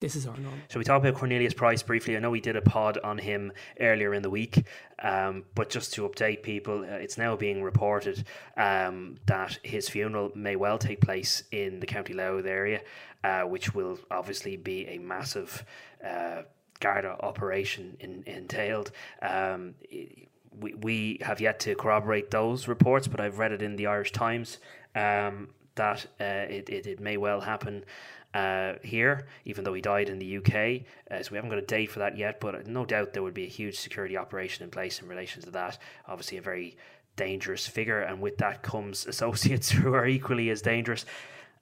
This 0.00 0.14
is 0.14 0.28
our 0.28 0.36
norm. 0.36 0.62
So 0.68 0.78
we 0.78 0.84
talk 0.84 1.00
about 1.00 1.14
Cornelius 1.14 1.54
Price 1.54 1.82
briefly. 1.82 2.16
I 2.16 2.20
know 2.20 2.30
we 2.30 2.40
did 2.40 2.54
a 2.54 2.62
pod 2.62 2.98
on 3.02 3.18
him 3.18 3.50
earlier 3.80 4.14
in 4.14 4.22
the 4.22 4.30
week, 4.30 4.64
um, 5.02 5.44
but 5.56 5.70
just 5.70 5.92
to 5.94 6.08
update 6.08 6.44
people, 6.44 6.82
uh, 6.82 6.94
it's 6.94 7.18
now 7.18 7.34
being 7.34 7.64
reported 7.64 8.24
um, 8.56 9.16
that 9.26 9.58
his 9.64 9.88
funeral 9.88 10.30
may 10.36 10.54
well 10.54 10.78
take 10.78 11.00
place 11.00 11.42
in 11.50 11.80
the 11.80 11.86
County 11.86 12.12
Louth 12.12 12.46
area 12.46 12.80
uh, 13.24 13.42
which 13.42 13.74
will 13.74 13.98
obviously 14.10 14.56
be 14.56 14.86
a 14.86 14.98
massive 14.98 15.64
uh, 16.04 16.42
Garda 16.80 17.16
operation 17.20 17.96
in, 18.00 18.22
entailed. 18.26 18.92
Um, 19.22 19.74
we, 20.60 20.74
we 20.74 21.18
have 21.22 21.40
yet 21.40 21.60
to 21.60 21.74
corroborate 21.74 22.30
those 22.30 22.68
reports, 22.68 23.08
but 23.08 23.20
I've 23.20 23.38
read 23.38 23.52
it 23.52 23.62
in 23.62 23.76
the 23.76 23.86
Irish 23.86 24.12
Times 24.12 24.58
um, 24.94 25.48
that 25.74 26.06
uh, 26.20 26.24
it, 26.24 26.68
it, 26.68 26.86
it 26.86 27.00
may 27.00 27.16
well 27.16 27.40
happen. 27.40 27.84
Uh, 28.34 28.74
here, 28.84 29.26
even 29.46 29.64
though 29.64 29.72
he 29.72 29.80
died 29.80 30.10
in 30.10 30.18
the 30.18 30.36
UK. 30.36 30.82
Uh, 31.10 31.22
so 31.22 31.30
we 31.30 31.36
haven't 31.36 31.48
got 31.48 31.58
a 31.58 31.62
date 31.62 31.90
for 31.90 32.00
that 32.00 32.18
yet, 32.18 32.40
but 32.40 32.66
no 32.66 32.84
doubt 32.84 33.14
there 33.14 33.22
would 33.22 33.32
be 33.32 33.44
a 33.44 33.48
huge 33.48 33.78
security 33.78 34.18
operation 34.18 34.62
in 34.62 34.70
place 34.70 35.00
in 35.00 35.08
relation 35.08 35.40
to 35.40 35.50
that. 35.50 35.78
Obviously, 36.06 36.36
a 36.36 36.42
very 36.42 36.76
dangerous 37.16 37.66
figure, 37.66 38.00
and 38.00 38.20
with 38.20 38.36
that 38.36 38.62
comes 38.62 39.06
associates 39.06 39.70
who 39.72 39.94
are 39.94 40.06
equally 40.06 40.50
as 40.50 40.60
dangerous. 40.60 41.06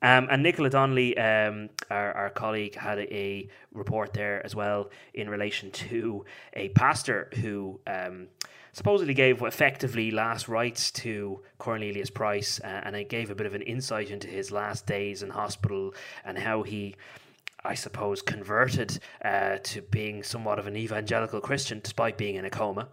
Um, 0.06 0.28
and 0.30 0.40
Nicola 0.40 0.70
Donnelly, 0.70 1.18
um, 1.18 1.68
our, 1.90 2.12
our 2.12 2.30
colleague, 2.30 2.76
had 2.76 3.00
a, 3.00 3.48
report 3.72 4.14
there 4.14 4.40
as 4.46 4.54
well 4.54 4.90
in 5.12 5.28
relation 5.28 5.70
to 5.72 6.24
a 6.54 6.68
pastor 6.70 7.28
who 7.42 7.80
um, 7.88 8.28
supposedly 8.72 9.14
gave 9.14 9.42
effectively 9.42 10.10
last 10.12 10.46
rites 10.48 10.92
to 10.92 11.42
Cornelius 11.58 12.08
Price, 12.08 12.60
uh, 12.62 12.82
and 12.84 12.94
it 12.94 13.08
gave 13.08 13.30
a 13.30 13.34
bit 13.34 13.46
of 13.46 13.54
an 13.54 13.62
insight 13.62 14.10
into 14.10 14.28
his 14.28 14.52
last 14.52 14.86
days 14.86 15.24
in 15.24 15.30
hospital 15.30 15.92
and 16.24 16.38
how 16.38 16.62
he. 16.62 16.94
I 17.64 17.74
suppose, 17.74 18.22
converted 18.22 19.00
uh, 19.24 19.56
to 19.60 19.82
being 19.82 20.22
somewhat 20.22 20.60
of 20.60 20.68
an 20.68 20.76
evangelical 20.76 21.40
Christian 21.40 21.80
despite 21.82 22.16
being 22.16 22.36
in 22.36 22.44
a 22.44 22.50
coma 22.50 22.86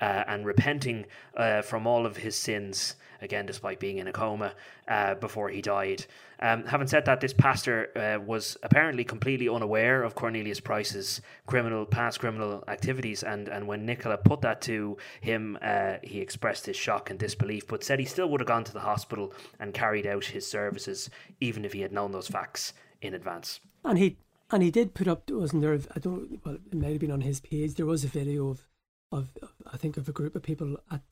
uh, 0.00 0.24
and 0.26 0.44
repenting 0.44 1.06
uh, 1.36 1.62
from 1.62 1.86
all 1.86 2.04
of 2.04 2.16
his 2.16 2.34
sins 2.34 2.96
again, 3.20 3.46
despite 3.46 3.80
being 3.80 3.98
in 3.98 4.08
a 4.08 4.12
coma 4.12 4.52
uh, 4.88 5.14
before 5.14 5.48
he 5.48 5.62
died. 5.62 6.04
Um, 6.40 6.64
having 6.64 6.86
said 6.86 7.06
that, 7.06 7.20
this 7.20 7.32
pastor 7.32 7.90
uh, 7.96 8.22
was 8.22 8.56
apparently 8.62 9.04
completely 9.04 9.48
unaware 9.48 10.02
of 10.02 10.14
Cornelius 10.14 10.60
Price's 10.60 11.22
criminal 11.46 11.86
past 11.86 12.20
criminal 12.20 12.62
activities, 12.68 13.22
and, 13.22 13.48
and 13.48 13.66
when 13.66 13.86
Nicola 13.86 14.18
put 14.18 14.42
that 14.42 14.60
to 14.62 14.96
him, 15.20 15.58
uh, 15.62 15.94
he 16.02 16.20
expressed 16.20 16.66
his 16.66 16.76
shock 16.76 17.10
and 17.10 17.18
disbelief, 17.18 17.66
but 17.66 17.82
said 17.82 17.98
he 17.98 18.04
still 18.04 18.28
would 18.28 18.40
have 18.40 18.48
gone 18.48 18.64
to 18.64 18.72
the 18.72 18.80
hospital 18.80 19.32
and 19.58 19.72
carried 19.72 20.06
out 20.06 20.24
his 20.24 20.46
services, 20.46 21.08
even 21.40 21.64
if 21.64 21.72
he 21.72 21.80
had 21.80 21.92
known 21.92 22.12
those 22.12 22.28
facts 22.28 22.74
in 23.00 23.14
advance. 23.14 23.60
And 23.84 23.98
he 23.98 24.16
and 24.50 24.62
he 24.62 24.70
did 24.70 24.94
put 24.94 25.08
up, 25.08 25.28
wasn't 25.30 25.62
there? 25.62 25.78
I 25.94 25.98
don't. 25.98 26.40
Well, 26.44 26.54
it 26.54 26.74
might 26.74 26.92
have 26.92 27.00
been 27.00 27.10
on 27.10 27.22
his 27.22 27.40
page. 27.40 27.74
There 27.74 27.86
was 27.86 28.04
a 28.04 28.08
video 28.08 28.48
of 28.48 28.68
of, 29.12 29.36
I 29.72 29.76
think, 29.76 29.96
of 29.96 30.08
a 30.08 30.12
group 30.12 30.34
of 30.34 30.42
people 30.42 30.76
at 30.90 31.02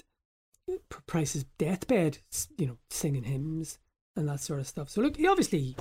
Price's 1.07 1.45
deathbed, 1.59 2.19
you 2.57 2.67
know, 2.67 2.79
singing 2.91 3.25
hymns 3.25 3.79
and 4.17 4.29
that 4.29 4.41
sort 4.41 4.61
of 4.61 4.67
stuff. 4.67 4.89
So 4.89 5.01
look, 5.01 5.17
he 5.17 5.27
obviously, 5.27 5.77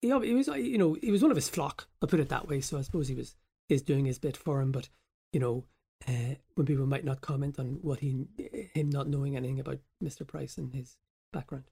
he, 0.00 0.08
he 0.08 0.34
was, 0.34 0.48
you 0.48 0.78
know, 0.78 0.96
he 1.00 1.10
was 1.10 1.22
one 1.22 1.30
of 1.30 1.36
his 1.36 1.48
flock. 1.48 1.88
I'll 2.00 2.08
put 2.08 2.20
it 2.20 2.28
that 2.28 2.48
way. 2.48 2.60
So 2.60 2.78
I 2.78 2.82
suppose 2.82 3.08
he 3.08 3.14
was 3.14 3.34
is 3.68 3.82
doing 3.82 4.04
his 4.04 4.18
bit 4.18 4.36
for 4.36 4.60
him. 4.60 4.72
But 4.72 4.88
you 5.32 5.40
know, 5.40 5.64
uh, 6.08 6.36
when 6.54 6.66
people 6.66 6.86
might 6.86 7.04
not 7.04 7.20
comment 7.20 7.58
on 7.58 7.78
what 7.82 8.00
he, 8.00 8.26
him 8.74 8.90
not 8.90 9.08
knowing 9.08 9.36
anything 9.36 9.60
about 9.60 9.78
Mr. 10.02 10.26
Price 10.26 10.58
and 10.58 10.72
his 10.72 10.96
background. 11.32 11.64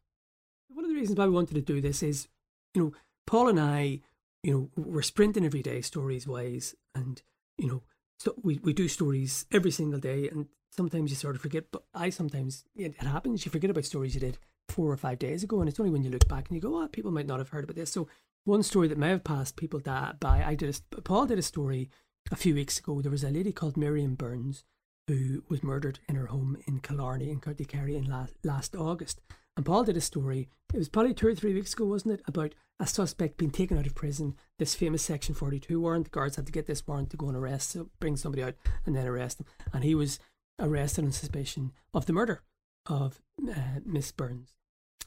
One 0.69 0.85
of 0.85 0.91
the 0.91 0.97
reasons 0.97 1.19
why 1.19 1.27
we 1.27 1.33
wanted 1.33 1.55
to 1.55 1.61
do 1.61 1.81
this 1.81 2.03
is, 2.03 2.29
you 2.75 2.83
know, 2.83 2.93
Paul 3.27 3.49
and 3.49 3.61
I, 3.61 4.01
you 4.43 4.53
know, 4.53 4.71
we're 4.77 5.03
sprinting 5.03 5.45
every 5.45 5.63
day, 5.63 5.81
stories 5.81 6.27
wise, 6.27 6.75
and 6.95 7.23
you 7.59 7.69
know, 7.69 7.83
so 8.19 8.35
we, 8.43 8.59
we 8.59 8.73
do 8.73 8.89
stories 8.89 9.47
every 9.53 9.71
single 9.71 10.01
day, 10.01 10.29
and 10.29 10.47
sometimes 10.77 11.11
you 11.11 11.17
sort 11.17 11.37
of 11.37 11.43
forget. 11.43 11.65
But 11.71 11.85
I 11.95 12.11
sometimes 12.11 12.65
it, 12.75 12.95
it 13.01 13.07
happens. 13.07 13.45
You 13.45 13.51
forget 13.51 13.71
about 13.71 13.85
stories 13.85 14.15
you 14.15 14.21
did 14.21 14.39
four 14.69 14.91
or 14.91 14.97
five 14.97 15.19
days 15.19 15.43
ago, 15.43 15.61
and 15.61 15.69
it's 15.69 15.81
only 15.81 15.93
when 15.93 16.03
you 16.03 16.11
look 16.11 16.29
back 16.29 16.49
and 16.49 16.57
you 16.57 16.61
go, 16.61 16.83
"Oh, 16.83 16.89
people 16.89 17.11
might 17.11 17.27
not 17.27 17.39
have 17.39 17.51
heard 17.51 17.65
about 17.65 17.77
this." 17.77 17.93
So 17.93 18.09
one 18.45 18.63
story 18.63 18.89
that 18.89 18.99
may 18.99 19.09
have 19.09 19.25
passed 19.25 19.57
people 19.57 19.81
by, 19.81 20.15
I 20.23 20.55
did 20.55 20.79
a, 20.93 21.01
Paul 21.01 21.27
did 21.27 21.39
a 21.39 21.43
story 21.43 21.91
a 22.31 22.37
few 22.37 22.55
weeks 22.55 22.79
ago. 22.79 23.01
There 23.01 23.11
was 23.11 23.25
a 23.25 23.31
lady 23.31 23.53
called 23.53 23.77
Miriam 23.77 24.15
Burns 24.15 24.65
who 25.09 25.43
was 25.49 25.63
murdered 25.63 25.99
in 26.09 26.15
her 26.15 26.27
home 26.27 26.57
in 26.67 26.81
Killarney 26.81 27.31
in 27.31 27.41
County 27.41 27.65
Kerry 27.65 27.97
in 27.97 28.05
last, 28.05 28.35
last 28.43 28.75
August. 28.75 29.21
And 29.57 29.65
Paul 29.65 29.85
did 29.85 29.97
a 29.97 30.01
story, 30.01 30.49
it 30.73 30.79
was 30.79 30.89
probably 30.89 31.15
two 31.15 31.29
or 31.29 31.35
three 31.35 31.55
weeks 31.55 31.75
ago, 31.75 31.85
wasn't 31.85 32.15
it, 32.15 32.23
about 32.27 32.55
a 32.81 32.87
suspect 32.87 33.37
being 33.37 33.51
taken 33.51 33.79
out 33.79 33.87
of 33.87 33.95
prison, 33.95 34.35
this 34.59 34.75
famous 34.75 35.03
Section 35.03 35.35
42 35.35 35.81
warrant. 35.81 36.07
The 36.07 36.11
guards 36.11 36.37
had 36.37 36.47
to 36.47 36.53
get 36.53 36.67
this 36.67 36.87
warrant 36.87 37.11
to 37.11 37.17
go 37.17 37.29
and 37.29 37.37
arrest, 37.37 37.71
so 37.71 37.91
bring 38.01 38.17
somebody 38.17 38.43
out 38.43 38.55
and 38.85 38.97
then 38.97 39.07
arrest 39.07 39.39
them. 39.39 39.47
And 39.73 39.85
he 39.85 39.95
was 39.95 40.19
arrested 40.59 41.05
on 41.05 41.13
suspicion 41.13 41.73
of 41.93 42.07
the 42.07 42.13
murder 42.13 42.43
of 42.87 43.21
uh, 43.49 43.81
Miss 43.85 44.13
Burns. 44.13 44.55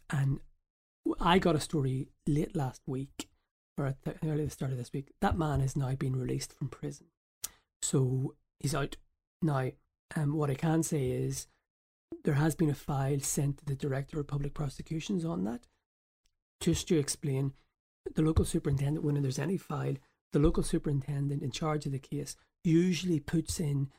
And 0.09 0.39
I 1.19 1.39
got 1.39 1.55
a 1.55 1.59
story 1.59 2.07
late 2.27 2.55
last 2.55 2.81
week, 2.85 3.29
or 3.77 3.87
at 3.87 4.01
the, 4.03 4.15
early 4.27 4.49
start 4.49 4.71
of 4.71 4.77
this 4.77 4.93
week. 4.93 5.11
That 5.21 5.37
man 5.37 5.59
has 5.61 5.75
now 5.75 5.93
been 5.95 6.15
released 6.15 6.53
from 6.53 6.69
prison. 6.69 7.07
So 7.81 8.35
he's 8.59 8.75
out 8.75 8.97
now. 9.41 9.71
And 10.15 10.31
um, 10.31 10.37
what 10.37 10.49
I 10.49 10.55
can 10.55 10.83
say 10.83 11.09
is 11.09 11.47
there 12.23 12.35
has 12.35 12.55
been 12.55 12.69
a 12.69 12.75
file 12.75 13.19
sent 13.19 13.57
to 13.57 13.65
the 13.65 13.75
Director 13.75 14.19
of 14.19 14.27
Public 14.27 14.53
Prosecutions 14.53 15.25
on 15.25 15.43
that. 15.43 15.67
Just 16.61 16.87
to 16.87 16.97
explain, 16.97 17.53
the 18.15 18.21
local 18.21 18.45
superintendent, 18.45 19.03
when 19.03 19.21
there's 19.21 19.39
any 19.39 19.57
file, 19.57 19.95
the 20.33 20.39
local 20.39 20.63
superintendent 20.63 21.43
in 21.43 21.51
charge 21.51 21.85
of 21.85 21.91
the 21.91 21.99
case 21.99 22.35
usually 22.63 23.19
puts 23.19 23.59
in 23.59 23.89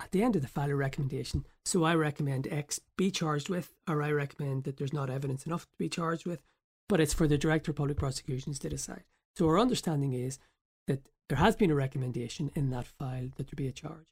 at 0.00 0.10
the 0.10 0.22
end 0.22 0.36
of 0.36 0.42
the 0.42 0.48
file 0.48 0.70
a 0.70 0.74
recommendation. 0.74 1.46
So 1.64 1.84
I 1.84 1.94
recommend 1.94 2.48
X 2.50 2.80
be 2.96 3.10
charged 3.10 3.48
with, 3.48 3.72
or 3.88 4.02
I 4.02 4.10
recommend 4.10 4.64
that 4.64 4.76
there's 4.76 4.92
not 4.92 5.10
evidence 5.10 5.46
enough 5.46 5.62
to 5.62 5.78
be 5.78 5.88
charged 5.88 6.26
with, 6.26 6.42
but 6.88 7.00
it's 7.00 7.14
for 7.14 7.26
the 7.26 7.38
Director 7.38 7.70
of 7.70 7.76
Public 7.76 7.96
Prosecutions 7.96 8.58
to 8.60 8.68
decide. 8.68 9.04
So 9.36 9.46
our 9.46 9.58
understanding 9.58 10.12
is 10.12 10.38
that 10.86 11.08
there 11.28 11.38
has 11.38 11.56
been 11.56 11.70
a 11.70 11.74
recommendation 11.74 12.50
in 12.54 12.70
that 12.70 12.86
file 12.86 13.28
that 13.36 13.46
there 13.48 13.56
be 13.56 13.68
a 13.68 13.72
charge, 13.72 14.06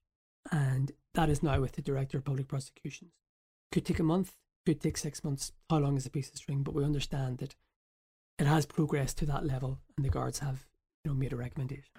and 0.50 0.92
that 1.14 1.28
is 1.28 1.42
now 1.42 1.60
with 1.60 1.72
the 1.72 1.82
Director 1.82 2.18
of 2.18 2.24
Public 2.24 2.48
Prosecutions. 2.48 3.12
Could 3.70 3.84
take 3.84 3.98
a 3.98 4.04
month, 4.04 4.32
could 4.64 4.80
take 4.80 4.96
six 4.96 5.22
months. 5.22 5.52
How 5.68 5.78
long 5.78 5.96
is 5.96 6.06
a 6.06 6.10
piece 6.10 6.30
of 6.30 6.36
string? 6.36 6.62
But 6.62 6.74
we 6.74 6.84
understand 6.84 7.38
that 7.38 7.54
it 8.38 8.46
has 8.46 8.66
progressed 8.66 9.18
to 9.18 9.26
that 9.26 9.46
level, 9.46 9.78
and 9.96 10.04
the 10.04 10.10
guards 10.10 10.38
have 10.38 10.66
you 11.04 11.10
know 11.10 11.16
made 11.16 11.32
a 11.32 11.36
recommendation. 11.36 11.90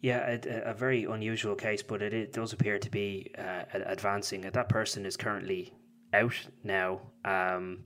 Yeah, 0.00 0.38
a, 0.46 0.70
a 0.70 0.74
very 0.74 1.04
unusual 1.04 1.56
case, 1.56 1.82
but 1.82 2.02
it, 2.02 2.14
it 2.14 2.32
does 2.32 2.52
appear 2.52 2.78
to 2.78 2.90
be 2.90 3.32
uh, 3.36 3.64
advancing. 3.72 4.42
That 4.42 4.68
person 4.68 5.04
is 5.04 5.16
currently 5.16 5.74
out 6.12 6.38
now, 6.62 7.00
um, 7.24 7.80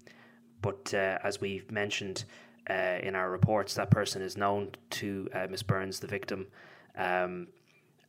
but 0.60 0.92
uh, 0.92 1.18
as 1.24 1.40
we've 1.40 1.70
mentioned 1.70 2.24
uh, 2.68 2.98
in 3.02 3.16
our 3.16 3.30
reports, 3.30 3.74
that 3.74 3.90
person 3.90 4.20
is 4.20 4.36
known 4.36 4.72
to 4.90 5.28
uh, 5.34 5.46
Miss 5.50 5.62
Burns, 5.62 6.00
the 6.00 6.06
victim. 6.06 6.46
Um, 6.96 7.48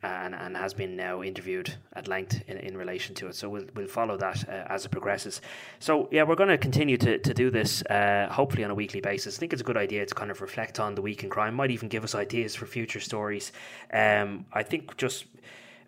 and, 0.08 0.36
and 0.36 0.58
has 0.58 0.74
been 0.74 0.96
now 0.96 1.24
interviewed 1.24 1.74
at 1.94 2.08
length 2.08 2.44
in, 2.48 2.58
in 2.58 2.78
relation 2.78 3.16
to 3.16 3.28
it. 3.28 3.36
So 3.36 3.50
we'll, 3.50 3.66
we'll 3.76 3.88
follow 3.88 4.18
that 4.18 4.48
uh, 4.48 4.66
as 4.68 4.86
it 4.86 4.90
progresses. 4.90 5.42
So, 5.80 6.10
yeah, 6.12 6.24
we're 6.24 6.36
going 6.36 6.50
to 6.50 6.58
continue 6.58 6.98
to, 6.98 7.18
to 7.18 7.34
do 7.34 7.50
this 7.50 7.84
uh, 7.84 8.28
hopefully 8.32 8.64
on 8.64 8.72
a 8.72 8.76
weekly 8.76 9.02
basis. 9.02 9.38
I 9.38 9.40
think 9.40 9.54
it's 9.54 9.62
a 9.62 9.66
good 9.66 9.78
idea 9.78 10.06
to 10.06 10.16
kind 10.16 10.32
of 10.32 10.42
reflect 10.42 10.80
on 10.80 10.96
the 10.96 11.02
week 11.02 11.24
in 11.24 11.30
crime, 11.30 11.56
might 11.56 11.72
even 11.72 11.90
give 11.90 12.04
us 12.04 12.16
ideas 12.16 12.56
for 12.56 12.66
future 12.66 13.00
stories. 13.00 13.52
Um, 13.94 14.46
I 14.54 14.64
think 14.64 14.98
just. 14.98 15.26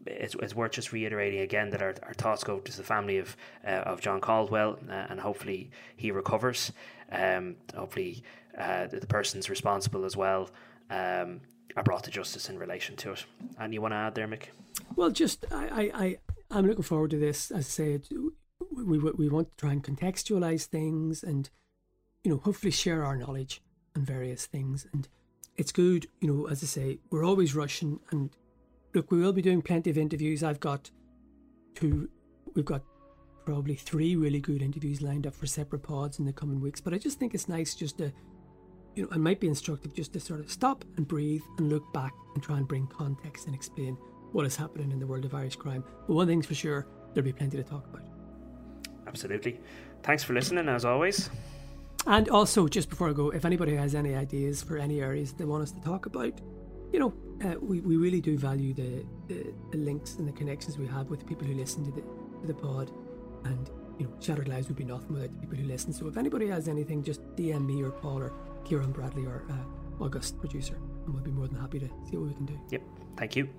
It's, 0.07 0.35
it's 0.35 0.53
worth 0.53 0.73
just 0.73 0.93
reiterating 0.93 1.39
again 1.39 1.71
that 1.71 1.81
our, 1.81 1.95
our 2.03 2.13
thoughts 2.13 2.43
go 2.43 2.59
to 2.59 2.77
the 2.77 2.83
family 2.83 3.17
of 3.17 3.35
uh, 3.65 3.71
of 3.71 4.01
John 4.01 4.21
Caldwell 4.21 4.77
uh, 4.87 5.07
and 5.09 5.19
hopefully 5.19 5.71
he 5.95 6.11
recovers. 6.11 6.71
Um, 7.11 7.55
hopefully 7.75 8.21
uh, 8.55 8.85
the, 8.85 8.99
the 8.99 9.07
person's 9.07 9.49
responsible 9.49 10.05
as 10.05 10.15
well 10.15 10.51
um, 10.91 11.41
are 11.75 11.83
brought 11.83 12.03
to 12.05 12.11
justice 12.11 12.49
in 12.49 12.57
relation 12.57 12.95
to 12.97 13.11
it. 13.11 13.25
And 13.59 13.73
you 13.73 13.81
want 13.81 13.93
to 13.93 13.97
add 13.97 14.15
there, 14.15 14.27
Mick? 14.27 14.47
Well, 14.95 15.11
just 15.11 15.45
I, 15.51 15.67
I, 15.67 16.03
I 16.05 16.17
I'm 16.51 16.67
looking 16.67 16.83
forward 16.83 17.11
to 17.11 17.17
this. 17.17 17.51
As 17.51 17.65
I 17.65 17.69
said, 17.69 18.07
we 18.71 18.97
we 18.97 19.29
want 19.29 19.49
to 19.49 19.57
try 19.57 19.71
and 19.71 19.83
contextualize 19.83 20.65
things, 20.65 21.23
and 21.23 21.49
you 22.23 22.31
know, 22.31 22.37
hopefully 22.37 22.71
share 22.71 23.03
our 23.03 23.17
knowledge 23.17 23.61
on 23.95 24.05
various 24.05 24.45
things. 24.45 24.87
And 24.93 25.07
it's 25.57 25.71
good, 25.71 26.07
you 26.21 26.27
know, 26.31 26.47
as 26.47 26.63
I 26.63 26.67
say, 26.67 26.99
we're 27.09 27.25
always 27.25 27.55
rushing. 27.55 27.99
And 28.11 28.35
look, 28.93 29.11
we 29.11 29.19
will 29.19 29.33
be 29.33 29.41
doing 29.41 29.61
plenty 29.61 29.89
of 29.89 29.97
interviews. 29.97 30.43
I've 30.43 30.59
got 30.59 30.89
two. 31.75 32.09
We've 32.53 32.65
got 32.65 32.83
probably 33.45 33.75
three 33.75 34.15
really 34.15 34.39
good 34.39 34.61
interviews 34.61 35.01
lined 35.01 35.27
up 35.27 35.35
for 35.35 35.45
separate 35.45 35.83
pods 35.83 36.19
in 36.19 36.25
the 36.25 36.33
coming 36.33 36.59
weeks. 36.59 36.81
But 36.81 36.93
I 36.93 36.97
just 36.97 37.19
think 37.19 37.33
it's 37.33 37.47
nice 37.47 37.75
just 37.75 37.97
to 37.99 38.11
you 38.95 39.03
know, 39.03 39.09
it 39.09 39.19
might 39.19 39.39
be 39.39 39.47
instructive 39.47 39.93
just 39.93 40.13
to 40.13 40.19
sort 40.19 40.39
of 40.39 40.49
stop 40.49 40.85
and 40.97 41.07
breathe 41.07 41.43
and 41.57 41.69
look 41.69 41.91
back 41.93 42.13
and 42.33 42.43
try 42.43 42.57
and 42.57 42.67
bring 42.67 42.87
context 42.87 43.45
and 43.45 43.53
explain 43.53 43.97
what 44.31 44.45
is 44.45 44.55
happening 44.55 44.91
in 44.91 44.99
the 44.99 45.07
world 45.07 45.25
of 45.25 45.33
Irish 45.33 45.55
crime. 45.55 45.83
But 46.07 46.13
one 46.13 46.27
thing's 46.27 46.45
for 46.45 46.55
sure, 46.55 46.87
there'll 47.13 47.25
be 47.25 47.33
plenty 47.33 47.57
to 47.57 47.63
talk 47.63 47.85
about. 47.87 48.05
Absolutely. 49.07 49.59
Thanks 50.03 50.23
for 50.23 50.33
listening, 50.33 50.67
as 50.67 50.85
always. 50.85 51.29
And 52.07 52.29
also, 52.29 52.67
just 52.67 52.89
before 52.89 53.09
I 53.09 53.13
go, 53.13 53.31
if 53.31 53.45
anybody 53.45 53.75
has 53.75 53.95
any 53.95 54.15
ideas 54.15 54.61
for 54.61 54.77
any 54.77 55.01
areas 55.01 55.33
they 55.33 55.45
want 55.45 55.63
us 55.63 55.71
to 55.71 55.81
talk 55.81 56.05
about, 56.05 56.39
you 56.93 56.99
know, 56.99 57.13
uh, 57.43 57.55
we, 57.59 57.81
we 57.81 57.97
really 57.97 58.21
do 58.21 58.37
value 58.37 58.73
the, 58.73 59.05
the, 59.27 59.53
the, 59.71 59.77
links 59.77 60.15
and 60.15 60.27
the 60.27 60.31
connections 60.31 60.77
we 60.77 60.87
have 60.87 61.09
with 61.09 61.19
the 61.19 61.25
people 61.25 61.45
who 61.45 61.53
listen 61.53 61.83
to 61.83 61.91
the, 61.91 62.01
to 62.01 62.47
the 62.47 62.53
pod. 62.53 62.91
And, 63.43 63.69
you 63.97 64.05
know, 64.05 64.13
Shattered 64.19 64.47
Lives 64.47 64.67
would 64.67 64.77
be 64.77 64.83
nothing 64.83 65.13
without 65.13 65.33
the 65.33 65.39
people 65.39 65.57
who 65.57 65.65
listen. 65.65 65.91
So 65.91 66.07
if 66.07 66.17
anybody 66.17 66.47
has 66.47 66.67
anything, 66.67 67.03
just 67.03 67.21
DM 67.35 67.65
me 67.65 67.83
or 67.83 67.89
Paul 67.91 68.21
or 68.21 68.33
Ciaran 68.65 68.91
Bradley, 68.91 69.25
our 69.25 69.43
uh, 69.49 70.03
August 70.03 70.37
producer, 70.39 70.75
and 71.05 71.13
we'll 71.13 71.23
be 71.23 71.31
more 71.31 71.47
than 71.47 71.59
happy 71.59 71.79
to 71.79 71.87
see 72.09 72.17
what 72.17 72.27
we 72.29 72.33
can 72.33 72.45
do. 72.45 72.59
Yep. 72.71 72.81
Thank 73.17 73.35
you. 73.35 73.49